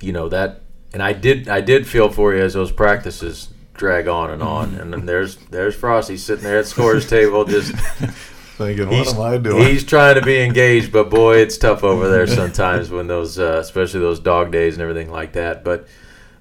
you 0.00 0.12
know, 0.12 0.28
that, 0.28 0.62
and 0.94 1.02
I 1.02 1.12
did, 1.12 1.48
I 1.48 1.60
did 1.60 1.86
feel 1.86 2.08
for 2.08 2.34
you 2.34 2.42
as 2.42 2.54
those 2.54 2.72
practices 2.72 3.48
drag 3.74 4.06
on 4.06 4.30
and 4.30 4.42
on. 4.42 4.76
And 4.76 4.92
then 4.92 5.04
there's, 5.04 5.36
there's 5.36 5.74
Frosty 5.74 6.16
sitting 6.16 6.44
there 6.44 6.58
at 6.58 6.66
scores 6.66 7.06
table 7.08 7.44
just 7.44 7.74
Thinking, 8.56 8.86
what 8.86 8.98
he's, 8.98 9.12
am 9.12 9.20
I 9.20 9.36
doing? 9.38 9.66
he's 9.66 9.82
trying 9.82 10.14
to 10.14 10.22
be 10.22 10.40
engaged, 10.40 10.92
but 10.92 11.10
boy, 11.10 11.38
it's 11.38 11.58
tough 11.58 11.82
over 11.82 12.08
there 12.08 12.28
sometimes 12.28 12.88
when 12.88 13.08
those, 13.08 13.36
uh, 13.36 13.58
especially 13.60 13.98
those 13.98 14.20
dog 14.20 14.52
days 14.52 14.74
and 14.74 14.82
everything 14.82 15.10
like 15.10 15.32
that. 15.32 15.64
But, 15.64 15.88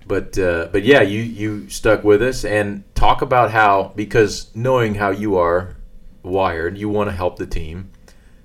but, 0.06 0.38
uh, 0.38 0.68
but 0.72 0.84
yeah, 0.84 1.02
you 1.02 1.22
you 1.22 1.70
stuck 1.70 2.04
with 2.04 2.22
us 2.22 2.46
and 2.46 2.84
talk 2.94 3.24
about 3.24 3.50
how 3.50 3.94
because 3.96 4.54
knowing 4.54 4.94
how 4.94 5.10
you 5.10 5.38
are 5.38 5.76
wired, 6.22 6.78
you 6.78 6.88
want 6.88 7.10
to 7.10 7.16
help 7.16 7.38
the 7.40 7.48
team. 7.48 7.90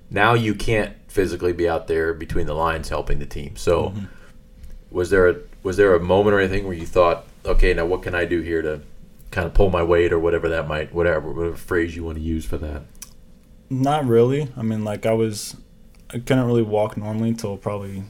Now 0.09 0.33
you 0.33 0.55
can't 0.55 0.95
physically 1.07 1.53
be 1.53 1.69
out 1.69 1.85
there 1.85 2.15
between 2.15 2.47
the 2.47 2.55
lines 2.55 2.89
helping 2.89 3.19
the 3.19 3.27
team. 3.27 3.55
So, 3.55 3.93
was 4.89 5.11
there 5.11 5.27
a 5.27 5.35
was 5.63 5.77
there 5.77 5.93
a 5.95 5.99
moment 5.99 6.33
or 6.35 6.39
anything 6.39 6.65
where 6.65 6.73
you 6.75 6.85
thought, 6.85 7.25
okay, 7.45 7.73
now 7.73 7.85
what 7.85 8.01
can 8.03 8.15
I 8.15 8.25
do 8.25 8.41
here 8.41 8.61
to 8.61 8.81
kind 9.31 9.45
of 9.45 9.53
pull 9.53 9.69
my 9.69 9.83
weight 9.83 10.11
or 10.11 10.17
whatever 10.19 10.49
that 10.49 10.67
might 10.67 10.93
whatever 10.93 11.31
whatever 11.31 11.55
phrase 11.55 11.95
you 11.95 12.03
want 12.03 12.17
to 12.17 12.23
use 12.23 12.45
for 12.45 12.57
that? 12.57 12.83
Not 13.69 14.05
really. 14.05 14.49
I 14.57 14.61
mean, 14.63 14.83
like 14.83 15.05
I 15.05 15.13
was, 15.13 15.55
I 16.09 16.13
couldn't 16.19 16.45
really 16.45 16.63
walk 16.63 16.97
normally 16.97 17.29
until 17.29 17.55
probably 17.57 18.03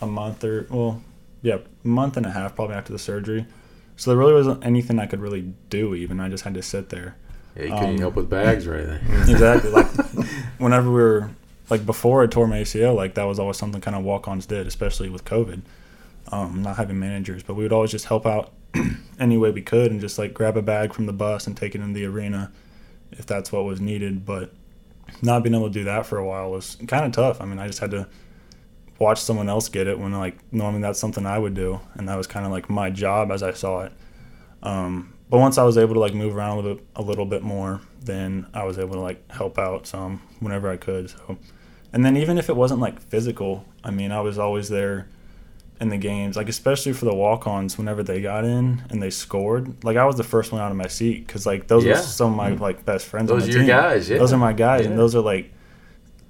a 0.00 0.06
month 0.06 0.44
or 0.44 0.66
well, 0.70 1.02
yeah, 1.40 1.58
a 1.84 1.88
month 1.88 2.16
and 2.16 2.26
a 2.26 2.30
half 2.30 2.54
probably 2.54 2.76
after 2.76 2.92
the 2.92 2.98
surgery. 2.98 3.46
So 3.96 4.10
there 4.10 4.18
really 4.18 4.34
wasn't 4.34 4.64
anything 4.64 4.98
I 4.98 5.06
could 5.06 5.20
really 5.20 5.54
do. 5.70 5.94
Even 5.94 6.20
I 6.20 6.28
just 6.28 6.44
had 6.44 6.54
to 6.54 6.62
sit 6.62 6.88
there. 6.90 7.16
Yeah, 7.56 7.62
you 7.64 7.70
couldn't 7.72 7.90
Um, 7.90 7.98
help 7.98 8.14
with 8.16 8.28
bags 8.30 8.66
or 8.66 8.74
anything. 8.74 9.00
Exactly. 9.30 9.70
like 9.70 9.86
whenever 10.58 10.88
we 10.90 10.94
were 11.00 11.30
like 11.70 11.86
before 11.86 12.22
I 12.22 12.26
tore 12.26 12.46
my 12.46 12.58
ACL, 12.58 12.94
like 12.94 13.14
that 13.14 13.24
was 13.24 13.38
always 13.38 13.56
something 13.56 13.80
kind 13.80 13.96
of 13.96 14.02
walk-ons 14.04 14.46
did, 14.46 14.66
especially 14.66 15.08
with 15.08 15.24
COVID, 15.24 15.60
um, 16.28 16.62
not 16.62 16.76
having 16.76 16.98
managers. 16.98 17.42
But 17.42 17.54
we 17.54 17.62
would 17.62 17.72
always 17.72 17.90
just 17.90 18.06
help 18.06 18.26
out 18.26 18.52
any 19.18 19.36
way 19.36 19.50
we 19.50 19.62
could 19.62 19.90
and 19.90 20.00
just 20.00 20.18
like 20.18 20.34
grab 20.34 20.56
a 20.56 20.62
bag 20.62 20.92
from 20.92 21.06
the 21.06 21.12
bus 21.12 21.46
and 21.46 21.56
take 21.56 21.74
it 21.74 21.80
in 21.80 21.92
the 21.92 22.04
arena 22.04 22.52
if 23.12 23.26
that's 23.26 23.52
what 23.52 23.64
was 23.64 23.80
needed. 23.80 24.24
But 24.24 24.52
not 25.20 25.42
being 25.42 25.54
able 25.54 25.68
to 25.68 25.72
do 25.72 25.84
that 25.84 26.06
for 26.06 26.18
a 26.18 26.26
while 26.26 26.50
was 26.50 26.76
kind 26.86 27.04
of 27.04 27.12
tough. 27.12 27.40
I 27.40 27.44
mean, 27.44 27.58
I 27.58 27.66
just 27.66 27.80
had 27.80 27.90
to 27.90 28.08
watch 28.98 29.20
someone 29.20 29.48
else 29.48 29.68
get 29.68 29.86
it 29.86 29.98
when 29.98 30.12
like 30.12 30.38
normally 30.52 30.82
that's 30.82 30.98
something 30.98 31.26
I 31.26 31.38
would 31.38 31.54
do, 31.54 31.80
and 31.94 32.08
that 32.08 32.16
was 32.16 32.26
kind 32.26 32.46
of 32.46 32.52
like 32.52 32.70
my 32.70 32.90
job 32.90 33.30
as 33.30 33.42
I 33.42 33.52
saw 33.52 33.82
it. 33.82 33.92
Um, 34.62 35.14
but 35.28 35.38
once 35.38 35.58
I 35.58 35.64
was 35.64 35.78
able 35.78 35.94
to 35.94 36.00
like 36.00 36.14
move 36.14 36.36
around 36.36 36.50
a 36.50 36.56
little, 36.60 36.74
bit, 36.76 36.86
a 36.96 37.02
little 37.02 37.26
bit 37.26 37.42
more, 37.42 37.80
then 38.00 38.46
I 38.54 38.64
was 38.64 38.78
able 38.78 38.94
to 38.94 39.00
like 39.00 39.30
help 39.30 39.58
out 39.58 39.86
some 39.86 40.22
whenever 40.40 40.70
I 40.70 40.76
could. 40.76 41.10
So, 41.10 41.38
and 41.92 42.04
then 42.04 42.16
even 42.16 42.38
if 42.38 42.48
it 42.48 42.56
wasn't 42.56 42.80
like 42.80 43.00
physical, 43.00 43.64
I 43.82 43.90
mean, 43.90 44.12
I 44.12 44.20
was 44.20 44.38
always 44.38 44.68
there 44.68 45.08
in 45.80 45.88
the 45.88 45.96
games, 45.96 46.36
like 46.36 46.48
especially 46.48 46.92
for 46.92 47.04
the 47.06 47.14
walk-ons 47.14 47.76
whenever 47.76 48.02
they 48.02 48.20
got 48.20 48.44
in 48.44 48.82
and 48.90 49.02
they 49.02 49.10
scored. 49.10 49.82
Like 49.84 49.96
I 49.96 50.04
was 50.04 50.16
the 50.16 50.24
first 50.24 50.52
one 50.52 50.60
out 50.60 50.70
of 50.70 50.76
my 50.76 50.86
seat 50.86 51.26
because 51.26 51.44
like 51.46 51.66
those 51.66 51.84
Yeah. 51.84 51.94
are 51.94 52.02
some 52.02 52.30
of 52.30 52.36
my 52.36 52.50
mm-hmm. 52.50 52.62
like 52.62 52.84
best 52.84 53.06
friends. 53.06 53.28
Those 53.28 53.42
on 53.44 53.48
the 53.48 53.54
are 53.54 53.58
your 53.58 53.66
team. 53.66 53.76
guys, 53.76 54.08
yeah. 54.08 54.18
Those 54.18 54.32
are 54.32 54.38
my 54.38 54.52
guys, 54.52 54.86
and 54.86 54.98
those 54.98 55.14
are 55.14 55.20
like. 55.22 55.52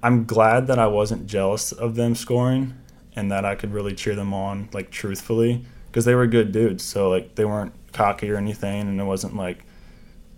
I'm 0.05 0.25
glad 0.25 0.67
that 0.67 0.79
I 0.79 0.87
wasn't 0.87 1.27
jealous 1.27 1.71
of 1.71 1.95
them 1.95 2.13
scoring 2.13 2.73
and 3.15 3.31
that 3.31 3.45
I 3.45 3.55
could 3.55 3.71
really 3.71 3.93
cheer 3.95 4.15
them 4.15 4.33
on 4.33 4.67
like 4.73 4.91
truthfully 4.91 5.63
because 5.87 6.03
they 6.03 6.13
were 6.13 6.27
good 6.27 6.51
dudes. 6.51 6.83
So 6.83 7.09
like 7.09 7.35
they 7.35 7.45
weren't 7.45 7.71
cocky 7.93 8.29
or 8.29 8.35
anything, 8.35 8.81
and 8.81 8.99
it 8.99 9.05
wasn't 9.05 9.37
like, 9.37 9.63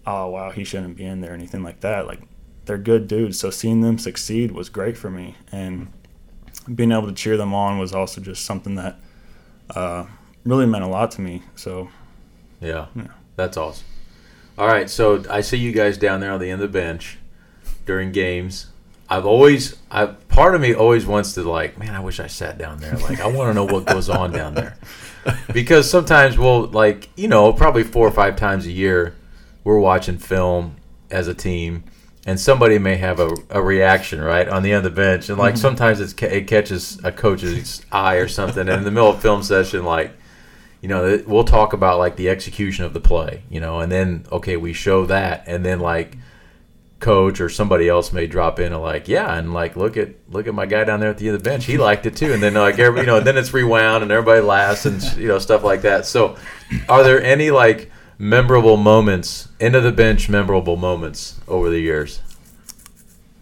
oh 0.05 0.29
wow, 0.29 0.51
he 0.51 0.63
shouldn't 0.63 0.97
be 0.97 1.05
in 1.05 1.21
there 1.21 1.31
or 1.31 1.33
anything 1.33 1.63
like 1.63 1.79
that. 1.79 2.05
Like 2.05 2.21
they're 2.65 2.77
good 2.77 3.07
dudes. 3.07 3.39
So 3.39 3.49
seeing 3.49 3.81
them 3.81 3.97
succeed 3.97 4.51
was 4.51 4.69
great 4.69 4.97
for 4.97 5.09
me, 5.09 5.35
and 5.51 5.87
being 6.73 6.91
able 6.91 7.07
to 7.07 7.13
cheer 7.13 7.37
them 7.37 7.53
on 7.53 7.77
was 7.79 7.93
also 7.93 8.21
just 8.21 8.45
something 8.45 8.75
that 8.75 8.97
uh, 9.69 10.05
really 10.45 10.65
meant 10.65 10.83
a 10.83 10.87
lot 10.87 11.11
to 11.11 11.21
me. 11.21 11.43
So 11.55 11.89
Yeah, 12.61 12.87
Yeah. 12.95 13.07
that's 13.35 13.57
awesome. 13.57 13.85
All 14.57 14.67
right, 14.67 14.89
so 14.89 15.23
I 15.29 15.41
see 15.41 15.57
you 15.57 15.71
guys 15.73 15.97
down 15.97 16.21
there 16.21 16.31
on 16.31 16.39
the 16.39 16.49
end 16.49 16.61
of 16.61 16.71
the 16.71 16.79
bench 16.79 17.17
during 17.85 18.11
games. 18.11 18.67
I've 19.09 19.25
always, 19.25 19.75
I 19.91 20.05
part 20.07 20.55
of 20.55 20.61
me 20.61 20.73
always 20.73 21.05
wants 21.05 21.33
to 21.33 21.43
like, 21.43 21.77
man, 21.77 21.93
I 21.93 21.99
wish 21.99 22.19
I 22.19 22.27
sat 22.27 22.57
down 22.57 22.79
there. 22.79 22.97
Like, 22.97 23.19
I 23.19 23.27
want 23.27 23.49
to 23.49 23.53
know 23.53 23.65
what 23.65 23.85
goes 23.85 24.09
on 24.09 24.31
down 24.31 24.55
there, 24.55 24.77
because 25.53 25.87
sometimes 25.89 26.37
we'll 26.39 26.67
like, 26.67 27.09
you 27.15 27.27
know, 27.27 27.53
probably 27.53 27.83
four 27.83 28.07
or 28.07 28.11
five 28.11 28.35
times 28.35 28.65
a 28.65 28.71
year, 28.71 29.13
we're 29.63 29.77
watching 29.77 30.17
film 30.17 30.77
as 31.11 31.27
a 31.27 31.33
team, 31.35 31.83
and 32.25 32.39
somebody 32.39 32.79
may 32.79 32.97
have 32.97 33.19
a, 33.19 33.35
a 33.49 33.61
reaction 33.61 34.19
right 34.19 34.47
on 34.47 34.63
the 34.63 34.71
end 34.71 34.85
of 34.85 34.95
the 34.95 35.01
bench, 35.01 35.29
and 35.29 35.37
like 35.37 35.53
mm-hmm. 35.53 35.61
sometimes 35.61 35.99
it's 35.99 36.13
it 36.23 36.47
catches 36.47 37.03
a 37.03 37.11
coach's 37.11 37.85
eye 37.91 38.15
or 38.15 38.27
something, 38.27 38.61
and 38.67 38.79
in 38.79 38.83
the 38.83 38.91
middle 38.91 39.09
of 39.09 39.21
film 39.21 39.43
session, 39.43 39.85
like 39.85 40.11
you 40.81 40.89
know, 40.89 41.23
we'll 41.25 41.43
talk 41.43 41.73
about 41.73 41.97
like 41.97 42.15
the 42.15 42.29
execution 42.29 42.85
of 42.85 42.93
the 42.93 42.99
play, 42.99 43.43
you 43.49 43.59
know, 43.59 43.79
and 43.79 43.91
then 43.91 44.25
okay, 44.31 44.57
we 44.57 44.73
show 44.73 45.05
that, 45.05 45.43
and 45.47 45.63
then 45.65 45.79
like 45.79 46.17
coach 46.99 47.39
or 47.39 47.49
somebody 47.49 47.87
else 47.87 48.11
may 48.11 48.25
drop 48.25 48.59
in 48.59 48.73
and 48.73 48.81
like, 48.81 49.07
yeah, 49.07 49.37
and 49.37 49.53
like 49.53 49.75
look 49.75 49.95
at 49.97 50.09
look 50.29 50.47
at 50.47 50.53
my 50.53 50.65
guy 50.65 50.83
down 50.83 50.99
there 50.99 51.09
at 51.09 51.17
the 51.17 51.27
end 51.27 51.35
of 51.35 51.43
the 51.43 51.49
bench, 51.49 51.65
he 51.65 51.77
liked 51.77 52.05
it 52.05 52.15
too, 52.15 52.33
and 52.33 52.41
then 52.41 52.55
like 52.55 52.79
every, 52.79 53.01
you 53.01 53.05
know, 53.05 53.17
and 53.17 53.27
then 53.27 53.37
it's 53.37 53.53
rewound 53.53 54.01
and 54.03 54.11
everybody 54.11 54.41
laughs 54.41 54.85
and 54.85 55.01
you 55.17 55.27
know 55.27 55.37
stuff 55.37 55.63
like 55.63 55.83
that. 55.83 56.05
So, 56.05 56.37
are 56.89 57.03
there 57.03 57.21
any 57.21 57.51
like 57.51 57.91
memorable 58.17 58.77
moments, 58.77 59.49
end 59.59 59.75
of 59.75 59.83
the 59.83 59.91
bench 59.91 60.29
memorable 60.29 60.77
moments 60.77 61.39
over 61.47 61.69
the 61.69 61.79
years? 61.79 62.21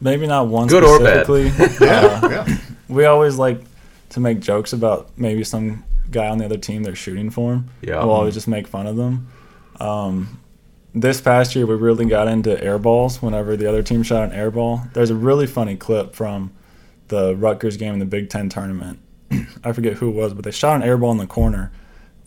maybe 0.03 0.27
not 0.27 0.47
one 0.47 0.67
Good 0.67 0.83
or 0.83 0.99
bad. 0.99 1.25
specifically. 1.25 1.87
uh, 1.87 2.29
yeah. 2.29 2.57
we 2.89 3.05
always 3.05 3.37
like 3.37 3.61
to 4.09 4.19
make 4.19 4.39
jokes 4.41 4.73
about 4.73 5.09
maybe 5.17 5.43
some 5.43 5.83
guy 6.11 6.27
on 6.27 6.37
the 6.37 6.45
other 6.45 6.57
team 6.57 6.83
they're 6.83 6.93
shooting 6.93 7.29
for 7.29 7.53
him. 7.53 7.69
Yeah. 7.81 7.99
We'll 7.99 8.11
always 8.11 8.33
just 8.33 8.47
make 8.47 8.67
fun 8.67 8.85
of 8.85 8.97
them. 8.97 9.27
Um, 9.79 10.39
this 10.93 11.21
past 11.21 11.55
year, 11.55 11.65
we 11.65 11.73
really 11.75 12.05
got 12.05 12.27
into 12.27 12.61
air 12.63 12.77
balls 12.77 13.21
whenever 13.21 13.57
the 13.57 13.67
other 13.67 13.81
team 13.81 14.03
shot 14.03 14.29
an 14.29 14.35
air 14.35 14.51
ball. 14.51 14.83
There's 14.93 15.09
a 15.09 15.15
really 15.15 15.47
funny 15.47 15.75
clip 15.75 16.13
from 16.13 16.51
the 17.07 17.35
Rutgers 17.35 17.77
game 17.77 17.93
in 17.93 17.99
the 17.99 18.05
Big 18.05 18.29
Ten 18.29 18.49
tournament. 18.49 18.99
I 19.63 19.71
forget 19.71 19.93
who 19.93 20.09
it 20.09 20.13
was, 20.13 20.33
but 20.35 20.43
they 20.43 20.51
shot 20.51 20.75
an 20.75 20.83
air 20.83 20.97
ball 20.97 21.11
in 21.11 21.17
the 21.17 21.25
corner. 21.25 21.71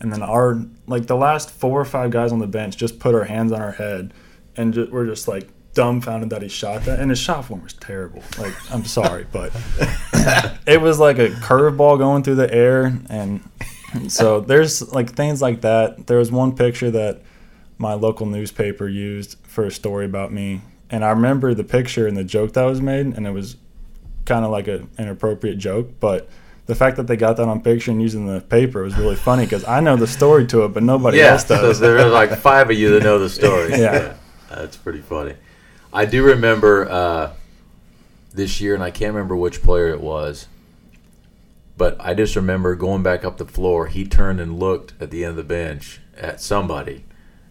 And 0.00 0.12
then 0.12 0.22
our, 0.22 0.62
like 0.86 1.06
the 1.06 1.16
last 1.16 1.50
four 1.50 1.80
or 1.80 1.84
five 1.84 2.10
guys 2.10 2.32
on 2.32 2.38
the 2.38 2.46
bench 2.46 2.76
just 2.76 2.98
put 2.98 3.14
our 3.14 3.24
hands 3.24 3.52
on 3.52 3.62
our 3.62 3.72
head 3.72 4.12
and 4.56 4.74
ju- 4.74 4.88
we're 4.90 5.06
just 5.06 5.28
like 5.28 5.48
dumbfounded 5.74 6.30
that 6.30 6.42
he 6.42 6.48
shot 6.48 6.84
that. 6.84 6.98
And 7.00 7.10
his 7.10 7.18
shot 7.18 7.44
form 7.44 7.62
was 7.62 7.74
terrible. 7.74 8.22
Like, 8.38 8.54
I'm 8.72 8.84
sorry, 8.84 9.26
but 9.32 9.52
it 10.66 10.80
was 10.80 10.98
like 10.98 11.18
a 11.18 11.28
curveball 11.28 11.98
going 11.98 12.22
through 12.22 12.36
the 12.36 12.52
air. 12.52 12.98
And 13.08 13.40
so 14.08 14.40
there's 14.40 14.92
like 14.92 15.14
things 15.14 15.40
like 15.40 15.60
that. 15.62 16.06
There 16.06 16.18
was 16.18 16.32
one 16.32 16.56
picture 16.56 16.90
that 16.90 17.22
my 17.78 17.94
local 17.94 18.26
newspaper 18.26 18.88
used 18.88 19.38
for 19.44 19.64
a 19.64 19.70
story 19.70 20.06
about 20.06 20.32
me. 20.32 20.62
And 20.88 21.04
I 21.04 21.10
remember 21.10 21.52
the 21.52 21.64
picture 21.64 22.06
and 22.06 22.16
the 22.16 22.24
joke 22.24 22.52
that 22.52 22.62
was 22.62 22.80
made, 22.80 23.06
and 23.06 23.26
it 23.26 23.32
was 23.32 23.56
kind 24.24 24.44
of 24.44 24.50
like 24.50 24.68
a 24.68 24.86
inappropriate 24.98 25.58
joke, 25.58 25.88
but 26.00 26.28
the 26.66 26.74
fact 26.74 26.96
that 26.96 27.06
they 27.06 27.16
got 27.16 27.36
that 27.36 27.48
on 27.48 27.60
picture 27.62 27.92
and 27.92 28.02
using 28.02 28.26
the 28.26 28.40
paper 28.40 28.82
was 28.82 28.96
really 28.98 29.16
funny 29.16 29.44
because 29.44 29.64
I 29.64 29.80
know 29.80 29.96
the 29.96 30.06
story 30.06 30.46
to 30.48 30.64
it, 30.64 30.74
but 30.74 30.82
nobody 30.82 31.18
yeah, 31.18 31.32
else 31.32 31.46
so 31.46 31.72
there 31.72 31.98
are 31.98 32.10
like 32.10 32.36
five 32.36 32.70
of 32.70 32.76
you 32.76 32.90
that 32.90 33.04
know 33.04 33.18
the 33.18 33.30
story. 33.30 33.72
Yeah. 33.76 34.14
that's 34.50 34.76
pretty 34.76 35.00
funny. 35.00 35.34
I 35.92 36.04
do 36.06 36.24
remember 36.24 36.90
uh, 36.90 37.32
this 38.34 38.60
year, 38.60 38.74
and 38.74 38.82
I 38.82 38.90
can't 38.90 39.14
remember 39.14 39.36
which 39.36 39.62
player 39.62 39.88
it 39.88 40.00
was, 40.00 40.48
but 41.76 41.96
I 42.00 42.14
just 42.14 42.34
remember 42.34 42.74
going 42.74 43.02
back 43.02 43.24
up 43.24 43.36
the 43.36 43.46
floor. 43.46 43.86
He 43.86 44.04
turned 44.04 44.40
and 44.40 44.58
looked 44.58 44.94
at 45.00 45.10
the 45.10 45.24
end 45.24 45.30
of 45.30 45.36
the 45.36 45.44
bench 45.44 46.00
at 46.16 46.40
somebody, 46.40 47.04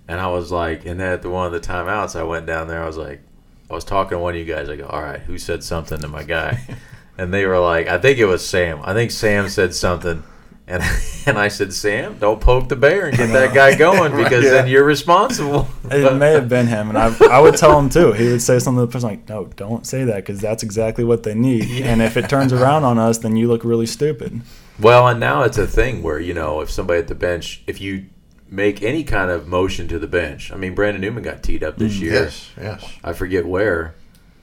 and 0.10 0.20
I 0.20 0.28
was 0.28 0.52
like, 0.52 0.86
and 0.86 1.00
then 1.00 1.14
at 1.14 1.22
the 1.22 1.30
one 1.30 1.48
of 1.48 1.54
the 1.54 1.66
timeouts, 1.66 2.20
I 2.20 2.24
went 2.24 2.46
down 2.46 2.68
there. 2.68 2.84
I 2.84 2.88
was 2.88 2.98
like, 2.98 3.22
I 3.70 3.74
was 3.74 3.86
talking 3.86 4.18
to 4.18 4.20
one 4.20 4.34
of 4.34 4.40
you 4.40 4.46
guys. 4.46 4.68
I 4.68 4.76
go, 4.76 4.88
all 4.88 5.02
right, 5.02 5.22
who 5.22 5.38
said 5.38 5.64
something 5.64 6.00
to 6.00 6.08
my 6.10 6.24
guy? 6.24 6.60
and 7.18 7.34
they 7.34 7.46
were 7.46 7.60
like, 7.60 7.88
I 7.88 7.98
think 7.98 8.20
it 8.20 8.26
was 8.26 8.46
Sam. 8.46 8.80
I 8.84 8.94
think 8.94 9.12
Sam 9.12 9.50
said 9.50 9.74
something. 9.74 10.24
And, 10.68 10.84
and 11.28 11.38
I 11.38 11.48
said, 11.48 11.74
Sam, 11.74 12.18
don't 12.18 12.42
poke 12.42 12.70
the 12.70 12.76
bear 12.76 13.08
and 13.08 13.16
get 13.16 13.28
that 13.28 13.54
guy 13.54 13.76
going 13.78 14.16
because 14.16 14.44
then 14.44 14.68
you're 14.68 14.84
responsible. 14.84 15.68
It 15.92 16.18
may 16.18 16.32
have 16.32 16.50
been 16.50 16.68
him, 16.68 16.90
and 16.90 16.98
I, 16.98 17.16
I 17.30 17.40
would 17.40 17.56
tell 17.56 17.80
him 17.80 17.90
too. 17.90 18.14
He 18.14 18.30
would 18.30 18.42
say 18.42 18.58
something 18.60 18.82
to 18.82 18.88
the 18.88 18.92
person 18.92 19.10
like, 19.10 19.30
"No, 19.30 19.46
don't 19.46 19.86
say 19.86 20.04
that 20.06 20.16
because 20.18 20.40
that's 20.42 20.64
exactly 20.64 21.04
what 21.04 21.22
they 21.24 21.36
need." 21.36 21.84
And 21.84 22.02
if 22.02 22.18
it 22.18 22.30
turns 22.30 22.52
around 22.52 22.84
on 22.84 22.98
us, 22.98 23.20
then 23.20 23.36
you 23.36 23.48
look 23.48 23.64
really 23.64 23.86
stupid. 23.86 24.42
Well, 24.80 25.08
and 25.08 25.20
now 25.20 25.44
it's 25.44 25.60
a 25.60 25.68
thing 25.68 26.02
where 26.02 26.20
you 26.20 26.34
know 26.34 26.62
if 26.62 26.72
somebody 26.72 27.00
at 27.00 27.08
the 27.08 27.16
bench, 27.16 27.62
if 27.68 27.80
you 27.80 28.08
make 28.50 28.82
any 28.82 29.04
kind 29.04 29.30
of 29.30 29.48
motion 29.48 29.88
to 29.90 30.00
the 30.00 30.08
bench, 30.08 30.52
I 30.52 30.56
mean, 30.56 30.74
Brandon 30.74 31.02
Newman 31.02 31.24
got 31.24 31.44
teed 31.44 31.64
up 31.64 31.78
this 31.78 32.00
year. 32.00 32.14
Yes, 32.14 32.50
yes. 32.60 32.94
I 33.04 33.14
forget 33.14 33.46
where. 33.46 33.94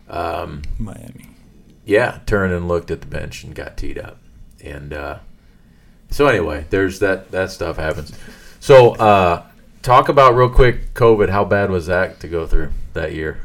Um, 0.09 0.63
Miami. 0.79 1.32
Yeah, 1.85 2.21
turned 2.27 2.53
and 2.53 2.69
looked 2.69 2.91
at 2.91 3.01
the 3.01 3.07
bench 3.07 3.45
and 3.45 3.55
got 3.55 3.77
teed 3.77 3.99
up, 3.99 4.19
and 4.63 4.93
uh, 4.93 5.19
so 6.11 6.27
anyway, 6.27 6.67
there's 6.71 6.99
that 7.01 7.31
that 7.31 7.51
stuff 7.51 7.77
happens. 7.77 8.13
So 8.61 8.95
uh, 8.97 9.45
talk 9.83 10.09
about 10.09 10.35
real 10.37 10.49
quick 10.51 10.95
COVID. 10.95 11.29
How 11.31 11.45
bad 11.45 11.71
was 11.71 11.87
that 11.87 12.21
to 12.21 12.29
go 12.29 12.47
through 12.47 12.71
that 12.95 13.13
year? 13.13 13.41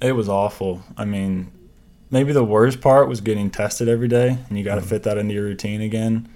It 0.00 0.12
was 0.12 0.28
awful. 0.28 0.82
I 0.96 1.04
mean, 1.04 1.50
maybe 2.10 2.32
the 2.32 2.44
worst 2.44 2.80
part 2.80 3.08
was 3.08 3.20
getting 3.20 3.50
tested 3.50 3.88
every 3.88 4.08
day, 4.08 4.38
and 4.48 4.58
you 4.58 4.64
got 4.64 4.74
to 4.74 4.82
fit 4.82 5.04
that 5.04 5.16
into 5.16 5.32
your 5.34 5.44
routine 5.44 5.80
again. 5.80 6.28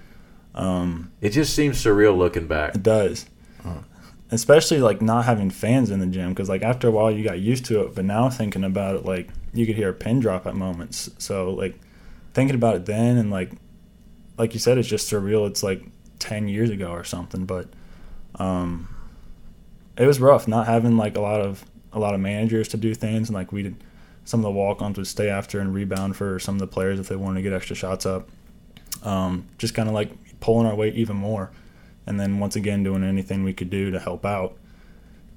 Um, 0.54 1.10
It 1.20 1.30
just 1.30 1.54
seems 1.54 1.76
surreal 1.82 2.16
looking 2.16 2.46
back. 2.46 2.74
it 2.76 2.82
does, 2.82 3.26
especially 4.30 4.78
like 4.78 5.02
not 5.02 5.24
having 5.26 5.50
fans 5.50 5.90
in 5.90 6.00
the 6.00 6.06
gym 6.06 6.30
because 6.30 6.48
like 6.48 6.62
after 6.62 6.88
a 6.88 6.90
while 6.90 7.10
you 7.10 7.22
got 7.24 7.38
used 7.40 7.64
to 7.66 7.82
it, 7.82 7.94
but 7.94 8.04
now 8.04 8.30
thinking 8.30 8.64
about 8.64 8.96
it, 8.96 9.04
like 9.04 9.28
you 9.56 9.66
could 9.66 9.76
hear 9.76 9.90
a 9.90 9.94
pin 9.94 10.20
drop 10.20 10.46
at 10.46 10.54
moments. 10.54 11.10
So 11.18 11.50
like 11.52 11.78
thinking 12.34 12.54
about 12.54 12.76
it 12.76 12.86
then 12.86 13.16
and 13.16 13.30
like 13.30 13.50
like 14.38 14.52
you 14.52 14.60
said, 14.60 14.76
it's 14.76 14.88
just 14.88 15.10
surreal. 15.10 15.48
It's 15.48 15.62
like 15.62 15.82
ten 16.18 16.48
years 16.48 16.70
ago 16.70 16.90
or 16.90 17.04
something, 17.04 17.46
but 17.46 17.68
um, 18.38 18.88
it 19.96 20.06
was 20.06 20.20
rough 20.20 20.46
not 20.46 20.66
having 20.66 20.96
like 20.96 21.16
a 21.16 21.20
lot 21.20 21.40
of 21.40 21.64
a 21.92 21.98
lot 21.98 22.14
of 22.14 22.20
managers 22.20 22.68
to 22.68 22.76
do 22.76 22.94
things 22.94 23.28
and 23.28 23.34
like 23.34 23.52
we 23.52 23.62
did 23.62 23.76
some 24.24 24.40
of 24.40 24.44
the 24.44 24.50
walk-ons 24.50 24.98
would 24.98 25.06
stay 25.06 25.28
after 25.28 25.60
and 25.60 25.72
rebound 25.72 26.16
for 26.16 26.38
some 26.38 26.56
of 26.56 26.58
the 26.58 26.66
players 26.66 26.98
if 26.98 27.08
they 27.08 27.16
wanted 27.16 27.36
to 27.36 27.42
get 27.42 27.52
extra 27.52 27.74
shots 27.74 28.04
up 28.04 28.28
um, 29.02 29.46
just 29.56 29.74
kind 29.74 29.88
of 29.88 29.94
like 29.94 30.10
pulling 30.40 30.66
our 30.66 30.74
weight 30.74 30.94
even 30.94 31.16
more 31.16 31.50
and 32.06 32.20
then 32.20 32.38
once 32.38 32.56
again 32.56 32.82
doing 32.82 33.02
anything 33.02 33.44
we 33.44 33.52
could 33.52 33.70
do 33.70 33.90
to 33.90 33.98
help 33.98 34.26
out 34.26 34.56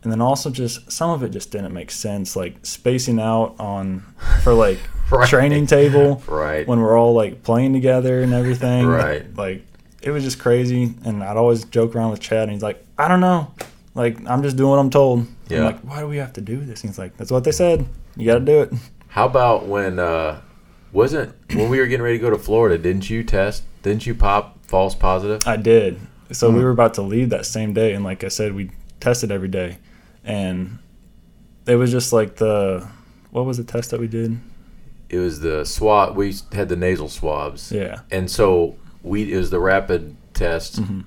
and 0.04 0.12
then 0.12 0.22
also 0.22 0.50
just 0.50 0.92
some 0.92 1.10
of 1.10 1.24
it 1.24 1.30
just 1.32 1.52
didn't 1.52 1.74
make 1.74 1.92
sense 1.92 2.36
like 2.36 2.56
spacing 2.66 3.20
out 3.20 3.56
on 3.60 4.04
for 4.44 4.54
like 4.54 4.80
Right. 5.12 5.28
training 5.28 5.66
table 5.66 6.22
Right. 6.28 6.68
when 6.68 6.80
we're 6.80 6.96
all 6.98 7.14
like 7.14 7.42
playing 7.44 7.74
together 7.74 8.22
and 8.22 8.32
everything 8.34 8.86
Right. 8.86 9.26
like 9.36 9.66
it 10.04 10.12
was 10.12 10.24
just 10.24 10.38
crazy 10.40 10.94
and 11.04 11.24
i'd 11.24 11.36
always 11.36 11.64
joke 11.66 11.96
around 11.96 12.12
with 12.12 12.20
chad 12.20 12.44
and 12.44 12.52
he's 12.52 12.62
like 12.62 12.86
i 12.98 13.08
don't 13.08 13.20
know 13.20 13.52
like 13.96 14.18
i'm 14.30 14.44
just 14.44 14.56
doing 14.56 14.70
what 14.70 14.78
i'm 14.80 14.92
told 14.92 15.26
Yeah. 15.50 15.58
i'm 15.60 15.64
like 15.66 15.80
why 15.82 16.00
do 16.02 16.08
we 16.08 16.18
have 16.18 16.34
to 16.34 16.42
do 16.42 16.58
this 16.58 16.82
and 16.84 16.92
he's 16.92 17.00
like 17.00 17.18
that's 17.18 17.32
what 17.32 17.44
they 17.44 17.52
said 17.52 17.86
you 18.16 18.26
gotta 18.28 18.40
do 18.46 18.62
it 18.62 18.74
How 19.08 19.26
about 19.26 19.66
when 19.66 19.98
uh, 19.98 20.40
wasn't 20.94 21.34
when 21.56 21.70
we 21.70 21.80
were 21.80 21.88
getting 21.88 22.04
ready 22.04 22.18
to 22.18 22.22
go 22.22 22.30
to 22.30 22.38
Florida? 22.38 22.78
Didn't 22.78 23.10
you 23.10 23.24
test? 23.24 23.64
Didn't 23.82 24.06
you 24.06 24.14
pop 24.14 24.64
false 24.66 24.94
positive? 24.96 25.42
I 25.48 25.56
did. 25.58 26.00
So 26.32 26.52
we 26.52 26.64
were 26.64 26.70
about 26.70 26.94
to 26.96 27.02
leave 27.02 27.30
that 27.32 27.46
same 27.48 27.74
day, 27.74 27.94
and 27.94 28.04
like 28.04 28.24
I 28.24 28.28
said, 28.28 28.54
we 28.54 28.70
tested 29.00 29.32
every 29.32 29.48
day, 29.48 29.78
and 30.30 30.80
it 31.66 31.76
was 31.76 31.92
just 31.92 32.14
like 32.14 32.38
the 32.38 32.88
what 33.32 33.46
was 33.46 33.58
the 33.58 33.64
test 33.64 33.92
that 33.92 34.00
we 34.00 34.08
did? 34.08 34.40
it 35.10 35.18
was 35.18 35.40
the 35.40 35.66
swab. 35.66 36.16
We 36.16 36.36
had 36.52 36.70
the 36.70 36.76
nasal 36.76 37.10
swabs. 37.10 37.72
Yeah. 37.72 38.02
And 38.12 38.30
so 38.30 38.78
we 39.04 39.34
it 39.34 39.38
was 39.38 39.50
the 39.50 39.60
rapid 39.60 40.16
test. 40.34 40.82
Mm-hmm. 40.82 41.02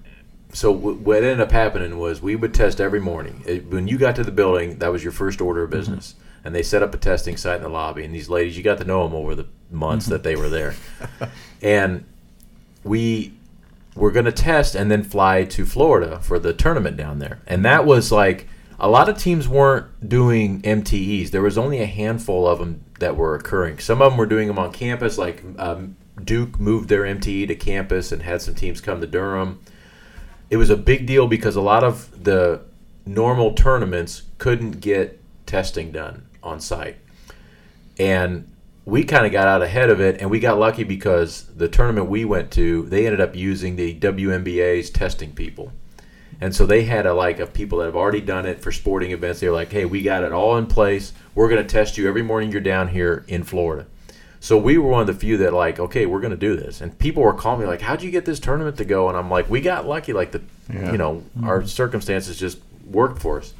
So 0.52 0.74
w- 0.74 0.98
what 0.98 1.18
ended 1.18 1.40
up 1.40 1.52
happening 1.52 1.98
was 1.98 2.20
we 2.20 2.36
would 2.36 2.52
test 2.52 2.80
every 2.80 3.00
morning. 3.00 3.42
It, 3.46 3.70
when 3.70 3.88
you 3.88 3.96
got 3.96 4.16
to 4.16 4.24
the 4.24 4.32
building, 4.32 4.78
that 4.78 4.92
was 4.92 5.02
your 5.02 5.12
first 5.12 5.40
order 5.40 5.62
of 5.62 5.70
mm-hmm. 5.70 5.78
business, 5.78 6.14
and 6.44 6.54
they 6.54 6.62
set 6.62 6.82
up 6.82 6.92
a 6.94 6.98
testing 6.98 7.36
site 7.36 7.56
in 7.56 7.62
the 7.62 7.68
lobby. 7.68 8.04
And 8.04 8.14
these 8.14 8.28
ladies, 8.28 8.56
you 8.56 8.62
got 8.62 8.78
to 8.78 8.84
know 8.84 9.04
them 9.04 9.14
over 9.14 9.34
the 9.34 9.46
months 9.70 10.06
mm-hmm. 10.06 10.14
that 10.14 10.22
they 10.24 10.36
were 10.36 10.48
there, 10.48 10.74
and 11.62 12.04
we 12.84 13.32
were 13.94 14.10
going 14.10 14.24
to 14.24 14.32
test 14.32 14.74
and 14.74 14.90
then 14.90 15.04
fly 15.04 15.44
to 15.44 15.64
Florida 15.64 16.18
for 16.20 16.38
the 16.38 16.52
tournament 16.52 16.96
down 16.96 17.18
there. 17.18 17.40
And 17.46 17.64
that 17.64 17.86
was 17.86 18.10
like 18.10 18.48
a 18.82 18.88
lot 18.88 19.08
of 19.08 19.16
teams 19.16 19.48
weren't 19.48 20.08
doing 20.08 20.60
MTEs. 20.62 21.30
There 21.30 21.40
was 21.40 21.56
only 21.56 21.80
a 21.80 21.86
handful 21.86 22.48
of 22.48 22.58
them 22.58 22.84
that 22.98 23.16
were 23.16 23.36
occurring. 23.36 23.78
Some 23.78 24.02
of 24.02 24.10
them 24.10 24.18
were 24.18 24.26
doing 24.26 24.48
them 24.48 24.58
on 24.58 24.72
campus, 24.72 25.16
like 25.16 25.44
um, 25.56 25.96
Duke 26.22 26.58
moved 26.58 26.88
their 26.88 27.02
MTE 27.02 27.46
to 27.46 27.54
campus 27.54 28.10
and 28.10 28.22
had 28.22 28.42
some 28.42 28.56
teams 28.56 28.80
come 28.80 29.00
to 29.00 29.06
Durham. 29.06 29.60
It 30.50 30.56
was 30.56 30.68
a 30.68 30.76
big 30.76 31.06
deal 31.06 31.28
because 31.28 31.54
a 31.54 31.60
lot 31.60 31.84
of 31.84 32.24
the 32.24 32.62
normal 33.06 33.54
tournaments 33.54 34.22
couldn't 34.38 34.80
get 34.80 35.22
testing 35.46 35.92
done 35.92 36.26
on 36.42 36.58
site. 36.58 36.96
And 38.00 38.52
we 38.84 39.04
kind 39.04 39.24
of 39.24 39.30
got 39.30 39.46
out 39.46 39.62
ahead 39.62 39.90
of 39.90 40.00
it, 40.00 40.20
and 40.20 40.28
we 40.28 40.40
got 40.40 40.58
lucky 40.58 40.82
because 40.82 41.44
the 41.54 41.68
tournament 41.68 42.08
we 42.08 42.24
went 42.24 42.50
to, 42.52 42.82
they 42.86 43.06
ended 43.06 43.20
up 43.20 43.36
using 43.36 43.76
the 43.76 43.94
WNBA's 43.94 44.90
testing 44.90 45.32
people, 45.32 45.72
and 46.42 46.52
so 46.52 46.66
they 46.66 46.82
had 46.82 47.06
a 47.06 47.14
like 47.14 47.38
of 47.38 47.52
people 47.52 47.78
that 47.78 47.84
have 47.84 47.94
already 47.94 48.20
done 48.20 48.46
it 48.46 48.60
for 48.60 48.72
sporting 48.72 49.12
events. 49.12 49.38
They 49.38 49.46
were 49.46 49.54
like, 49.54 49.70
"Hey, 49.70 49.84
we 49.84 50.02
got 50.02 50.24
it 50.24 50.32
all 50.32 50.56
in 50.56 50.66
place. 50.66 51.12
We're 51.36 51.48
going 51.48 51.64
to 51.64 51.72
test 51.72 51.96
you 51.96 52.08
every 52.08 52.22
morning 52.22 52.50
you're 52.50 52.60
down 52.60 52.88
here 52.88 53.24
in 53.28 53.44
Florida." 53.44 53.86
So 54.40 54.58
we 54.58 54.76
were 54.76 54.90
one 54.90 55.02
of 55.02 55.06
the 55.06 55.14
few 55.14 55.36
that 55.36 55.52
like, 55.52 55.78
okay, 55.78 56.04
we're 56.04 56.20
going 56.20 56.32
to 56.32 56.36
do 56.36 56.56
this, 56.56 56.80
and 56.80 56.98
people 56.98 57.22
were 57.22 57.32
calling 57.32 57.60
me 57.60 57.66
like, 57.68 57.80
"How'd 57.80 58.02
you 58.02 58.10
get 58.10 58.24
this 58.24 58.40
tournament 58.40 58.76
to 58.78 58.84
go?" 58.84 59.08
And 59.08 59.16
I'm 59.16 59.30
like, 59.30 59.48
"We 59.48 59.60
got 59.60 59.86
lucky. 59.86 60.12
Like 60.12 60.32
the, 60.32 60.42
you 60.68 60.98
know, 60.98 61.22
our 61.44 61.60
mm-hmm. 61.60 61.68
circumstances 61.68 62.36
just 62.40 62.58
worked 62.90 63.22
for 63.22 63.38
us." 63.38 63.54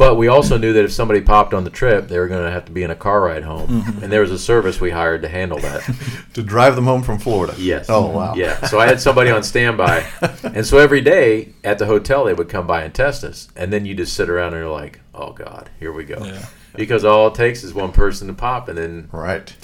But 0.00 0.16
we 0.16 0.28
also 0.28 0.56
knew 0.56 0.72
that 0.72 0.82
if 0.86 0.92
somebody 0.92 1.20
popped 1.20 1.52
on 1.52 1.64
the 1.64 1.68
trip, 1.68 2.08
they 2.08 2.18
were 2.18 2.26
going 2.26 2.42
to 2.42 2.50
have 2.50 2.64
to 2.64 2.72
be 2.72 2.82
in 2.82 2.90
a 2.90 2.94
car 2.94 3.20
ride 3.20 3.42
home, 3.42 3.68
mm-hmm. 3.68 4.02
and 4.02 4.10
there 4.10 4.22
was 4.22 4.30
a 4.30 4.38
service 4.38 4.80
we 4.80 4.88
hired 4.88 5.20
to 5.20 5.28
handle 5.28 5.58
that. 5.58 5.82
to 6.32 6.42
drive 6.42 6.74
them 6.74 6.86
home 6.86 7.02
from 7.02 7.18
Florida. 7.18 7.54
Yes. 7.58 7.90
Oh 7.90 8.06
wow. 8.06 8.34
Yeah. 8.34 8.64
So 8.64 8.80
I 8.80 8.86
had 8.86 8.98
somebody 8.98 9.28
on 9.28 9.42
standby, 9.42 10.06
and 10.42 10.66
so 10.66 10.78
every 10.78 11.02
day 11.02 11.50
at 11.62 11.78
the 11.78 11.84
hotel 11.84 12.24
they 12.24 12.32
would 12.32 12.48
come 12.48 12.66
by 12.66 12.82
and 12.82 12.94
test 12.94 13.24
us, 13.24 13.48
and 13.56 13.70
then 13.70 13.84
you 13.84 13.94
just 13.94 14.14
sit 14.14 14.30
around 14.30 14.54
and 14.54 14.62
you're 14.62 14.72
like, 14.72 15.00
"Oh 15.14 15.32
God, 15.32 15.68
here 15.78 15.92
we 15.92 16.04
go," 16.04 16.24
Yeah. 16.24 16.46
because 16.74 17.04
all 17.04 17.26
it 17.26 17.34
takes 17.34 17.62
is 17.62 17.74
one 17.74 17.92
person 17.92 18.26
to 18.28 18.32
pop, 18.32 18.68
and 18.68 18.78
then 18.78 19.10
Right. 19.12 19.54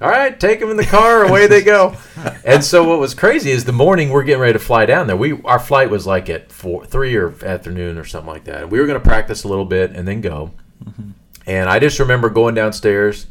All 0.00 0.10
right, 0.10 0.38
take 0.38 0.60
them 0.60 0.70
in 0.70 0.76
the 0.76 0.84
car, 0.84 1.24
away 1.24 1.46
they 1.46 1.62
go. 1.62 1.96
And 2.44 2.64
so 2.64 2.84
what 2.84 2.98
was 2.98 3.14
crazy 3.14 3.50
is 3.50 3.64
the 3.64 3.72
morning 3.72 4.10
we're 4.10 4.22
getting 4.22 4.40
ready 4.40 4.54
to 4.54 4.58
fly 4.58 4.86
down 4.86 5.06
there. 5.06 5.16
We 5.16 5.42
our 5.42 5.58
flight 5.58 5.90
was 5.90 6.06
like 6.06 6.30
at 6.30 6.50
four, 6.50 6.84
three 6.86 7.14
or 7.16 7.34
afternoon 7.44 7.98
or 7.98 8.04
something 8.04 8.30
like 8.30 8.44
that. 8.44 8.62
And 8.62 8.70
we 8.70 8.80
were 8.80 8.86
going 8.86 9.00
to 9.00 9.06
practice 9.06 9.44
a 9.44 9.48
little 9.48 9.64
bit 9.64 9.90
and 9.92 10.06
then 10.06 10.20
go. 10.20 10.52
Mm-hmm. 10.82 11.10
And 11.46 11.68
I 11.68 11.78
just 11.78 11.98
remember 11.98 12.30
going 12.30 12.54
downstairs 12.54 13.26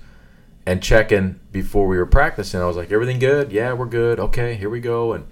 and 0.65 0.81
checking 0.81 1.39
before 1.51 1.87
we 1.87 1.97
were 1.97 2.05
practicing. 2.05 2.59
I 2.59 2.65
was 2.65 2.77
like, 2.77 2.91
"Everything 2.91 3.19
good? 3.19 3.51
Yeah, 3.51 3.73
we're 3.73 3.85
good. 3.85 4.19
Okay, 4.19 4.55
here 4.55 4.69
we 4.69 4.79
go." 4.79 5.13
And 5.13 5.27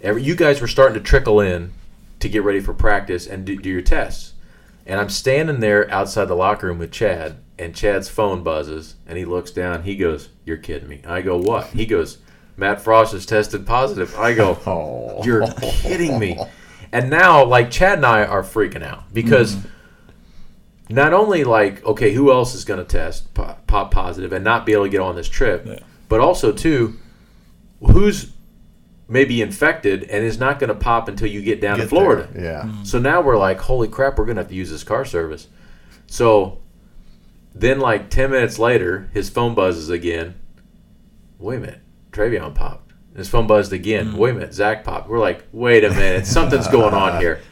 every, 0.00 0.22
you 0.22 0.34
guys 0.34 0.60
were 0.60 0.68
starting 0.68 0.94
to 0.94 1.04
trickle 1.04 1.40
in 1.40 1.72
to 2.20 2.28
get 2.28 2.42
ready 2.42 2.60
for 2.60 2.74
practice 2.74 3.26
and 3.26 3.44
do, 3.44 3.56
do 3.56 3.70
your 3.70 3.82
tests. 3.82 4.34
And 4.86 5.00
I'm 5.00 5.10
standing 5.10 5.60
there 5.60 5.90
outside 5.90 6.26
the 6.26 6.34
locker 6.34 6.66
room 6.66 6.78
with 6.78 6.90
Chad, 6.90 7.36
and 7.58 7.74
Chad's 7.74 8.08
phone 8.08 8.42
buzzes, 8.42 8.94
and 9.06 9.18
he 9.18 9.24
looks 9.24 9.50
down. 9.50 9.82
He 9.82 9.96
goes, 9.96 10.28
"You're 10.44 10.56
kidding 10.56 10.88
me." 10.88 11.02
I 11.06 11.22
go, 11.22 11.36
"What?" 11.38 11.66
He 11.68 11.86
goes, 11.86 12.18
"Matt 12.56 12.80
Frost 12.80 13.12
has 13.12 13.26
tested 13.26 13.66
positive." 13.66 14.16
I 14.16 14.34
go, 14.34 14.58
Oh. 14.66 15.22
"You're 15.24 15.46
kidding 15.60 16.18
me." 16.18 16.38
And 16.92 17.10
now, 17.10 17.44
like 17.44 17.70
Chad 17.70 17.98
and 17.98 18.06
I 18.06 18.24
are 18.24 18.42
freaking 18.42 18.82
out 18.82 19.12
because 19.12 19.56
mm-hmm. 19.56 20.94
not 20.94 21.12
only 21.12 21.44
like, 21.44 21.84
okay, 21.84 22.12
who 22.14 22.32
else 22.32 22.54
is 22.54 22.64
going 22.64 22.78
to 22.78 22.84
test 22.86 23.34
po- 23.34 23.56
pop 23.66 23.90
positive 23.90 24.32
and 24.32 24.42
not 24.42 24.64
be 24.64 24.72
able 24.72 24.84
to 24.84 24.88
get 24.90 25.00
on 25.00 25.14
this 25.14 25.28
trip, 25.28 25.66
Yeah. 25.66 25.80
but 26.08 26.20
also 26.20 26.50
too, 26.50 26.94
who's 27.80 28.32
maybe 29.06 29.42
infected 29.42 30.04
and 30.04 30.24
is 30.24 30.38
not 30.38 30.58
going 30.58 30.68
to 30.68 30.74
pop 30.74 31.08
until 31.08 31.28
you 31.28 31.42
get 31.42 31.60
down 31.60 31.78
to 31.78 31.86
Florida. 31.86 32.28
there. 32.32 32.42
Yeah. 32.44 32.62
Mm-hmm. 32.62 32.84
So 32.84 32.98
now 32.98 33.20
we're 33.20 33.38
like, 33.38 33.58
holy 33.58 33.88
crap, 33.88 34.18
we're 34.18 34.26
gonna 34.26 34.40
have 34.40 34.48
to 34.48 34.54
use 34.54 34.70
this 34.70 34.84
car 34.84 35.04
service. 35.04 35.48
So 36.06 36.60
then, 37.54 37.80
like 37.80 38.10
ten 38.10 38.30
minutes 38.30 38.58
later, 38.58 39.08
his 39.12 39.28
phone 39.30 39.54
buzzes 39.54 39.88
again. 39.90 40.34
Wait 41.38 41.56
a 41.56 41.60
minute, 41.60 41.80
Trevion 42.12 42.54
popped. 42.54 42.92
His 43.16 43.28
phone 43.28 43.46
buzzed 43.46 43.72
again. 43.72 44.16
Wait 44.16 44.30
a 44.30 44.34
minute, 44.34 44.54
Zach 44.54 44.84
popped. 44.84 45.08
We're 45.08 45.18
like, 45.18 45.44
wait 45.52 45.84
a 45.84 45.90
minute, 45.90 46.26
something's 46.26 46.68
going 46.68 46.94
on 46.94 47.20
here. 47.20 47.40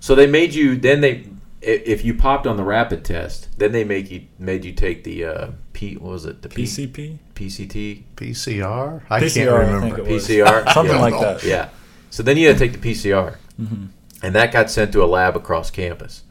So 0.00 0.16
they 0.16 0.26
made 0.26 0.52
you. 0.52 0.76
Then 0.76 1.00
they, 1.00 1.24
if 1.60 2.04
you 2.04 2.12
popped 2.14 2.48
on 2.48 2.56
the 2.56 2.64
rapid 2.64 3.04
test, 3.04 3.56
then 3.56 3.70
they 3.70 3.84
make 3.84 4.10
you 4.10 4.26
made 4.36 4.64
you 4.64 4.72
take 4.72 5.04
the 5.04 5.24
uh, 5.24 5.50
P. 5.74 5.94
What 5.96 6.10
was 6.10 6.24
it? 6.24 6.42
The 6.42 6.48
P- 6.48 6.64
PCP? 6.64 7.18
PCT. 7.36 8.02
PCR. 8.16 9.02
I 9.08 9.20
PCR, 9.20 9.34
can't 9.34 9.48
I 9.48 9.52
remember. 9.58 9.80
think 9.96 9.98
it 10.08 10.12
was. 10.12 10.26
PCR. 10.26 10.72
Something 10.74 10.96
Yeah. 10.96 11.00
like 11.00 11.20
that. 11.20 11.44
Yeah. 11.44 11.68
So 12.10 12.24
then 12.24 12.36
you 12.36 12.48
had 12.48 12.58
to 12.58 12.68
take 12.68 12.80
the 12.80 12.90
PCR, 12.90 13.36
and 13.58 14.34
that 14.34 14.50
got 14.52 14.72
sent 14.72 14.90
to 14.94 15.04
a 15.04 15.06
lab 15.06 15.36
across 15.36 15.70
campus. 15.70 16.24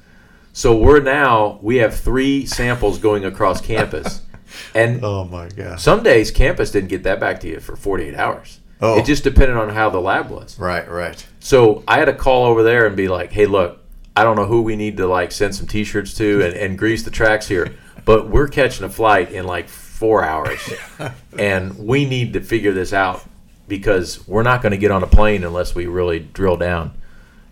So 0.53 0.75
we're 0.77 0.99
now 0.99 1.59
we 1.61 1.77
have 1.77 1.95
three 1.97 2.45
samples 2.45 2.99
going 2.99 3.25
across 3.25 3.61
campus, 3.61 4.21
and 4.75 5.03
Oh 5.03 5.23
my 5.25 5.47
gosh. 5.49 5.81
some 5.81 6.03
days 6.03 6.29
campus 6.31 6.71
didn't 6.71 6.89
get 6.89 7.03
that 7.03 7.19
back 7.19 7.39
to 7.41 7.47
you 7.47 7.59
for 7.59 7.75
48 7.75 8.15
hours. 8.15 8.59
Oh. 8.81 8.97
It 8.97 9.05
just 9.05 9.23
depended 9.23 9.55
on 9.57 9.69
how 9.69 9.89
the 9.89 9.99
lab 10.01 10.29
was. 10.29 10.57
Right. 10.59 10.89
Right. 10.89 11.25
So 11.39 11.83
I 11.87 11.99
had 11.99 12.05
to 12.05 12.13
call 12.13 12.45
over 12.45 12.63
there 12.63 12.87
and 12.87 12.95
be 12.97 13.07
like, 13.07 13.31
"Hey, 13.31 13.45
look, 13.45 13.79
I 14.15 14.23
don't 14.23 14.35
know 14.35 14.45
who 14.45 14.61
we 14.63 14.75
need 14.75 14.97
to 14.97 15.07
like 15.07 15.31
send 15.31 15.55
some 15.55 15.67
T-shirts 15.67 16.15
to 16.15 16.43
and, 16.43 16.53
and 16.55 16.77
grease 16.77 17.03
the 17.03 17.11
tracks 17.11 17.47
here, 17.47 17.75
but 18.05 18.29
we're 18.29 18.47
catching 18.47 18.83
a 18.85 18.89
flight 18.89 19.31
in 19.31 19.45
like 19.45 19.69
four 19.69 20.25
hours, 20.25 20.59
and 21.37 21.77
we 21.77 22.05
need 22.05 22.33
to 22.33 22.41
figure 22.41 22.73
this 22.73 22.91
out 22.91 23.23
because 23.67 24.27
we're 24.27 24.43
not 24.43 24.61
going 24.63 24.71
to 24.71 24.77
get 24.77 24.89
on 24.91 25.03
a 25.03 25.07
plane 25.07 25.43
unless 25.43 25.75
we 25.75 25.85
really 25.85 26.19
drill 26.19 26.57
down." 26.57 26.93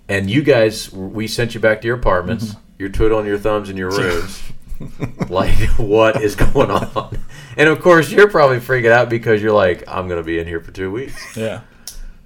And 0.09 0.27
you 0.31 0.41
guys, 0.41 0.91
we 0.91 1.27
sent 1.27 1.53
you 1.53 1.59
back 1.61 1.81
to 1.81 1.87
your 1.87 1.95
apartments. 1.95 2.45
Mm-hmm. 2.45 2.59
You're 2.79 2.89
twiddling 2.89 3.27
your 3.27 3.37
thumbs 3.37 3.69
in 3.69 3.77
your 3.77 3.91
rooms. 3.95 4.41
like, 5.29 5.53
what 5.77 6.23
is 6.23 6.35
going 6.35 6.71
on? 6.71 7.17
And 7.57 7.67
of 7.69 7.81
course, 7.81 8.09
you're 8.09 8.29
probably 8.29 8.57
freaking 8.59 8.91
out 8.91 9.09
because 9.09 9.41
you're 9.41 9.51
like, 9.53 9.83
I'm 9.87 10.07
going 10.07 10.19
to 10.19 10.25
be 10.25 10.39
in 10.39 10.47
here 10.47 10.61
for 10.61 10.71
two 10.71 10.89
weeks. 10.91 11.37
Yeah. 11.37 11.61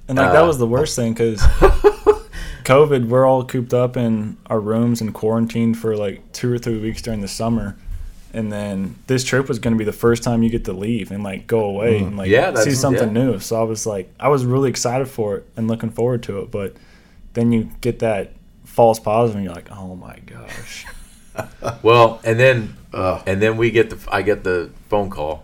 And 0.07 0.17
like 0.17 0.31
that 0.33 0.43
Uh, 0.43 0.47
was 0.47 0.59
the 0.59 0.67
worst 0.67 0.95
thing 0.95 1.13
because 1.13 1.41
COVID, 2.63 3.07
we're 3.07 3.25
all 3.25 3.43
cooped 3.45 3.73
up 3.73 3.97
in 3.97 4.37
our 4.47 4.59
rooms 4.59 5.01
and 5.01 5.13
quarantined 5.13 5.77
for 5.77 5.97
like 5.97 6.31
two 6.33 6.51
or 6.51 6.57
three 6.57 6.79
weeks 6.79 7.01
during 7.01 7.21
the 7.21 7.27
summer. 7.27 7.75
And 8.33 8.51
then 8.51 8.95
this 9.07 9.23
trip 9.23 9.47
was 9.47 9.59
going 9.59 9.73
to 9.73 9.77
be 9.77 9.85
the 9.85 9.91
first 9.91 10.23
time 10.23 10.43
you 10.43 10.49
get 10.49 10.65
to 10.65 10.73
leave 10.73 11.11
and 11.11 11.23
like 11.23 11.45
go 11.47 11.65
away 11.65 11.99
and 11.99 12.17
like 12.17 12.29
Mm. 12.29 12.33
Yeah, 12.33 12.55
see 12.55 12.71
something 12.71 13.15
yeah. 13.15 13.23
new. 13.25 13.39
So 13.39 13.59
I 13.59 13.63
was 13.63 13.85
like, 13.85 14.11
I 14.19 14.27
was 14.29 14.45
really 14.45 14.69
excited 14.69 15.07
for 15.07 15.37
it 15.37 15.47
and 15.55 15.67
looking 15.67 15.89
forward 15.89 16.23
to 16.23 16.39
it. 16.39 16.51
But 16.51 16.75
then 17.33 17.51
you 17.51 17.69
get 17.81 17.99
that 17.99 18.31
false 18.73 18.99
positive 18.99 19.35
and 19.37 19.45
you're 19.45 19.53
like, 19.53 19.71
oh 19.71 19.95
my 19.95 20.17
gosh. 20.25 20.85
Well, 21.81 22.21
and 22.23 22.39
then 22.39 22.75
Ugh. 22.93 23.23
and 23.25 23.41
then 23.41 23.57
we 23.57 23.71
get 23.71 23.89
the 23.89 23.97
I 24.13 24.21
get 24.21 24.43
the 24.43 24.69
phone 24.89 25.09
call. 25.09 25.43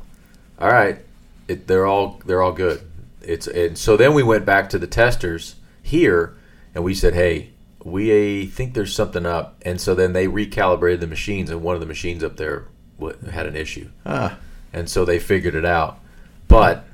All 0.59 0.69
right, 0.69 0.99
it, 1.47 1.65
they're 1.65 1.87
all 1.87 2.21
they're 2.25 2.43
all 2.43 2.51
good. 2.51 2.81
It's 3.23 3.47
and 3.47 3.75
so 3.75 3.97
then 3.97 4.13
we 4.13 4.21
went 4.21 4.45
back 4.45 4.69
to 4.69 4.77
the 4.77 4.85
testers 4.85 5.55
here, 5.81 6.37
and 6.75 6.83
we 6.83 6.93
said, 6.93 7.15
hey, 7.15 7.49
we 7.83 8.45
think 8.45 8.75
there's 8.75 8.93
something 8.93 9.25
up, 9.25 9.55
and 9.63 9.81
so 9.81 9.95
then 9.95 10.13
they 10.13 10.27
recalibrated 10.27 10.99
the 10.99 11.07
machines, 11.07 11.49
and 11.49 11.63
one 11.63 11.73
of 11.73 11.81
the 11.81 11.87
machines 11.87 12.23
up 12.23 12.37
there 12.37 12.65
had 13.31 13.47
an 13.47 13.55
issue, 13.55 13.89
Ah. 14.05 14.37
and 14.71 14.87
so 14.87 15.05
they 15.05 15.17
figured 15.19 15.55
it 15.55 15.65
out, 15.65 15.99
but. 16.47 16.85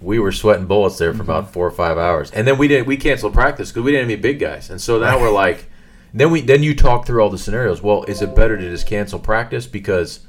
We 0.00 0.20
were 0.20 0.30
sweating 0.30 0.66
bullets 0.66 0.96
there 0.96 1.12
for 1.12 1.22
about 1.22 1.52
four 1.52 1.66
or 1.66 1.72
five 1.72 1.98
hours, 1.98 2.30
and 2.30 2.46
then 2.46 2.56
we 2.56 2.68
didn't. 2.68 2.86
We 2.86 2.96
canceled 2.96 3.34
practice 3.34 3.70
because 3.70 3.82
we 3.82 3.90
didn't 3.90 4.08
have 4.08 4.12
any 4.12 4.22
big 4.22 4.38
guys, 4.38 4.70
and 4.70 4.80
so 4.80 5.00
now 5.00 5.20
we're 5.20 5.32
like, 5.44 5.66
then 6.14 6.30
we 6.30 6.40
then 6.40 6.62
you 6.62 6.74
talk 6.74 7.06
through 7.06 7.22
all 7.22 7.30
the 7.30 7.38
scenarios. 7.38 7.82
Well, 7.82 8.04
is 8.04 8.22
it 8.22 8.34
better 8.34 8.56
to 8.56 8.62
just 8.70 8.86
cancel 8.86 9.18
practice 9.18 9.66
because 9.66 10.20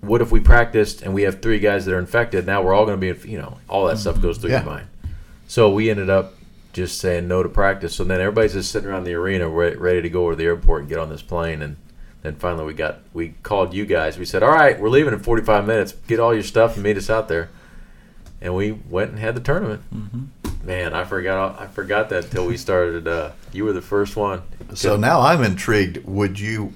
what 0.00 0.20
if 0.22 0.30
we 0.32 0.40
practiced 0.40 1.02
and 1.02 1.12
we 1.14 1.22
have 1.22 1.42
three 1.42 1.58
guys 1.58 1.84
that 1.86 1.94
are 1.94 1.98
infected? 1.98 2.46
Now 2.46 2.62
we're 2.62 2.72
all 2.74 2.86
going 2.86 3.00
to 3.00 3.14
be, 3.14 3.30
you 3.30 3.38
know, 3.38 3.58
all 3.68 3.86
that 3.86 3.98
stuff 3.98 4.20
goes 4.20 4.38
through 4.38 4.50
Yeah. 4.50 4.62
your 4.62 4.70
mind. 4.70 4.86
So 5.46 5.70
we 5.70 5.90
ended 5.90 6.08
up 6.10 6.34
just 6.72 6.98
saying 6.98 7.26
no 7.28 7.42
to 7.42 7.48
practice. 7.48 7.94
So 7.96 8.04
then 8.04 8.20
everybody's 8.20 8.52
just 8.52 8.70
sitting 8.70 8.88
around 8.88 9.04
the 9.04 9.14
arena 9.14 9.48
re- 9.48 9.74
ready 9.74 10.00
to 10.02 10.08
go 10.08 10.22
over 10.22 10.32
to 10.32 10.36
the 10.36 10.44
airport 10.44 10.80
and 10.82 10.88
get 10.88 10.98
on 10.98 11.08
this 11.10 11.22
plane. 11.22 11.60
And 11.62 11.76
then 12.22 12.36
finally 12.36 12.64
we 12.64 12.72
got 12.74 13.00
we 13.12 13.34
called 13.42 13.74
you 13.74 13.84
guys. 13.86 14.18
We 14.18 14.24
said, 14.24 14.42
all 14.42 14.52
right, 14.52 14.78
we're 14.80 14.88
leaving 14.90 15.12
in 15.12 15.18
45 15.20 15.66
minutes. 15.66 15.92
Get 16.06 16.20
all 16.20 16.32
your 16.32 16.42
stuff 16.44 16.74
and 16.74 16.84
meet 16.84 16.96
us 16.96 17.10
out 17.10 17.28
there. 17.28 17.48
And 18.40 18.54
we 18.54 18.72
went 18.72 19.10
and 19.10 19.18
had 19.18 19.34
the 19.34 19.40
tournament. 19.40 19.82
Mm-hmm. 19.94 20.22
Man, 20.62 20.92
I 20.92 21.04
forgot 21.04 21.60
I 21.60 21.66
forgot 21.66 22.10
that 22.10 22.24
until 22.24 22.46
we 22.46 22.56
started. 22.56 23.08
Uh, 23.08 23.32
you 23.52 23.64
were 23.64 23.72
the 23.72 23.80
first 23.82 24.16
one. 24.16 24.42
So 24.74 24.96
now 24.96 25.20
I'm 25.20 25.42
intrigued. 25.42 26.04
Would 26.04 26.38
you 26.38 26.72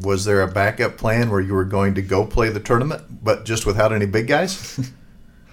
was 0.00 0.24
there 0.24 0.42
a 0.42 0.48
backup 0.48 0.96
plan 0.96 1.30
where 1.30 1.40
you 1.40 1.54
were 1.54 1.64
going 1.64 1.94
to 1.94 2.02
go 2.02 2.24
play 2.24 2.48
the 2.50 2.60
tournament, 2.60 3.22
but 3.22 3.44
just 3.44 3.66
without 3.66 3.92
any 3.92 4.06
big 4.06 4.28
guys? 4.28 4.90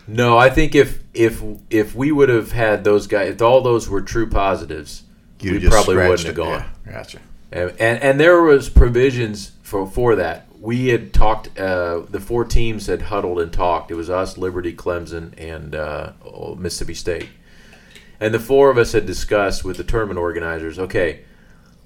No, 0.07 0.37
I 0.37 0.49
think 0.49 0.75
if 0.75 1.03
if 1.13 1.41
if 1.69 1.95
we 1.95 2.11
would 2.11 2.29
have 2.29 2.51
had 2.51 2.83
those 2.83 3.07
guys, 3.07 3.33
if 3.33 3.41
all 3.41 3.61
those 3.61 3.89
were 3.89 4.01
true 4.01 4.29
positives, 4.29 5.03
You 5.39 5.53
we 5.53 5.67
probably 5.67 5.95
wouldn't 5.95 6.21
have 6.21 6.35
gone. 6.35 6.65
Yeah, 6.85 6.91
gotcha. 6.91 7.19
And, 7.51 7.71
and 7.79 8.03
and 8.03 8.19
there 8.19 8.41
was 8.41 8.69
provisions 8.69 9.53
for 9.63 9.87
for 9.87 10.15
that. 10.17 10.45
We 10.59 10.89
had 10.89 11.13
talked. 11.13 11.57
Uh, 11.57 12.01
the 12.01 12.19
four 12.19 12.45
teams 12.45 12.85
had 12.85 13.03
huddled 13.03 13.39
and 13.39 13.51
talked. 13.51 13.89
It 13.89 13.95
was 13.95 14.09
us, 14.09 14.37
Liberty, 14.37 14.75
Clemson, 14.75 15.33
and 15.39 15.73
uh, 15.73 16.11
Mississippi 16.57 16.93
State. 16.93 17.29
And 18.19 18.33
the 18.33 18.39
four 18.39 18.69
of 18.69 18.77
us 18.77 18.93
had 18.93 19.05
discussed 19.05 19.63
with 19.65 19.77
the 19.77 19.83
tournament 19.83 20.19
organizers. 20.19 20.79
Okay, 20.79 21.21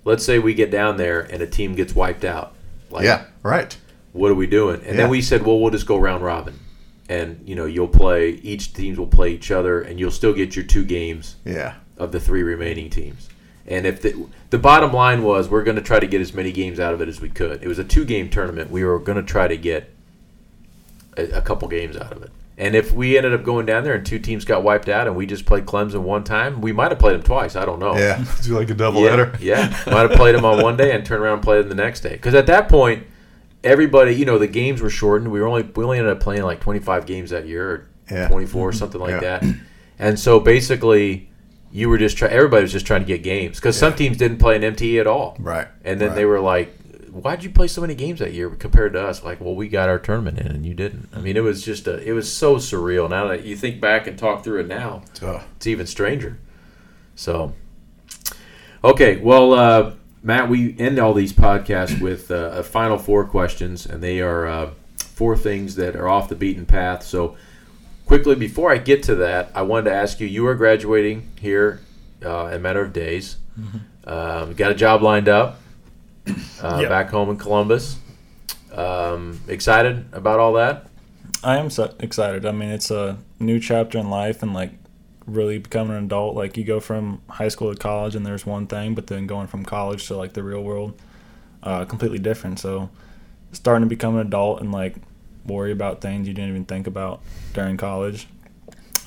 let's 0.05 0.23
say 0.23 0.39
we 0.39 0.53
get 0.53 0.69
down 0.71 0.97
there 0.97 1.21
and 1.21 1.41
a 1.41 1.47
team 1.47 1.75
gets 1.75 1.93
wiped 1.95 2.23
out. 2.25 2.53
Like, 2.91 3.05
Yeah, 3.05 3.25
right. 3.43 3.75
what 4.13 4.32
are 4.32 4.36
we 4.36 4.47
doing? 4.47 4.77
And 4.77 4.95
Yeah. 4.95 5.03
then 5.03 5.09
we 5.09 5.21
said, 5.21 5.45
well, 5.45 5.59
we'll 5.59 5.71
just 5.71 5.86
go 5.88 5.97
round 5.97 6.23
robin, 6.23 6.55
and 7.07 7.41
you 7.45 7.55
know, 7.55 7.65
you'll 7.65 7.88
play. 7.88 8.32
Each 8.32 8.73
teams 8.73 8.97
will 8.97 9.07
play 9.07 9.32
each 9.32 9.51
other, 9.51 9.82
and 9.82 9.99
you'll 9.99 10.11
still 10.11 10.34
get 10.34 10.55
your 10.55 10.65
two 10.65 10.84
games 10.86 11.36
Yeah, 11.45 11.73
of 11.97 12.11
the 12.11 12.19
three 12.19 12.43
remaining 12.43 12.89
teams. 12.89 13.30
And 13.67 13.86
if 13.86 14.01
the 14.01 14.15
the 14.49 14.57
bottom 14.57 14.91
line 14.91 15.21
was 15.23 15.47
we're 15.47 15.63
going 15.63 15.75
to 15.75 15.82
try 15.84 15.99
to 15.99 16.07
get 16.07 16.21
as 16.21 16.34
many 16.34 16.51
games 16.51 16.80
out 16.80 16.93
of 16.95 17.01
it 17.01 17.07
as 17.07 17.21
we 17.21 17.30
could. 17.30 17.61
It 17.63 17.67
was 17.67 17.77
a 17.77 17.84
two 17.84 18.03
game 18.05 18.30
tournament. 18.30 18.71
We 18.71 18.84
were 18.84 18.97
going 18.97 19.17
to 19.17 19.23
try 19.23 19.47
to 19.47 19.57
get 19.57 19.91
a, 21.17 21.23
a 21.38 21.41
couple 21.41 21.67
games 21.67 21.95
out 21.95 22.11
of 22.11 22.23
it. 22.23 22.32
And 22.60 22.76
if 22.76 22.91
we 22.91 23.16
ended 23.18 23.34
up 23.34 23.43
going 23.43 23.66
down 23.66 23.86
there 23.86 23.93
and 23.93 24.05
two 24.05 24.20
teams 24.20 24.43
got 24.43 24.64
wiped 24.64 24.89
out 24.89 25.07
and 25.07 25.16
we 25.16 25.26
just 25.26 25.45
played 25.45 25.66
Clemson 25.66 26.01
one 26.01 26.26
time, 26.26 26.60
we 26.60 26.74
might 26.74 26.91
have 26.91 26.99
played 26.99 27.16
them 27.16 27.24
twice. 27.24 27.55
I 27.55 27.64
don't 27.64 27.80
know. 27.80 27.95
yeah. 27.97 28.24
Do 28.43 28.60
like 28.60 28.70
a 28.70 28.74
double 28.74 29.01
Yeah, 29.01 29.10
header. 29.12 29.38
yeah. 29.39 29.84
Might 29.88 30.10
have 30.10 30.12
played 30.12 30.36
them 30.36 30.43
on 30.43 30.62
one 30.62 30.76
day 30.76 30.91
and 30.93 31.05
turned 31.05 31.24
around 31.24 31.36
and 31.36 31.41
played 31.41 31.62
them 31.62 31.70
the 31.70 31.76
next 31.76 32.01
day. 32.01 32.12
Because 32.12 32.36
at 32.36 32.47
that 32.47 32.68
point, 32.68 33.07
everybody, 33.64 34.14
you 34.14 34.26
know, 34.26 34.38
the 34.38 34.47
games 34.47 34.82
were 34.82 34.89
shortened. 34.89 35.32
We 35.32 35.39
were 35.39 35.47
only 35.47 35.64
we 35.64 35.86
only 35.86 35.99
ended 35.99 36.12
up 36.12 36.20
playing 36.20 36.43
like 36.43 36.60
25 36.60 37.05
games 37.05 37.30
that 37.30 37.47
year, 37.47 37.70
or 37.72 37.88
Yeah. 38.12 38.28
24 38.28 38.62
or 38.62 38.72
mm-hmm. 38.72 38.78
something 38.78 38.99
like 38.99 39.22
Yeah. 39.22 39.39
that. 39.39 39.43
And 39.97 40.20
so 40.20 40.41
basically, 40.41 41.30
you 41.72 41.88
were 41.88 41.97
just 41.97 42.18
trying. 42.18 42.32
Everybody 42.34 42.64
was 42.64 42.74
just 42.74 42.86
trying 42.86 43.01
to 43.01 43.07
get 43.07 43.24
games 43.24 43.57
because 43.57 43.78
some 43.78 43.93
teams 43.95 44.18
didn't 44.18 44.39
play 44.39 44.57
an 44.57 44.64
MTE 44.64 44.99
at 44.99 45.07
all. 45.07 45.38
Right. 45.39 45.68
And 45.86 45.99
then 46.01 46.10
right. 46.10 46.16
they 46.16 46.26
were 46.26 46.39
like, 46.41 46.76
"Why'd 47.12 47.43
you 47.43 47.49
play 47.49 47.68
so 47.68 47.82
many 47.82 47.95
games 47.95 48.20
that 48.20 48.34
year 48.34 48.49
compared 48.51 48.93
to 48.93 49.01
us?" 49.01 49.24
Like, 49.24 49.39
well, 49.41 49.55
we 49.55 49.68
got 49.68 49.89
our 49.89 49.99
tournament 49.99 50.39
in 50.39 50.47
and 50.47 50.66
you 50.66 50.74
didn't. 50.74 51.10
I 51.14 51.20
mean, 51.20 51.38
it 51.38 51.43
was 51.43 51.64
just 51.64 51.88
a, 51.88 51.97
it 52.07 52.14
was 52.14 52.32
so 52.32 52.55
surreal. 52.57 53.10
Now 53.10 53.28
that 53.28 53.43
you 53.43 53.55
think 53.55 53.80
back 53.82 54.07
and 54.07 54.18
talk 54.18 54.43
through 54.43 54.62
it 54.62 54.68
now, 54.68 55.03
Oh, 55.22 55.43
it's 55.55 55.68
even 55.68 55.86
stranger. 55.88 56.38
So, 57.16 57.53
okay, 58.84 59.18
well, 59.18 59.53
uh, 59.53 59.93
Matt, 60.24 60.49
we 60.49 60.78
end 60.80 60.99
all 60.99 61.14
these 61.14 61.34
podcasts 61.34 61.99
with 61.99 62.32
uh, 62.32 62.51
a 62.53 62.64
final 62.64 62.97
four 62.97 63.26
questions, 63.26 63.86
and 63.86 64.01
they 64.01 64.22
are 64.22 64.47
uh, 64.47 64.70
four 64.97 65.36
things 65.38 65.76
that 65.76 65.95
are 65.95 66.07
off 66.07 66.30
the 66.30 66.36
beaten 66.36 66.66
path. 66.66 67.03
So, 67.03 67.36
quickly 68.05 68.36
before 68.36 68.72
I 68.72 68.78
get 68.78 69.03
to 69.03 69.16
that, 69.16 69.51
I 69.55 69.62
wanted 69.64 69.89
to 69.89 69.95
ask 69.95 70.20
you: 70.20 70.28
You 70.28 70.47
are 70.47 70.55
graduating 70.55 71.30
here 71.39 71.82
uh, 72.26 72.47
in 72.47 72.53
a 72.55 72.60
matter 72.60 72.82
of 72.82 72.93
days. 72.93 73.38
Um, 74.05 74.53
got 74.53 74.72
a 74.72 74.76
job 74.76 75.01
lined 75.01 75.28
up 75.28 75.60
uh, 76.61 76.80
Yep. 76.82 76.89
back 76.89 77.09
home 77.09 77.30
in 77.30 77.38
Columbus. 77.38 77.97
Um, 78.73 79.39
excited 79.47 80.05
about 80.11 80.39
all 80.39 80.53
that? 80.53 80.88
I 81.43 81.57
am 81.57 81.69
so 81.69 81.93
excited. 81.99 82.45
I 82.45 82.51
mean, 82.51 82.69
it's 82.69 82.91
a 82.91 83.17
new 83.39 83.59
chapter 83.59 83.97
in 83.97 84.09
life, 84.09 84.43
and 84.43 84.53
like 84.53 84.71
really 85.25 85.57
becoming 85.57 85.95
an 85.97 86.05
adult. 86.05 86.36
Like 86.36 86.57
you 86.57 86.63
go 86.63 86.80
from 86.80 87.21
high 87.30 87.47
school 87.47 87.73
to 87.73 87.80
college, 87.80 88.15
and 88.15 88.25
there's 88.25 88.45
one 88.45 88.67
thing, 88.67 88.95
but 88.95 89.07
then 89.07 89.27
going 89.27 89.47
from 89.47 89.63
college 89.65 90.05
to 90.07 90.15
like 90.17 90.34
the 90.34 90.43
real 90.43 90.63
world, 90.63 90.99
uh, 91.63 91.86
completely 91.86 92.19
different. 92.19 92.59
So, 92.59 92.89
starting 93.51 93.86
to 93.86 93.89
become 93.89 94.15
an 94.15 94.27
adult 94.27 94.61
and 94.61 94.71
like 94.71 94.95
worry 95.45 95.71
about 95.71 96.01
things 96.01 96.27
you 96.27 96.34
didn't 96.34 96.49
even 96.49 96.65
think 96.65 96.88
about 96.88 97.21
during 97.53 97.77
college. 97.77 98.27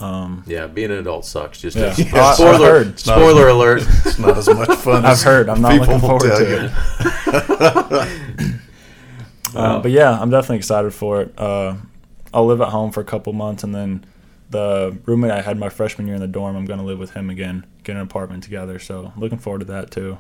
Um, 0.03 0.43
Yeah, 0.47 0.67
being 0.67 0.91
an 0.91 0.99
adult 0.99 1.25
sucks. 1.25 1.61
Just 1.61 1.77
Yeah. 1.77 1.95
a- 1.97 2.17
I- 2.17 2.29
I've 2.31 2.35
spoiler, 2.35 2.59
heard. 2.85 2.99
spoiler 2.99 3.49
alert. 3.49 3.83
it's 4.05 4.19
not 4.19 4.37
as 4.37 4.49
much 4.49 4.71
fun. 4.79 5.05
I've 5.05 5.13
as 5.13 5.23
heard. 5.23 5.49
I'm 5.49 5.61
not 5.63 5.75
looking 5.81 6.01
forward 6.01 6.23
to 6.37 6.73
it. 7.95 8.19
Uh, 9.55 9.79
but 9.81 9.91
yeah, 9.91 10.19
I'm 10.19 10.31
definitely 10.31 10.57
excited 10.57 10.95
for 10.95 11.21
it. 11.21 11.39
Uh, 11.39 11.75
I'll 12.33 12.47
live 12.47 12.63
at 12.63 12.69
home 12.71 12.91
for 12.91 13.01
a 13.01 13.05
couple 13.05 13.35
months, 13.35 13.63
and 13.63 13.75
then 13.75 14.03
the 14.49 14.97
roommate 15.05 15.31
I 15.31 15.43
had 15.43 15.59
my 15.59 15.69
freshman 15.69 16.07
year 16.07 16.15
in 16.17 16.23
the 16.23 16.27
dorm, 16.27 16.57
I'm 16.57 16.65
going 16.65 16.79
to 16.81 16.87
live 16.87 16.99
with 16.99 17.11
him 17.11 17.29
again, 17.29 17.67
get 17.85 17.97
an 17.97 18.01
apartment 18.01 18.43
together. 18.45 18.79
So 18.79 19.13
looking 19.15 19.37
forward 19.37 19.59
to 19.59 19.67
that 19.67 19.91
too. 19.91 20.17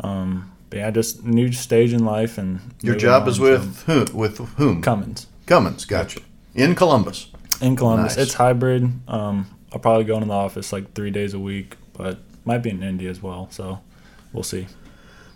Um, 0.00 0.52
but 0.68 0.80
yeah, 0.80 0.90
just 0.90 1.24
new 1.24 1.50
stage 1.52 1.94
in 1.94 2.04
life, 2.04 2.36
and 2.36 2.60
Your 2.82 2.94
job 2.94 3.22
on, 3.22 3.28
is 3.30 3.36
so- 3.36 3.42
with 3.42 3.82
who? 3.84 4.04
With 4.14 4.36
whom? 4.56 4.82
Cummins 4.82 5.28
Cummins. 5.46 5.86
Gotcha. 5.86 6.20
In 6.54 6.74
Columbus. 6.74 7.28
In 7.60 7.76
Columbus. 7.76 8.16
Nice. 8.16 8.26
It's 8.26 8.34
hybrid. 8.34 8.84
Um, 9.08 9.58
I'll 9.72 9.80
probably 9.80 10.04
go 10.04 10.14
into 10.14 10.28
the 10.28 10.34
office 10.34 10.72
like 10.72 10.94
three 10.94 11.10
days 11.10 11.34
a 11.34 11.38
week, 11.38 11.76
but 11.92 12.18
might 12.44 12.58
be 12.58 12.70
in 12.70 12.82
India 12.82 13.10
as 13.10 13.22
well. 13.22 13.48
So 13.50 13.80
we'll 14.32 14.42
see. 14.42 14.66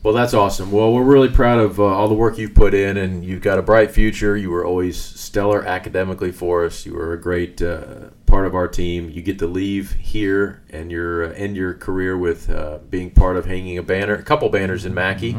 Well, 0.02 0.14
that's 0.14 0.34
awesome. 0.34 0.70
Well, 0.70 0.92
we're 0.92 1.02
really 1.02 1.28
proud 1.28 1.58
of 1.58 1.80
uh, 1.80 1.84
all 1.84 2.06
the 2.06 2.14
work 2.14 2.38
you've 2.38 2.54
put 2.54 2.74
in, 2.74 2.96
and 2.96 3.24
you've 3.24 3.42
got 3.42 3.58
a 3.58 3.62
bright 3.62 3.90
future. 3.90 4.36
You 4.36 4.50
were 4.50 4.64
always 4.64 4.96
stellar 4.96 5.66
academically 5.66 6.30
for 6.30 6.64
us. 6.64 6.86
You 6.86 6.94
were 6.94 7.12
a 7.12 7.20
great 7.20 7.60
uh, 7.60 8.10
part 8.24 8.46
of 8.46 8.54
our 8.54 8.68
team. 8.68 9.10
You 9.10 9.20
get 9.20 9.40
to 9.40 9.48
leave 9.48 9.94
here 9.94 10.62
and 10.70 10.92
your 10.92 11.24
uh, 11.24 11.32
end 11.32 11.56
your 11.56 11.74
career 11.74 12.16
with 12.16 12.48
uh, 12.50 12.78
being 12.88 13.10
part 13.10 13.36
of 13.36 13.46
hanging 13.46 13.78
a 13.78 13.82
banner, 13.82 14.14
a 14.14 14.22
couple 14.22 14.48
banners 14.48 14.84
in 14.84 14.94
Mackey, 14.94 15.36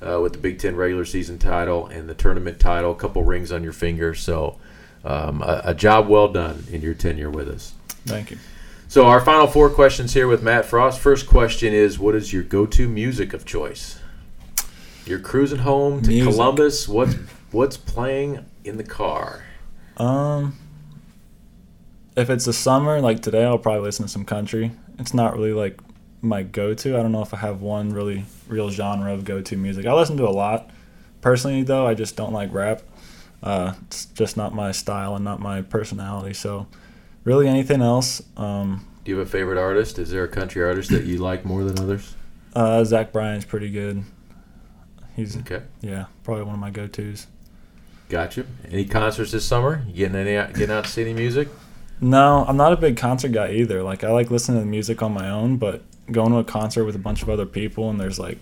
uh, 0.00 0.18
with 0.22 0.32
the 0.32 0.38
Big 0.38 0.58
Ten 0.60 0.76
regular 0.76 1.04
season 1.04 1.36
title 1.38 1.86
and 1.86 2.08
the 2.08 2.14
tournament 2.14 2.58
title, 2.58 2.92
a 2.92 2.96
couple 2.96 3.22
rings 3.22 3.52
on 3.52 3.62
your 3.62 3.74
finger. 3.74 4.14
So, 4.14 4.58
um, 5.06 5.42
a, 5.42 5.62
a 5.66 5.74
job 5.74 6.08
well 6.08 6.28
done 6.28 6.64
in 6.70 6.82
your 6.82 6.94
tenure 6.94 7.30
with 7.30 7.48
us. 7.48 7.74
Thank 8.04 8.30
you. 8.32 8.38
So 8.88 9.06
our 9.06 9.20
final 9.20 9.46
four 9.46 9.68
questions 9.70 10.14
here 10.14 10.28
with 10.28 10.42
Matt 10.42 10.64
Frost. 10.64 11.00
First 11.00 11.26
question 11.26 11.72
is, 11.72 11.98
what 11.98 12.14
is 12.14 12.32
your 12.32 12.42
go-to 12.42 12.88
music 12.88 13.32
of 13.32 13.44
choice? 13.44 13.98
You're 15.04 15.18
cruising 15.18 15.58
home 15.58 16.02
to 16.02 16.08
Music. 16.08 16.32
Columbus. 16.32 16.88
What's 16.88 17.14
what's 17.52 17.76
playing 17.76 18.44
in 18.64 18.76
the 18.76 18.84
car? 18.84 19.44
Um, 19.96 20.56
if 22.16 22.28
it's 22.30 22.44
the 22.44 22.52
summer, 22.52 23.00
like 23.00 23.22
today, 23.22 23.44
I'll 23.44 23.58
probably 23.58 23.82
listen 23.82 24.04
to 24.04 24.10
some 24.10 24.24
country. 24.24 24.72
It's 24.98 25.14
not 25.14 25.34
really 25.34 25.52
like 25.52 25.80
my 26.22 26.42
go-to. 26.42 26.96
I 26.98 27.02
don't 27.02 27.12
know 27.12 27.22
if 27.22 27.32
I 27.32 27.38
have 27.38 27.60
one 27.60 27.90
really 27.90 28.24
real 28.48 28.70
genre 28.70 29.12
of 29.12 29.24
go-to 29.24 29.56
music. 29.56 29.86
I 29.86 29.92
listen 29.94 30.16
to 30.16 30.28
a 30.28 30.30
lot. 30.30 30.70
Personally, 31.20 31.62
though, 31.62 31.86
I 31.86 31.94
just 31.94 32.16
don't 32.16 32.32
like 32.32 32.52
rap. 32.52 32.82
Uh, 33.42 33.74
it's 33.86 34.06
just 34.06 34.36
not 34.36 34.54
my 34.54 34.72
style 34.72 35.14
and 35.14 35.24
not 35.24 35.40
my 35.40 35.62
personality. 35.62 36.34
So, 36.34 36.66
really, 37.24 37.46
anything 37.48 37.80
else? 37.82 38.22
Um, 38.36 38.86
Do 39.04 39.10
you 39.12 39.18
have 39.18 39.26
a 39.26 39.30
favorite 39.30 39.58
artist? 39.58 39.98
Is 39.98 40.10
there 40.10 40.24
a 40.24 40.28
country 40.28 40.62
artist 40.64 40.90
that 40.90 41.04
you 41.04 41.18
like 41.18 41.44
more 41.44 41.62
than 41.64 41.78
others? 41.78 42.14
uh, 42.54 42.82
Zach 42.84 43.12
Bryan's 43.12 43.44
pretty 43.44 43.70
good. 43.70 44.02
He's 45.14 45.36
Okay, 45.38 45.62
yeah, 45.80 46.06
probably 46.24 46.44
one 46.44 46.54
of 46.54 46.60
my 46.60 46.70
go-tos. 46.70 47.26
gotcha. 48.08 48.44
Any 48.70 48.84
concerts 48.84 49.32
this 49.32 49.44
summer? 49.44 49.82
You 49.88 49.94
getting 49.94 50.16
any 50.16 50.36
out, 50.36 50.52
getting 50.54 50.74
out 50.74 50.84
to 50.84 50.90
see 50.90 51.02
any 51.02 51.14
music? 51.14 51.48
No, 52.00 52.44
I'm 52.46 52.56
not 52.58 52.72
a 52.74 52.76
big 52.76 52.96
concert 52.98 53.32
guy 53.32 53.52
either. 53.52 53.82
Like 53.82 54.04
I 54.04 54.10
like 54.10 54.30
listening 54.30 54.58
to 54.58 54.64
the 54.64 54.70
music 54.70 55.02
on 55.02 55.12
my 55.14 55.30
own, 55.30 55.56
but 55.56 55.82
going 56.12 56.32
to 56.32 56.38
a 56.38 56.44
concert 56.44 56.84
with 56.84 56.94
a 56.94 56.98
bunch 56.98 57.22
of 57.22 57.30
other 57.30 57.46
people 57.46 57.88
and 57.88 57.98
there's 57.98 58.18
like 58.18 58.38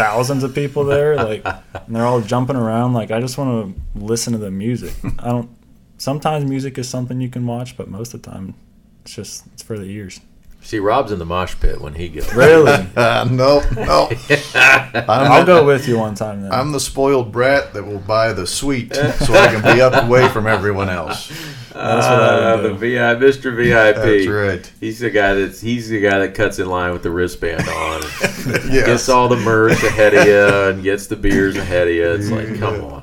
thousands 0.00 0.42
of 0.42 0.54
people 0.54 0.84
there, 0.84 1.16
like 1.16 1.44
and 1.44 1.94
they're 1.94 2.06
all 2.06 2.20
jumping 2.20 2.56
around, 2.56 2.94
like 2.94 3.10
I 3.10 3.20
just 3.20 3.36
want 3.36 3.74
to 3.74 4.00
listen 4.00 4.32
to 4.32 4.38
the 4.38 4.50
music. 4.50 4.94
I 5.18 5.28
don't 5.28 5.50
sometimes 5.98 6.44
music 6.44 6.78
is 6.78 6.88
something 6.88 7.20
you 7.20 7.28
can 7.28 7.46
watch, 7.46 7.76
but 7.76 7.88
most 7.88 8.14
of 8.14 8.22
the 8.22 8.30
time 8.30 8.54
it's 9.02 9.14
just 9.14 9.46
it's 9.52 9.62
for 9.62 9.78
the 9.78 9.84
ears. 9.84 10.20
See, 10.62 10.78
Rob's 10.78 11.10
in 11.10 11.18
the 11.18 11.24
mosh 11.24 11.54
pit 11.58 11.80
when 11.80 11.94
he 11.94 12.08
goes. 12.08 12.32
Really? 12.34 12.86
Uh, 12.94 13.24
no, 13.30 13.60
no. 13.74 14.08
I'm, 14.54 15.32
I'll 15.32 15.46
go 15.46 15.64
with 15.64 15.88
you 15.88 15.98
one 15.98 16.14
time 16.14 16.42
then. 16.42 16.52
I'm 16.52 16.70
the 16.72 16.78
spoiled 16.80 17.32
brat 17.32 17.72
that 17.74 17.82
will 17.84 17.98
buy 17.98 18.32
the 18.32 18.46
suite 18.46 18.94
so 18.94 19.34
I 19.34 19.48
can 19.48 19.62
be 19.74 19.80
up 19.80 20.04
away 20.06 20.28
from 20.28 20.46
everyone 20.46 20.88
else. 20.90 21.28
That's 21.72 22.06
what 22.06 22.20
I 22.20 22.52
Uh, 22.52 22.56
would 22.62 22.64
the 22.64 22.74
do. 22.74 22.96
VI, 22.98 23.14
Mr. 23.16 23.56
VIP. 23.56 23.96
That's 23.96 24.26
right. 24.26 24.72
He's 24.80 24.98
the 25.00 25.08
guy 25.10 25.34
that's 25.34 25.60
he's 25.60 25.88
the 25.88 26.00
guy 26.00 26.18
that 26.18 26.34
cuts 26.34 26.58
in 26.58 26.68
line 26.68 26.92
with 26.92 27.02
the 27.02 27.10
wristband 27.10 27.66
on. 27.68 28.02
and 28.02 28.72
Yes. 28.72 28.86
Gets 28.86 29.08
all 29.08 29.28
the 29.28 29.36
merch 29.36 29.82
ahead 29.82 30.14
of 30.14 30.26
you 30.26 30.68
and 30.70 30.82
gets 30.82 31.06
the 31.06 31.16
beers 31.16 31.56
ahead 31.56 31.88
of 31.88 31.94
you. 31.94 32.06
It's 32.10 32.30
like, 32.30 32.58
come 32.58 32.84
on. 32.84 33.02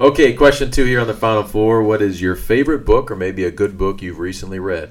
Okay, 0.00 0.34
question 0.34 0.70
two 0.70 0.84
here 0.84 1.00
on 1.00 1.06
the 1.06 1.14
final 1.14 1.42
four. 1.42 1.82
What 1.82 2.02
is 2.02 2.20
your 2.20 2.34
favorite 2.34 2.84
book 2.84 3.10
or 3.10 3.16
maybe 3.16 3.44
a 3.44 3.50
good 3.50 3.78
book 3.78 4.02
you've 4.02 4.18
recently 4.18 4.58
read? 4.58 4.90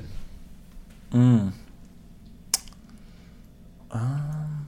Mm. 1.12 1.52
Um, 3.92 4.68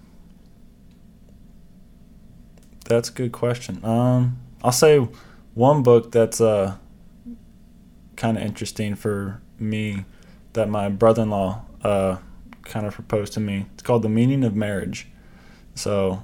that's 2.85 3.09
a 3.09 3.11
good 3.11 3.31
question. 3.31 3.83
Um, 3.83 4.39
I'll 4.63 4.71
say 4.71 5.07
one 5.53 5.83
book 5.83 6.11
that's 6.11 6.39
uh 6.39 6.77
kind 8.15 8.37
of 8.37 8.43
interesting 8.43 8.95
for 8.95 9.41
me 9.59 10.05
that 10.53 10.69
my 10.69 10.89
brother-in-law 10.89 11.61
uh 11.83 12.17
kind 12.63 12.85
of 12.85 12.93
proposed 12.93 13.33
to 13.33 13.39
me. 13.39 13.65
It's 13.73 13.83
called 13.83 14.01
The 14.03 14.09
Meaning 14.09 14.43
of 14.43 14.55
Marriage. 14.55 15.07
So, 15.75 16.23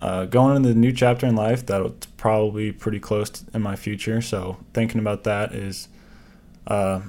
uh, 0.00 0.24
going 0.26 0.56
into 0.56 0.68
the 0.70 0.74
new 0.74 0.92
chapter 0.92 1.26
in 1.26 1.36
life 1.36 1.64
that'll 1.66 1.94
probably 2.16 2.72
pretty 2.72 2.98
close 2.98 3.30
to, 3.30 3.44
in 3.54 3.62
my 3.62 3.76
future. 3.76 4.20
So 4.20 4.58
thinking 4.72 4.98
about 4.98 5.24
that 5.24 5.54
is 5.54 5.88
uh, 6.66 7.00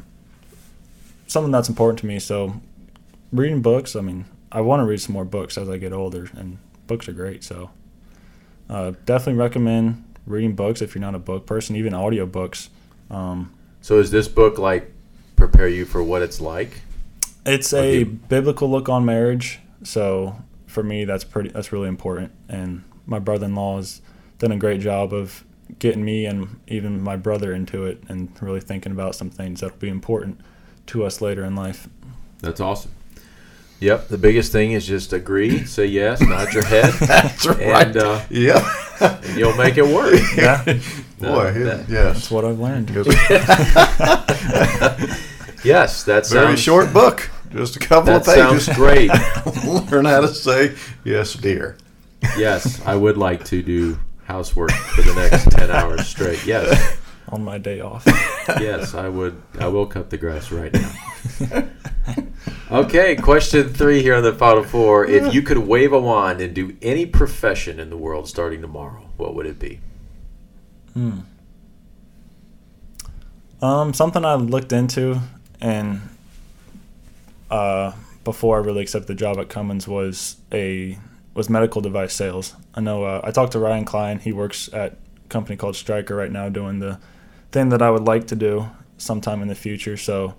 something 1.27 1.51
that's 1.51 1.69
important 1.69 1.99
to 1.99 2.05
me. 2.05 2.19
So 2.19 2.61
reading 3.31 3.61
books, 3.61 3.95
I 3.95 4.01
mean, 4.01 4.25
I 4.55 4.61
want 4.61 4.79
to 4.79 4.85
read 4.85 5.01
some 5.01 5.13
more 5.13 5.25
books 5.25 5.57
as 5.57 5.69
I 5.69 5.77
get 5.77 5.91
older, 5.93 6.29
and 6.33 6.57
books 6.87 7.07
are 7.09 7.13
great. 7.13 7.43
So 7.43 7.71
uh, 8.69 8.93
definitely 9.05 9.39
recommend 9.39 10.03
reading 10.25 10.55
books 10.55 10.81
if 10.81 10.95
you're 10.95 11.01
not 11.01 11.13
a 11.15 11.19
book 11.19 11.45
person, 11.45 11.75
even 11.75 11.93
audiobooks. 11.93 12.69
Um, 13.11 13.51
So 13.81 13.99
is 13.99 14.11
this 14.11 14.27
book 14.27 14.57
like 14.57 14.91
prepare 15.35 15.67
you 15.67 15.85
for 15.85 16.01
what 16.01 16.21
it's 16.21 16.39
like? 16.39 16.81
It's 17.45 17.73
Or 17.73 17.81
a 17.81 17.99
you- 17.99 18.05
biblical 18.05 18.69
look 18.71 18.87
on 18.89 19.03
marriage. 19.05 19.59
So 19.83 20.37
for 20.67 20.81
me, 20.83 21.05
that's 21.05 21.23
pretty. 21.23 21.49
That's 21.49 21.71
really 21.71 21.89
important. 21.89 22.31
And 22.49 22.83
my 23.05 23.19
brother-in-law 23.19 23.75
has 23.77 24.01
done 24.39 24.51
a 24.51 24.57
great 24.57 24.81
job 24.81 25.13
of 25.13 25.43
getting 25.79 26.03
me 26.05 26.25
and 26.25 26.59
even 26.67 27.01
my 27.01 27.17
brother 27.17 27.53
into 27.53 27.85
it, 27.85 28.01
and 28.07 28.29
really 28.41 28.61
thinking 28.61 28.91
about 28.93 29.15
some 29.15 29.29
things 29.29 29.59
that'll 29.59 29.77
be 29.77 29.89
important 29.89 30.39
to 30.87 31.03
us 31.03 31.21
later 31.21 31.43
in 31.43 31.55
life. 31.55 31.89
That's 32.41 32.61
awesome. 32.61 32.91
Yep. 33.81 34.07
The 34.07 34.17
biggest 34.17 34.51
thing 34.51 34.71
is 34.71 34.87
just 34.87 35.13
agree, 35.13 35.65
say 35.65 35.85
yes, 35.85 36.21
nod 36.21 36.53
your 36.53 36.63
head, 36.63 36.93
That's 37.01 37.45
right. 37.45 37.59
and, 37.87 37.97
uh, 37.97 38.21
yeah. 38.29 38.67
and 39.01 39.37
you'll 39.37 39.55
make 39.57 39.77
it 39.77 39.85
work. 39.85 40.19
Yeah, 40.37 40.63
Boy, 41.19 41.51
that- 41.53 41.85
yes. 41.89 42.13
that's 42.13 42.31
what 42.31 42.45
I've 42.45 42.59
learned. 42.59 42.89
Yes, 45.63 46.03
that 46.03 46.27
Very 46.27 46.45
sounds 46.49 46.59
short 46.59 46.93
book. 46.93 47.31
Just 47.51 47.75
a 47.75 47.79
couple 47.79 48.13
That 48.13 48.27
of 48.27 48.35
pages. 48.35 48.65
sounds 48.65 48.77
great. 48.77 49.09
Learn 49.91 50.05
how 50.05 50.21
to 50.21 50.27
say 50.27 50.75
yes, 51.03 51.33
dear. 51.33 51.75
yes, 52.37 52.85
I 52.85 52.95
would 52.95 53.17
like 53.17 53.45
to 53.45 53.63
do 53.63 53.97
housework 54.25 54.71
for 54.71 55.01
the 55.01 55.15
next 55.15 55.49
ten 55.51 55.71
hours 55.71 56.05
straight. 56.07 56.45
Yes, 56.45 56.97
on 57.29 57.43
my 57.43 57.57
day 57.57 57.79
off. 57.79 58.03
yes, 58.59 58.93
I 58.93 59.09
would. 59.09 59.41
I 59.59 59.67
will 59.67 59.87
cut 59.87 60.11
the 60.11 60.17
grass 60.17 60.51
right 60.51 60.71
now. 60.71 61.67
Okay, 62.71 63.15
question 63.15 63.69
three 63.69 64.01
here 64.01 64.15
on 64.15 64.23
the 64.23 64.33
final 64.33 64.63
four. 64.63 65.05
If 65.05 65.33
you 65.33 65.43
could 65.43 65.59
wave 65.59 65.93
a 65.93 65.99
wand 65.99 66.41
and 66.41 66.53
do 66.53 66.75
any 66.81 67.05
profession 67.05 67.79
in 67.79 67.91
the 67.91 67.97
world 67.97 68.27
starting 68.27 68.61
tomorrow, 68.61 69.07
what 69.17 69.35
would 69.35 69.45
it 69.45 69.59
be? 69.59 69.81
Um, 73.61 73.93
something 73.93 74.25
I 74.25 74.33
looked 74.35 74.73
into, 74.73 75.19
and 75.61 76.01
uh, 77.51 77.91
before 78.23 78.57
I 78.57 78.65
really 78.65 78.81
accepted 78.81 79.07
the 79.07 79.15
job 79.15 79.37
at 79.37 79.47
Cummins 79.47 79.87
was 79.87 80.37
a 80.51 80.97
was 81.35 81.49
medical 81.49 81.81
device 81.81 82.13
sales. 82.13 82.55
I 82.73 82.81
know 82.81 83.03
uh, 83.03 83.21
I 83.23 83.29
talked 83.29 83.51
to 83.51 83.59
Ryan 83.59 83.85
Klein. 83.85 84.19
He 84.19 84.31
works 84.31 84.69
at 84.73 84.93
a 84.93 85.27
company 85.29 85.55
called 85.55 85.75
Stryker 85.75 86.15
right 86.15 86.31
now, 86.31 86.49
doing 86.49 86.79
the 86.79 86.99
thing 87.51 87.69
that 87.69 87.83
I 87.83 87.91
would 87.91 88.05
like 88.05 88.25
to 88.27 88.35
do 88.35 88.71
sometime 88.97 89.43
in 89.43 89.49
the 89.49 89.55
future. 89.55 89.97
So 89.97 90.33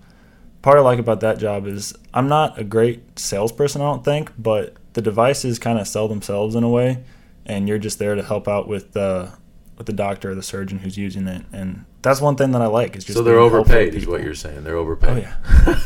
part 0.66 0.78
I 0.78 0.80
like 0.80 0.98
about 0.98 1.20
that 1.20 1.38
job 1.38 1.68
is 1.68 1.94
I'm 2.12 2.26
not 2.28 2.58
a 2.58 2.64
great 2.64 3.20
salesperson, 3.20 3.80
I 3.80 3.84
don't 3.84 4.04
think, 4.04 4.32
but 4.36 4.74
the 4.94 5.00
devices 5.00 5.60
kind 5.60 5.78
of 5.78 5.86
sell 5.86 6.08
themselves 6.08 6.56
in 6.56 6.64
a 6.64 6.68
way, 6.68 7.04
and 7.44 7.68
you're 7.68 7.78
just 7.78 8.00
there 8.00 8.16
to 8.16 8.22
help 8.24 8.48
out 8.48 8.66
with 8.66 8.90
the 8.92 9.30
with 9.78 9.86
the 9.86 9.92
doctor 9.92 10.30
or 10.30 10.34
the 10.34 10.42
surgeon 10.42 10.80
who's 10.80 10.98
using 10.98 11.28
it, 11.28 11.44
and 11.52 11.84
that's 12.02 12.20
one 12.20 12.34
thing 12.34 12.50
that 12.50 12.62
I 12.62 12.66
like. 12.66 12.96
Is 12.96 13.04
just 13.04 13.16
So 13.16 13.22
they're 13.22 13.34
being 13.38 13.48
helpful 13.52 13.64
to 13.64 13.70
overpaid, 13.78 13.94
is 13.94 14.08
what 14.08 14.22
you're 14.24 14.34
saying. 14.34 14.64
They're 14.64 14.76
overpaid. 14.76 15.28
Oh 15.28 15.76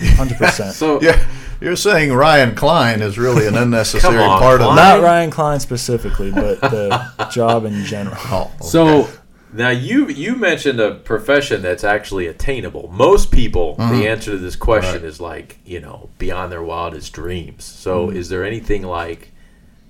yeah, 0.00 0.16
hundred 0.16 0.36
percent. 0.36 0.74
So 0.74 1.00
Yeah, 1.00 1.26
you're 1.62 1.74
saying 1.76 2.12
Ryan 2.12 2.54
Klein 2.54 3.00
is 3.00 3.16
really 3.18 3.46
an 3.46 3.56
unnecessary 3.64 4.18
on, 4.18 4.38
part 4.38 4.60
of 4.60 4.66
Klein. 4.66 4.76
that. 4.76 4.96
Not 4.98 5.02
Ryan 5.02 5.30
Klein 5.30 5.60
specifically, 5.60 6.30
but 6.30 6.60
the 6.60 7.28
job 7.32 7.64
in 7.64 7.84
general. 7.86 8.18
Oh, 8.26 8.52
okay. 8.60 8.68
So 8.68 9.08
now 9.52 9.70
you 9.70 10.08
you 10.08 10.36
mentioned 10.36 10.80
a 10.80 10.94
profession 10.94 11.62
that's 11.62 11.84
actually 11.84 12.26
attainable. 12.26 12.88
Most 12.88 13.30
people, 13.30 13.74
the 13.76 13.82
mm-hmm. 13.82 14.06
answer 14.06 14.32
to 14.32 14.38
this 14.38 14.56
question 14.56 15.02
Right. 15.02 15.04
is 15.04 15.20
like 15.20 15.58
you 15.64 15.80
know 15.80 16.10
beyond 16.18 16.52
their 16.52 16.62
wildest 16.62 17.12
dreams. 17.12 17.64
So 17.64 18.08
mm-hmm. 18.08 18.16
is 18.16 18.28
there 18.28 18.44
anything 18.44 18.82
like 18.82 19.32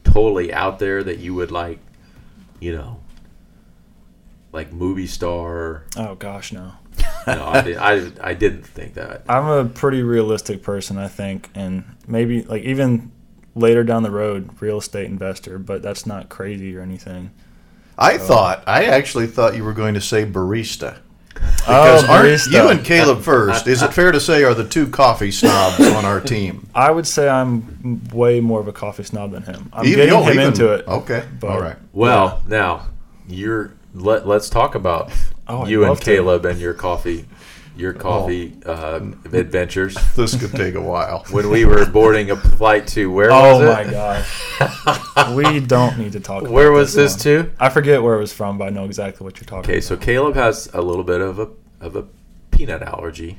totally 0.05 0.53
out 0.53 0.79
there 0.79 1.03
that 1.03 1.19
you 1.19 1.35
would 1.35 1.51
like, 1.51 1.79
you 2.61 2.73
know, 2.73 3.01
like 4.53 4.73
movie 4.73 5.07
star? 5.07 5.85
Oh 5.97 6.15
gosh, 6.15 6.53
no. 6.53 6.73
No, 7.27 7.47
I, 7.47 7.61
did, 7.61 7.77
I 7.77 8.11
I 8.23 8.35
didn't 8.35 8.67
think 8.67 8.95
that. 8.95 9.23
I'm 9.29 9.47
a 9.47 9.65
pretty 9.67 10.03
realistic 10.03 10.63
person, 10.63 10.97
I 10.99 11.09
think, 11.09 11.51
and 11.55 11.85
maybe 12.07 12.43
like 12.43 12.63
even 12.63 13.13
later 13.55 13.85
down 13.85 14.03
the 14.03 14.11
road, 14.11 14.51
real 14.61 14.79
estate 14.79 15.07
investor. 15.07 15.59
But 15.59 15.83
that's 15.83 16.07
not 16.07 16.29
crazy 16.29 16.75
or 16.77 16.81
anything. 16.81 17.31
I 17.99 18.15
oh. 18.15 18.19
thought, 18.19 18.65
I 18.67 18.85
actually 18.87 19.27
thought 19.27 19.57
you 19.57 19.65
were 19.65 19.73
going 19.73 19.95
to 19.95 20.01
say 20.01 20.25
barista. 20.25 20.99
Oh, 21.41 21.41
Because 21.67 22.05
aren't 22.05 22.29
barista. 22.29 22.53
you 22.53 22.69
and 22.69 22.85
Caleb 22.85 23.23
first? 23.23 23.67
Is 23.67 23.83
it 23.83 23.93
fair 23.93 24.11
to 24.13 24.21
say 24.21 24.43
are 24.45 24.55
the 24.55 24.67
two 24.67 24.89
coffee 24.89 25.31
snobs 25.31 25.81
on 25.81 26.05
our 26.05 26.21
team? 26.21 26.69
I 26.75 26.91
would 26.91 27.07
say 27.07 27.29
I'm 27.29 28.03
way 28.13 28.41
more 28.41 28.61
of 28.61 28.69
a 28.69 28.73
coffee 28.73 29.05
snob 29.05 29.33
than 29.33 29.43
him. 29.43 29.69
I'm 29.73 29.85
Even- 29.87 29.99
getting 29.99 30.15
oh, 30.15 30.23
him 30.23 30.35
even- 30.35 30.47
into 30.49 30.73
it. 30.73 30.87
Okay, 30.87 31.25
but- 31.41 31.51
all 31.51 31.61
right. 31.61 31.77
Well, 31.93 32.43
now 32.49 32.87
you're 33.29 33.73
let 33.95 34.27
let's 34.27 34.49
talk 34.49 34.75
about 34.75 35.11
Oh, 35.49 35.67
you 35.67 35.81
and 35.83 35.91
love 35.91 36.01
to. 36.01 36.05
Caleb 36.05 36.45
and 36.45 36.61
your 36.61 36.75
coffee 36.75 37.27
your 37.79 37.93
coffee 37.95 38.55
uh, 38.67 39.01
adventures. 39.33 39.97
This 40.17 40.35
could 40.39 40.51
take 40.53 40.75
a 40.75 40.81
while. 40.81 41.25
when 41.31 41.49
we 41.49 41.65
were 41.65 41.87
boarding 41.87 42.31
a 42.31 42.37
flight 42.37 42.87
to 42.89 43.11
where 43.11 43.31
Oh 43.31 43.59
was 43.59 43.77
my 43.77 43.85
gosh, 43.91 45.35
we 45.37 45.61
don't 45.61 45.97
need 45.99 46.13
to 46.13 46.21
talk. 46.21 46.43
About 46.43 46.53
Where 46.53 46.73
was 46.73 46.93
this 46.95 47.13
one. 47.15 47.21
to? 47.47 47.51
I 47.61 47.69
forget 47.69 48.03
where 48.03 48.17
it 48.17 48.21
was 48.21 48.33
from, 48.33 48.59
but 48.59 48.67
I 48.67 48.71
know 48.71 48.85
exactly 48.85 49.25
what 49.25 49.37
you're 49.39 49.47
talking 49.47 49.71
Okay, 49.71 49.79
about. 49.79 49.85
so 49.85 49.97
Caleb 49.97 50.35
has 50.35 50.69
a 50.75 50.83
little 50.83 51.05
bit 51.05 51.21
of 51.21 51.39
a 51.39 51.49
of 51.81 51.95
a 51.97 52.05
peanut 52.51 52.83
allergy. 52.83 53.39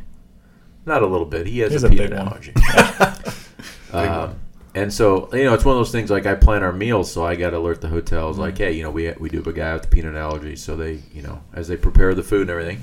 Not 0.86 1.04
a 1.04 1.06
little 1.08 1.26
bit. 1.28 1.46
He 1.46 1.60
has 1.60 1.70
He 1.72 1.74
has 1.76 1.84
a 1.84 1.88
a 1.88 1.90
peanut 1.90 2.14
allergy. 2.14 2.54
um, 3.94 4.36
and 4.76 4.94
so 4.94 5.30
you 5.34 5.44
know, 5.44 5.54
it's 5.54 5.66
one 5.66 5.76
of 5.76 5.80
those 5.80 5.92
things. 5.92 6.10
Like 6.10 6.26
I 6.26 6.36
plan 6.36 6.64
our 6.64 6.72
meals, 6.72 7.12
so 7.12 7.26
I 7.26 7.36
got 7.36 7.50
to 7.52 7.58
alert 7.58 7.82
the 7.82 7.88
hotels. 7.90 8.38
Like, 8.38 8.56
Mm-hmm. 8.56 8.64
hey, 8.64 8.72
you 8.74 8.84
know, 8.84 8.92
we 8.92 9.12
we 9.20 9.30
do 9.30 9.38
have 9.38 9.48
a 9.48 9.54
guy 9.54 9.74
with 9.74 9.84
the 9.84 9.88
peanut 9.90 10.16
allergy, 10.16 10.56
so 10.56 10.76
they, 10.76 11.00
you 11.14 11.22
know, 11.22 11.42
as 11.54 11.68
they 11.68 11.76
prepare 11.78 12.14
the 12.14 12.24
food 12.24 12.42
and 12.42 12.50
everything. 12.52 12.82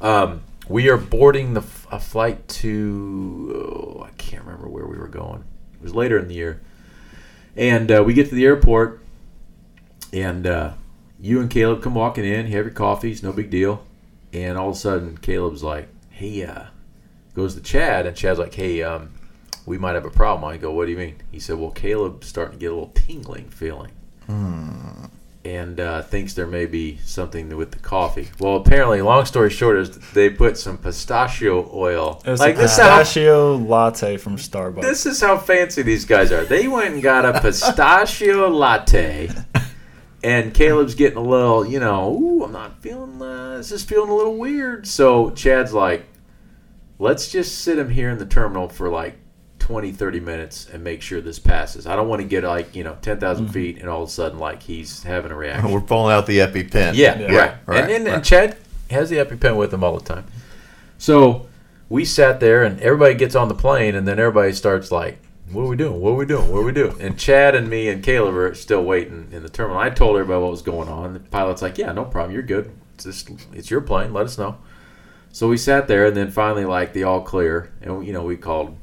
Um, 0.00 0.42
we 0.68 0.88
are 0.88 0.96
boarding 0.96 1.54
the 1.54 1.62
a 1.90 2.00
flight 2.00 2.46
to 2.48 3.52
oh, 3.54 4.04
I 4.04 4.10
can't 4.16 4.44
remember 4.44 4.68
where 4.68 4.86
we 4.86 4.98
were 4.98 5.08
going. 5.08 5.44
It 5.74 5.82
was 5.82 5.94
later 5.94 6.18
in 6.18 6.28
the 6.28 6.34
year, 6.34 6.60
and 7.56 7.90
uh, 7.90 8.02
we 8.04 8.14
get 8.14 8.28
to 8.28 8.34
the 8.34 8.44
airport, 8.44 9.00
and 10.12 10.46
uh, 10.46 10.72
you 11.20 11.40
and 11.40 11.50
Caleb 11.50 11.82
come 11.82 11.94
walking 11.94 12.24
in. 12.24 12.46
You 12.46 12.56
have 12.56 12.66
your 12.66 12.74
coffees, 12.74 13.22
no 13.22 13.32
big 13.32 13.50
deal. 13.50 13.84
And 14.32 14.58
all 14.58 14.70
of 14.70 14.74
a 14.74 14.78
sudden, 14.78 15.16
Caleb's 15.18 15.62
like, 15.62 15.88
"Hey," 16.10 16.44
uh, 16.44 16.64
goes 17.34 17.54
to 17.54 17.60
Chad, 17.60 18.06
and 18.06 18.16
Chad's 18.16 18.38
like, 18.38 18.54
"Hey, 18.54 18.82
um, 18.82 19.12
we 19.64 19.78
might 19.78 19.94
have 19.94 20.04
a 20.04 20.10
problem." 20.10 20.50
I 20.50 20.56
go, 20.56 20.72
"What 20.72 20.86
do 20.86 20.92
you 20.92 20.98
mean?" 20.98 21.16
He 21.30 21.38
said, 21.38 21.58
"Well, 21.58 21.70
Caleb's 21.70 22.26
starting 22.26 22.54
to 22.54 22.58
get 22.58 22.72
a 22.72 22.74
little 22.74 22.92
tingling 22.94 23.48
feeling." 23.50 23.92
And 25.46 25.78
uh, 25.78 26.02
thinks 26.02 26.34
there 26.34 26.48
may 26.48 26.66
be 26.66 26.98
something 27.04 27.56
with 27.56 27.70
the 27.70 27.78
coffee. 27.78 28.30
Well, 28.40 28.56
apparently, 28.56 29.00
long 29.00 29.26
story 29.26 29.48
short, 29.48 29.76
is 29.76 29.96
they 30.12 30.28
put 30.28 30.58
some 30.58 30.76
pistachio 30.76 31.70
oil. 31.72 32.20
It 32.24 32.30
was 32.30 32.40
like 32.40 32.56
a 32.56 32.62
this, 32.62 32.76
how, 32.76 32.98
pistachio 32.98 33.56
latte 33.56 34.16
from 34.16 34.38
Starbucks. 34.38 34.82
this 34.82 35.06
is 35.06 35.20
how 35.20 35.38
fancy 35.38 35.82
these 35.82 36.04
guys 36.04 36.32
are. 36.32 36.44
They 36.44 36.66
went 36.66 36.94
and 36.94 37.02
got 37.02 37.24
a 37.24 37.40
pistachio 37.42 38.48
latte, 38.48 39.30
and 40.24 40.52
Caleb's 40.52 40.96
getting 40.96 41.18
a 41.18 41.22
little, 41.22 41.64
you 41.64 41.78
know, 41.78 42.12
ooh, 42.12 42.42
I'm 42.42 42.50
not 42.50 42.82
feeling, 42.82 43.22
uh, 43.22 43.58
this 43.58 43.70
is 43.70 43.84
feeling 43.84 44.10
a 44.10 44.16
little 44.16 44.36
weird. 44.36 44.84
So 44.88 45.30
Chad's 45.30 45.72
like, 45.72 46.06
let's 46.98 47.30
just 47.30 47.60
sit 47.60 47.78
him 47.78 47.90
here 47.90 48.10
in 48.10 48.18
the 48.18 48.26
terminal 48.26 48.68
for 48.68 48.88
like 48.88 49.16
20, 49.66 49.90
30 49.90 50.20
minutes 50.20 50.68
and 50.72 50.84
make 50.84 51.02
sure 51.02 51.20
this 51.20 51.40
passes. 51.40 51.88
I 51.88 51.96
don't 51.96 52.06
want 52.06 52.22
to 52.22 52.28
get 52.28 52.44
like, 52.44 52.76
you 52.76 52.84
know, 52.84 52.96
10,000 53.02 53.44
mm-hmm. 53.44 53.52
feet 53.52 53.78
and 53.78 53.88
all 53.88 54.04
of 54.04 54.08
a 54.08 54.12
sudden, 54.12 54.38
like, 54.38 54.62
he's 54.62 55.02
having 55.02 55.32
a 55.32 55.34
reaction. 55.44 55.72
We're 55.72 55.80
pulling 55.80 56.14
out 56.14 56.26
the 56.26 56.38
EpiPen. 56.38 56.92
Yeah, 56.94 57.18
Yeah. 57.18 57.36
right. 57.36 57.54
Right, 57.66 57.80
and, 57.82 57.90
and, 57.90 58.04
right. 58.04 58.14
and 58.14 58.24
Chad 58.24 58.56
has 58.90 59.10
the 59.10 59.16
EpiPen 59.16 59.56
with 59.56 59.74
him 59.74 59.82
all 59.82 59.98
the 59.98 60.04
time. 60.04 60.24
So 60.98 61.48
we 61.88 62.04
sat 62.04 62.38
there, 62.38 62.62
and 62.62 62.78
everybody 62.80 63.14
gets 63.14 63.34
on 63.34 63.48
the 63.48 63.56
plane, 63.56 63.96
and 63.96 64.06
then 64.06 64.20
everybody 64.20 64.52
starts 64.52 64.92
like, 64.92 65.18
"What 65.50 65.62
are 65.62 65.66
we 65.66 65.76
doing? 65.76 66.00
What 66.00 66.10
are 66.10 66.14
we 66.14 66.26
doing? 66.26 66.48
What 66.48 66.60
are 66.60 66.64
we 66.64 66.72
doing?" 66.72 67.00
And 67.00 67.18
Chad 67.18 67.56
and 67.56 67.68
me 67.68 67.88
and 67.88 68.04
Caleb 68.04 68.36
are 68.36 68.54
still 68.54 68.84
waiting 68.84 69.26
in 69.32 69.42
the 69.42 69.48
terminal. 69.48 69.80
I 69.80 69.90
told 69.90 70.16
everybody 70.16 70.42
what 70.42 70.52
was 70.52 70.62
going 70.62 70.88
on. 70.88 71.12
The 71.12 71.20
pilot's 71.20 71.60
like, 71.60 71.76
"Yeah, 71.76 71.90
no 71.90 72.04
problem. 72.04 72.32
You're 72.32 72.44
good. 72.44 72.70
It's 72.94 73.04
just, 73.04 73.30
it's 73.52 73.68
your 73.68 73.80
plane. 73.80 74.12
Let 74.12 74.26
us 74.26 74.38
know." 74.38 74.58
So 75.32 75.48
we 75.48 75.56
sat 75.56 75.88
there, 75.88 76.06
and 76.06 76.16
then 76.16 76.30
finally, 76.30 76.64
like 76.64 76.92
the 76.92 77.02
all 77.02 77.20
clear, 77.20 77.72
and 77.82 78.06
you 78.06 78.12
know, 78.12 78.22
we 78.22 78.36
called. 78.36 78.76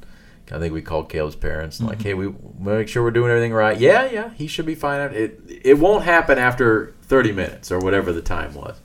I 0.52 0.60
think 0.60 0.74
we 0.74 0.82
called 0.82 1.10
Caleb's 1.10 1.36
parents, 1.36 1.80
and 1.80 1.88
like, 1.88 2.00
mm-hmm. 2.00 2.08
"Hey, 2.08 2.14
we 2.14 2.34
make 2.60 2.88
sure 2.88 3.04
we're 3.04 3.12
doing 3.12 3.32
everything 3.32 3.54
right." 3.54 3.80
Yeah, 3.80 4.10
yeah, 4.12 4.32
he 4.32 4.48
should 4.48 4.66
be 4.66 4.76
fine. 4.76 5.12
It 5.14 5.40
it 5.64 5.80
won't 5.80 6.04
happen 6.04 6.38
after 6.38 6.94
30 7.04 7.32
minutes 7.32 7.72
or 7.72 7.80
whatever 7.80 8.12
the 8.12 8.22
time 8.22 8.54
was. 8.54 8.80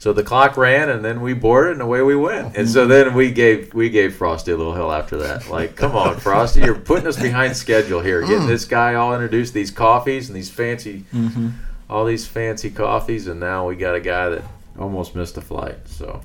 So 0.00 0.14
the 0.14 0.22
clock 0.22 0.56
ran, 0.56 0.88
and 0.88 1.04
then 1.04 1.20
we 1.20 1.34
boarded, 1.34 1.72
and 1.72 1.82
away 1.82 2.00
we 2.00 2.16
went. 2.16 2.56
And 2.56 2.66
so 2.66 2.86
then 2.86 3.12
we 3.12 3.30
gave 3.30 3.74
we 3.74 3.90
gave 3.90 4.14
Frosty 4.14 4.50
a 4.50 4.56
little 4.56 4.72
hell 4.72 4.90
after 4.90 5.18
that. 5.18 5.50
Like, 5.50 5.76
come 5.76 5.94
on, 5.94 6.16
Frosty, 6.20 6.60
you're 6.60 6.74
putting 6.74 7.06
us 7.06 7.20
behind 7.20 7.54
schedule 7.54 8.00
here. 8.00 8.22
Getting 8.22 8.40
mm. 8.40 8.48
this 8.48 8.64
guy 8.64 8.94
all 8.94 9.12
introduced 9.12 9.52
these 9.52 9.70
coffees 9.70 10.30
and 10.30 10.36
these 10.36 10.48
fancy, 10.48 11.04
mm-hmm. 11.12 11.50
all 11.90 12.06
these 12.06 12.26
fancy 12.26 12.70
coffees, 12.70 13.26
and 13.26 13.40
now 13.40 13.68
we 13.68 13.76
got 13.76 13.94
a 13.94 14.00
guy 14.00 14.30
that 14.30 14.42
almost 14.78 15.14
missed 15.14 15.36
a 15.36 15.42
flight. 15.42 15.86
So, 15.86 16.22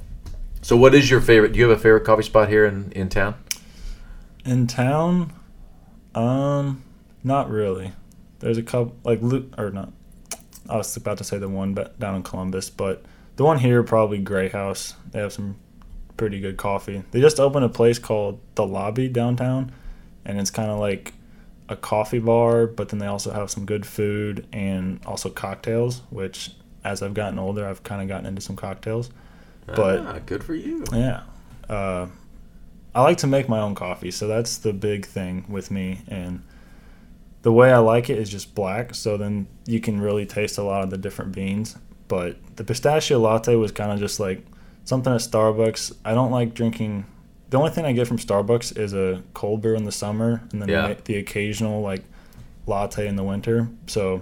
so 0.61 0.78
what 0.78 0.95
is 0.95 1.11
your 1.11 1.19
favorite? 1.19 1.51
Do 1.51 1.59
you 1.59 1.67
have 1.67 1.78
a 1.78 1.82
favorite 1.82 2.05
coffee 2.05 2.23
spot 2.23 2.47
here 2.47 2.65
in 2.65 2.93
in 2.93 3.09
town? 3.09 3.36
In 4.46 4.68
town, 4.68 5.34
um, 6.14 6.84
not 7.24 7.50
really. 7.50 7.91
There's 8.39 8.58
a 8.58 8.64
couple 8.64 8.96
like 9.04 9.20
or 9.58 9.72
not. 9.72 9.91
I 10.70 10.78
was 10.78 10.96
about 10.96 11.18
to 11.20 11.24
say 11.24 11.38
the 11.38 11.50
one 11.50 11.74
but 11.74 12.00
down 12.00 12.16
in 12.16 12.24
Columbus, 12.24 12.70
but 12.70 13.04
the 13.36 13.43
one 13.43 13.58
here 13.58 13.84
probably 13.84 14.20
Greyhouse. 14.20 14.93
They 15.12 15.20
have 15.20 15.34
some 15.34 15.58
pretty 16.18 16.39
good 16.39 16.58
coffee. 16.58 17.04
They 17.12 17.22
just 17.22 17.39
opened 17.39 17.66
a 17.66 17.70
place 17.70 18.00
called 18.00 18.39
the 18.56 18.66
Lobby 18.66 19.08
downtown, 19.08 19.72
and 20.24 20.39
it's 20.39 20.52
kind 20.52 20.70
of 20.70 20.80
like 20.80 21.14
a 21.68 21.76
coffee 21.76 22.20
bar, 22.20 22.68
but 22.68 22.89
then 22.89 23.00
they 23.00 23.08
also 23.08 23.32
have 23.32 23.50
some 23.50 23.66
good 23.66 23.86
food 23.86 24.48
and 24.54 25.00
also 25.06 25.30
cocktails. 25.30 26.02
Which, 26.10 26.52
as 26.84 27.02
I've 27.02 27.14
gotten 27.14 27.39
older, 27.39 27.68
I've 27.68 27.84
kind 27.84 28.02
of 28.02 28.08
gotten 28.08 28.26
into 28.26 28.41
some 28.41 28.56
cocktails. 28.56 29.10
But 29.66 30.00
ah, 30.02 30.20
good 30.26 30.43
for 30.43 30.54
you. 30.54 30.84
yeah. 30.93 31.24
Uh, 31.68 32.08
I 32.96 33.02
like 33.04 33.18
to 33.18 33.28
make 33.28 33.50
my 33.50 33.60
own 33.60 33.76
coffee, 33.76 34.10
so 34.10 34.26
that's 34.28 34.58
the 34.58 34.72
big 34.74 35.06
thing 35.06 35.46
with 35.50 35.70
me. 35.70 36.00
And 36.08 36.41
the 37.41 37.52
way 37.52 37.72
I 37.72 37.78
like 37.80 38.10
it 38.10 38.18
is 38.18 38.30
just 38.30 38.56
black, 38.56 38.96
so 38.96 39.18
then 39.18 39.48
you 39.66 39.82
can 39.82 40.00
really 40.00 40.26
taste 40.26 40.58
a 40.58 40.64
lot 40.64 40.82
of 40.84 40.89
the 40.89 40.98
different 40.98 41.34
beans. 41.34 41.78
But 42.08 42.38
the 42.56 42.64
pistachio 42.64 43.20
latte 43.20 43.56
was 43.56 43.72
kind 43.74 43.91
of 43.91 44.00
just 44.00 44.20
like 44.20 44.46
something 44.86 45.12
at 45.14 45.20
Starbucks. 45.20 45.93
I 46.06 46.14
don't 46.14 46.32
like 46.32 46.54
drinking. 46.54 47.06
The 47.50 47.58
only 47.58 47.72
thing 47.72 47.86
I 47.86 47.91
get 47.91 48.08
from 48.08 48.18
Starbucks 48.18 48.78
is 48.78 48.93
a 48.93 49.22
cold 49.34 49.62
brew 49.62 49.76
in 49.76 49.84
the 49.84 49.91
summer, 49.91 50.41
and 50.54 50.62
then 50.62 50.70
Yeah. 50.70 50.93
the, 50.93 51.02
the 51.04 51.16
occasional 51.18 51.82
like 51.82 52.04
latte 52.66 53.08
in 53.08 53.18
the 53.18 53.24
winter. 53.24 53.68
So 53.88 54.22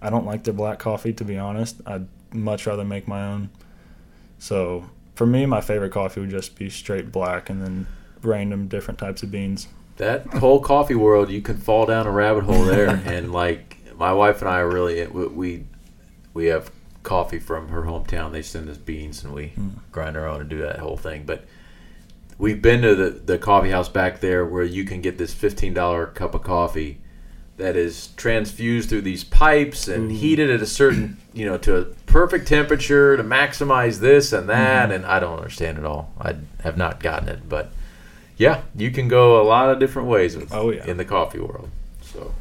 I 0.00 0.08
don't 0.08 0.24
like 0.24 0.44
their 0.44 0.54
black 0.54 0.78
coffee, 0.78 1.12
to 1.12 1.24
be 1.24 1.36
honest. 1.36 1.80
I'd 1.86 2.06
much 2.32 2.66
rather 2.66 2.84
make 2.84 3.06
my 3.06 3.24
own. 3.26 3.50
So 4.38 4.88
for 5.14 5.26
me, 5.26 5.44
my 5.46 5.60
favorite 5.60 5.92
coffee 5.92 6.20
would 6.20 6.30
just 6.30 6.56
be 6.56 6.70
straight 6.70 7.12
black, 7.12 7.50
and 7.50 7.62
then 7.62 7.86
random 8.24 8.68
different 8.68 8.98
types 8.98 9.22
of 9.22 9.30
beans. 9.30 9.68
that 9.96 10.26
whole 10.26 10.60
coffee 10.60 10.94
world, 10.94 11.30
you 11.30 11.40
can 11.40 11.56
fall 11.56 11.86
down 11.86 12.06
a 12.06 12.10
rabbit 12.10 12.44
hole 12.44 12.64
there. 12.64 12.88
and 13.04 13.32
like 13.32 13.78
my 13.96 14.12
wife 14.12 14.40
and 14.40 14.50
I 14.50 14.58
are 14.58 14.68
really 14.68 15.06
we 15.06 15.26
we, 15.26 15.64
we 16.32 16.46
have 16.46 16.70
coffee 17.02 17.38
from 17.38 17.68
her 17.68 17.82
hometown. 17.82 18.32
They 18.32 18.42
send 18.42 18.68
us 18.68 18.78
beans 18.78 19.22
and 19.22 19.32
we 19.32 19.48
hmm. 19.48 19.68
grind 19.92 20.16
our 20.16 20.26
own 20.26 20.40
and 20.40 20.50
do 20.50 20.58
that 20.58 20.78
whole 20.78 20.96
thing. 20.96 21.24
But 21.24 21.44
we've 22.38 22.60
been 22.60 22.82
to 22.82 22.94
the 22.94 23.10
the 23.10 23.38
coffee 23.38 23.70
house 23.70 23.88
back 23.88 24.20
there 24.20 24.44
where 24.44 24.64
you 24.64 24.84
can 24.84 25.00
get 25.00 25.18
this 25.18 25.32
fifteen 25.32 25.74
dollar 25.74 26.06
cup 26.06 26.34
of 26.34 26.42
coffee 26.42 26.98
that 27.56 27.76
is 27.76 28.08
transfused 28.16 28.88
through 28.88 29.02
these 29.02 29.22
pipes 29.22 29.86
and 29.86 30.10
heated 30.10 30.50
at 30.50 30.60
a 30.60 30.66
certain 30.66 31.16
you 31.32 31.46
know 31.46 31.56
to 31.56 31.76
a 31.76 31.84
perfect 32.06 32.48
temperature 32.48 33.16
to 33.16 33.22
maximize 33.22 34.00
this 34.00 34.32
and 34.32 34.48
that 34.48 34.84
mm-hmm. 34.84 34.92
and 34.92 35.06
I 35.06 35.20
don't 35.20 35.36
understand 35.36 35.78
it 35.78 35.84
all. 35.84 36.12
I 36.20 36.34
have 36.62 36.76
not 36.76 37.00
gotten 37.00 37.28
it, 37.28 37.48
but 37.48 37.70
yeah, 38.36 38.62
you 38.74 38.90
can 38.90 39.08
go 39.08 39.40
a 39.40 39.44
lot 39.44 39.70
of 39.70 39.78
different 39.78 40.08
ways 40.08 40.36
with, 40.36 40.52
Oh, 40.52 40.70
yeah. 40.70 40.84
in 40.86 40.96
the 40.96 41.04
coffee 41.04 41.38
world. 41.38 41.70
So, 42.02 42.32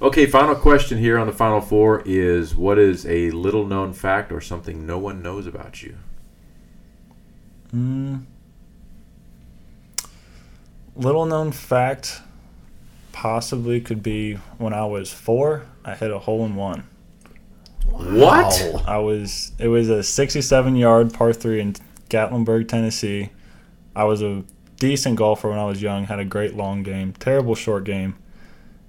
okay, 0.00 0.26
final 0.26 0.54
question 0.54 0.98
here 0.98 1.18
on 1.18 1.26
the 1.26 1.32
final 1.32 1.60
four 1.60 2.02
is: 2.04 2.54
What 2.54 2.78
is 2.78 3.06
a 3.06 3.30
little 3.30 3.66
known 3.66 3.92
fact 3.92 4.32
or 4.32 4.40
something 4.40 4.86
no 4.86 4.98
one 4.98 5.22
knows 5.22 5.46
about 5.46 5.82
you? 5.82 5.96
Mm. 7.74 8.24
Little 10.96 11.26
known 11.26 11.52
fact, 11.52 12.22
possibly 13.12 13.80
could 13.80 14.02
be 14.02 14.34
when 14.58 14.72
I 14.72 14.84
was 14.86 15.12
four, 15.12 15.66
I 15.84 15.94
hit 15.94 16.10
a 16.10 16.18
hole 16.18 16.44
in 16.44 16.56
one. 16.56 16.84
What? 17.86 18.84
I 18.86 18.98
was 18.98 19.52
it 19.58 19.68
was 19.68 19.88
a 19.88 20.02
67 20.02 20.76
yard 20.76 21.14
par 21.14 21.32
three 21.32 21.60
in 21.60 21.74
Gatlinburg, 22.10 22.68
Tennessee. 22.68 23.30
I 23.94 24.04
was 24.04 24.22
a 24.22 24.42
decent 24.78 25.16
golfer 25.16 25.48
when 25.50 25.58
I 25.58 25.64
was 25.66 25.80
young. 25.82 26.04
Had 26.04 26.18
a 26.18 26.24
great 26.24 26.54
long 26.54 26.82
game, 26.82 27.12
terrible 27.18 27.54
short 27.54 27.84
game, 27.84 28.16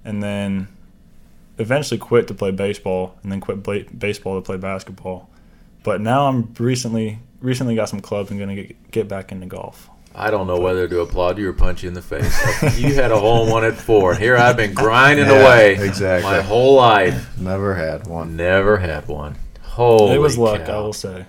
and 0.04 0.22
then 0.22 0.68
eventually 1.58 1.98
quit 1.98 2.28
to 2.28 2.34
play 2.34 2.50
baseball, 2.50 3.14
and 3.22 3.30
then 3.30 3.40
quit 3.40 3.62
bla- 3.62 3.84
baseball 3.96 4.36
to 4.40 4.44
play 4.44 4.56
basketball. 4.56 5.28
But 5.82 6.00
now 6.00 6.26
I'm 6.28 6.52
recently 6.58 7.18
recently 7.40 7.74
got 7.74 7.88
some 7.88 8.00
clubs 8.00 8.30
and 8.30 8.38
gonna 8.38 8.54
get 8.54 8.90
get 8.90 9.08
back 9.08 9.32
into 9.32 9.46
golf. 9.46 9.88
I 10.12 10.30
don't 10.30 10.48
know 10.48 10.58
whether 10.58 10.88
to 10.88 11.00
applaud 11.00 11.38
you 11.38 11.48
or 11.48 11.52
punch 11.52 11.84
you 11.84 11.88
in 11.88 11.94
the 11.94 12.02
face. 12.02 12.36
you 12.78 12.94
had 12.94 13.12
a 13.12 13.18
hole 13.18 13.44
in 13.44 13.50
one 13.50 13.64
at 13.64 13.74
four. 13.76 14.14
Here 14.14 14.36
I've 14.36 14.56
been 14.56 14.74
grinding 14.74 15.26
Yeah, 15.26 15.40
away 15.40 15.74
exactly. 15.76 16.28
my 16.30 16.40
whole 16.42 16.74
life. 16.74 17.38
Never 17.38 17.74
had 17.76 18.08
one. 18.08 18.36
Never 18.36 18.76
had 18.78 19.06
one. 19.06 19.36
Holy 19.62 20.16
it 20.16 20.18
was 20.18 20.36
luck, 20.36 20.66
cow. 20.66 20.78
I 20.78 20.80
will 20.80 20.92
say. 20.92 21.24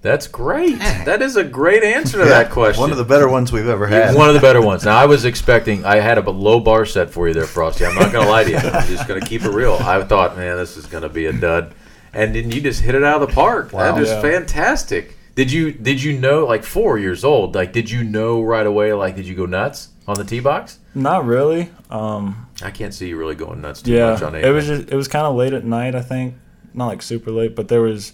That's 0.00 0.28
great. 0.28 0.78
That 0.78 1.22
is 1.22 1.36
a 1.36 1.42
great 1.42 1.82
answer 1.82 2.18
to 2.18 2.24
that 2.26 2.50
question. 2.50 2.80
One 2.80 2.92
of 2.92 2.98
the 2.98 3.04
better 3.04 3.28
ones 3.28 3.50
we've 3.50 3.66
ever 3.68 3.86
had. 3.86 4.14
One 4.14 4.28
of 4.28 4.34
the 4.34 4.40
better 4.40 4.62
ones. 4.62 4.84
Now 4.84 4.96
I 4.96 5.06
was 5.06 5.24
expecting. 5.24 5.84
I 5.84 5.96
had 5.96 6.18
a 6.18 6.30
low 6.30 6.60
bar 6.60 6.86
set 6.86 7.10
for 7.10 7.26
you 7.26 7.34
there, 7.34 7.46
Frosty. 7.46 7.84
I'm 7.84 7.96
not 7.96 8.12
gonna 8.12 8.28
lie 8.28 8.44
to 8.44 8.50
you. 8.50 8.56
I'm 8.56 8.86
just 8.86 9.08
gonna 9.08 9.20
keep 9.20 9.42
it 9.42 9.50
real. 9.50 9.74
I 9.80 10.02
thought, 10.04 10.36
man, 10.36 10.56
this 10.56 10.76
is 10.76 10.86
gonna 10.86 11.08
be 11.08 11.26
a 11.26 11.32
dud, 11.32 11.74
and 12.12 12.34
then 12.34 12.50
you 12.52 12.60
just 12.60 12.80
hit 12.82 12.94
it 12.94 13.02
out 13.02 13.20
of 13.22 13.28
the 13.28 13.34
park. 13.34 13.72
Wow. 13.72 13.92
That 13.92 14.00
is 14.00 14.08
Yeah. 14.08 14.20
fantastic. 14.22 15.16
Did 15.34 15.50
you 15.52 15.72
did 15.72 16.02
you 16.02 16.18
know 16.18 16.46
like 16.46 16.64
four 16.64 16.98
years 16.98 17.24
old? 17.24 17.54
Like, 17.54 17.72
did 17.72 17.90
you 17.90 18.04
know 18.04 18.42
right 18.42 18.66
away? 18.66 18.92
Like, 18.92 19.16
did 19.16 19.26
you 19.26 19.34
go 19.34 19.46
nuts 19.46 19.88
on 20.06 20.14
the 20.16 20.24
tee 20.24 20.40
box? 20.40 20.78
Not 20.94 21.24
really. 21.26 21.70
Um, 21.90 22.46
I 22.62 22.70
can't 22.70 22.92
see 22.94 23.08
you 23.08 23.16
really 23.16 23.34
going 23.36 23.60
nuts 23.60 23.82
too 23.82 23.92
yeah, 23.92 24.12
much 24.12 24.22
on 24.22 24.34
it 24.34 24.48
was 24.50 24.66
just 24.66 24.88
it 24.90 24.96
was 24.96 25.08
kind 25.08 25.26
of 25.26 25.34
late 25.36 25.52
at 25.52 25.64
night. 25.64 25.94
I 25.94 26.02
think 26.02 26.34
not 26.74 26.86
like 26.86 27.02
super 27.02 27.30
late, 27.30 27.54
but 27.56 27.68
there 27.68 27.82
was 27.82 28.12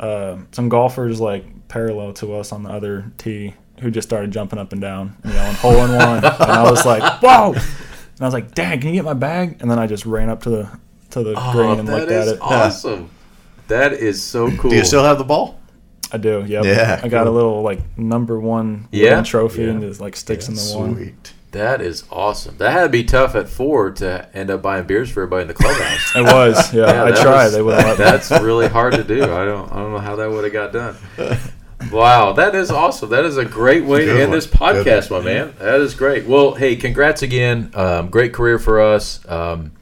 uh, 0.00 0.36
some 0.52 0.68
golfers 0.68 1.20
like 1.20 1.68
parallel 1.68 2.12
to 2.14 2.34
us 2.34 2.52
on 2.52 2.62
the 2.62 2.70
other 2.70 3.10
tee 3.18 3.54
who 3.80 3.90
just 3.90 4.08
started 4.08 4.30
jumping 4.30 4.58
up 4.58 4.72
and 4.72 4.80
down, 4.80 5.16
and 5.24 5.32
yelling 5.34 5.54
"hole 5.54 5.84
in 5.84 5.92
one," 5.92 6.24
and 6.24 6.26
I 6.26 6.70
was 6.70 6.84
like, 6.86 7.02
"Whoa!" 7.22 7.52
And 7.54 8.20
I 8.20 8.24
was 8.24 8.34
like, 8.34 8.54
"Dad, 8.54 8.80
can 8.80 8.90
you 8.90 8.96
get 8.96 9.04
my 9.04 9.14
bag?" 9.14 9.58
And 9.60 9.70
then 9.70 9.78
I 9.78 9.86
just 9.86 10.06
ran 10.06 10.28
up 10.28 10.42
to 10.44 10.50
the 10.50 10.68
to 11.10 11.22
the 11.22 11.34
green 11.34 11.66
Oh, 11.70 11.78
and 11.78 11.88
that 11.88 11.92
looked 12.00 12.12
at 12.12 12.26
is 12.26 12.32
it. 12.32 12.38
awesome. 12.40 13.10
That 13.68 13.92
is 13.92 14.22
so 14.22 14.50
cool. 14.56 14.70
Do 14.70 14.76
you 14.76 14.84
still 14.84 15.04
have 15.04 15.18
the 15.18 15.24
ball? 15.24 15.58
I 16.12 16.18
do. 16.18 16.44
Yep. 16.46 16.64
Yeah, 16.64 17.00
I 17.02 17.08
got 17.08 17.26
a 17.26 17.30
little 17.30 17.62
like 17.62 17.80
number 17.98 18.38
one 18.38 18.88
Yeah? 18.92 19.22
trophy 19.22 19.62
Yeah. 19.62 19.70
and 19.70 19.80
just 19.80 20.00
like 20.00 20.14
sticks 20.16 20.48
in 20.48 20.54
the 20.54 20.78
one. 20.78 20.94
Sweet. 20.96 21.32
That 21.54 21.80
is 21.80 22.04
awesome. 22.12 22.56
That 22.58 22.70
had 22.72 22.82
to 22.84 22.88
be 22.90 23.02
tough 23.02 23.34
at 23.34 23.48
four 23.48 23.90
to 23.92 24.28
end 24.34 24.50
up 24.50 24.62
buying 24.62 24.86
beers 24.86 25.10
for 25.10 25.22
everybody 25.22 25.42
in 25.42 25.48
the 25.48 25.54
clubhouse. 25.54 26.14
It 26.14 26.22
was. 26.22 26.72
Yeah, 26.74 27.04
I 27.04 27.10
tried. 27.10 27.44
was- 27.44 27.52
they 27.54 27.62
wouldn't. 27.62 27.98
That's 27.98 28.30
really 28.30 28.68
hard 28.68 28.94
to 28.94 29.02
do. 29.04 29.22
I 29.24 29.44
don't. 29.44 29.72
I 29.72 29.76
don't 29.76 29.92
know 29.92 29.98
how 29.98 30.16
that 30.16 30.30
would 30.30 30.44
have 30.44 30.52
got 30.52 30.72
done. 30.72 30.96
Wow, 31.92 32.32
that 32.34 32.54
is 32.54 32.70
awesome. 32.70 33.10
That 33.10 33.24
is 33.24 33.36
a 33.36 33.44
great 33.44 33.84
way 33.84 34.06
to 34.06 34.12
end 34.12 34.30
one. 34.30 34.38
this 34.38 34.46
podcast, 34.46 35.08
Good 35.08 35.10
my 35.10 35.20
man. 35.20 35.54
That 35.58 35.80
is 35.80 35.94
great. 35.94 36.24
Well, 36.26 36.54
hey, 36.54 36.76
congrats 36.76 37.22
again. 37.22 37.70
Um, 37.74 38.08
great 38.08 38.32
career 38.32 38.58
for 38.58 38.80
us. 38.80 39.20
Um, 39.28 39.72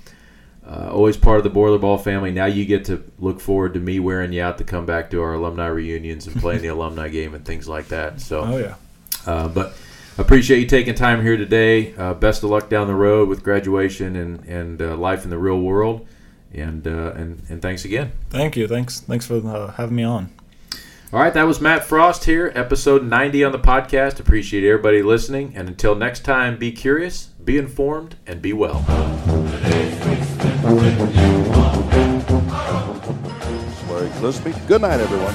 uh, 0.66 0.90
always 0.90 1.16
part 1.16 1.38
of 1.38 1.44
the 1.44 1.50
Boiler 1.50 1.78
Ball 1.78 1.98
family. 1.98 2.32
Now 2.32 2.46
you 2.46 2.64
get 2.64 2.86
to 2.86 3.04
look 3.18 3.40
forward 3.40 3.74
to 3.74 3.80
me 3.80 4.00
wearing 4.00 4.32
you 4.32 4.42
out 4.42 4.58
to 4.58 4.64
come 4.64 4.84
back 4.86 5.10
to 5.10 5.22
our 5.22 5.34
alumni 5.34 5.66
reunions 5.66 6.26
and 6.26 6.40
playing 6.40 6.62
the 6.62 6.68
alumni 6.76 7.08
game 7.08 7.34
and 7.34 7.44
things 7.44 7.68
like 7.68 7.88
that. 7.88 8.20
So, 8.20 8.40
Oh 8.40 8.56
yeah. 8.56 8.74
uh, 9.26 9.48
but 9.48 9.74
appreciate 10.18 10.60
you 10.60 10.66
taking 10.66 10.94
time 10.94 11.22
here 11.22 11.36
today. 11.36 11.94
Uh, 11.96 12.14
best 12.14 12.42
of 12.42 12.50
luck 12.50 12.68
down 12.68 12.86
the 12.86 12.94
road 12.94 13.28
with 13.28 13.42
graduation 13.42 14.16
and 14.16 14.44
and 14.46 14.82
uh, 14.82 14.96
life 14.96 15.24
in 15.24 15.30
the 15.30 15.38
real 15.38 15.60
world. 15.60 16.06
And 16.52 16.86
uh, 16.86 17.12
and 17.14 17.42
and 17.48 17.62
thanks 17.62 17.84
again. 17.84 18.12
Thank 18.30 18.56
you. 18.56 18.68
Thanks. 18.68 19.00
Thanks 19.00 19.26
for 19.26 19.36
uh, 19.46 19.72
having 19.72 19.96
me 19.96 20.02
on. 20.04 20.30
All 21.12 21.20
right, 21.20 21.34
that 21.34 21.42
was 21.42 21.60
Matt 21.60 21.84
Frost 21.84 22.24
here, 22.24 22.50
episode 22.54 23.04
90 23.04 23.44
on 23.44 23.52
the 23.52 23.58
podcast. 23.58 24.18
Appreciate 24.18 24.66
everybody 24.66 25.02
listening. 25.02 25.52
And 25.54 25.68
until 25.68 25.94
next 25.94 26.20
time, 26.20 26.56
be 26.56 26.72
curious, 26.72 27.26
be 27.44 27.58
informed, 27.58 28.16
and 28.26 28.40
be 28.40 28.54
well. 28.54 28.82
Larry 33.90 34.08
Gillespie. 34.18 34.54
Good 34.66 34.80
night, 34.80 35.00
everyone. 35.00 35.34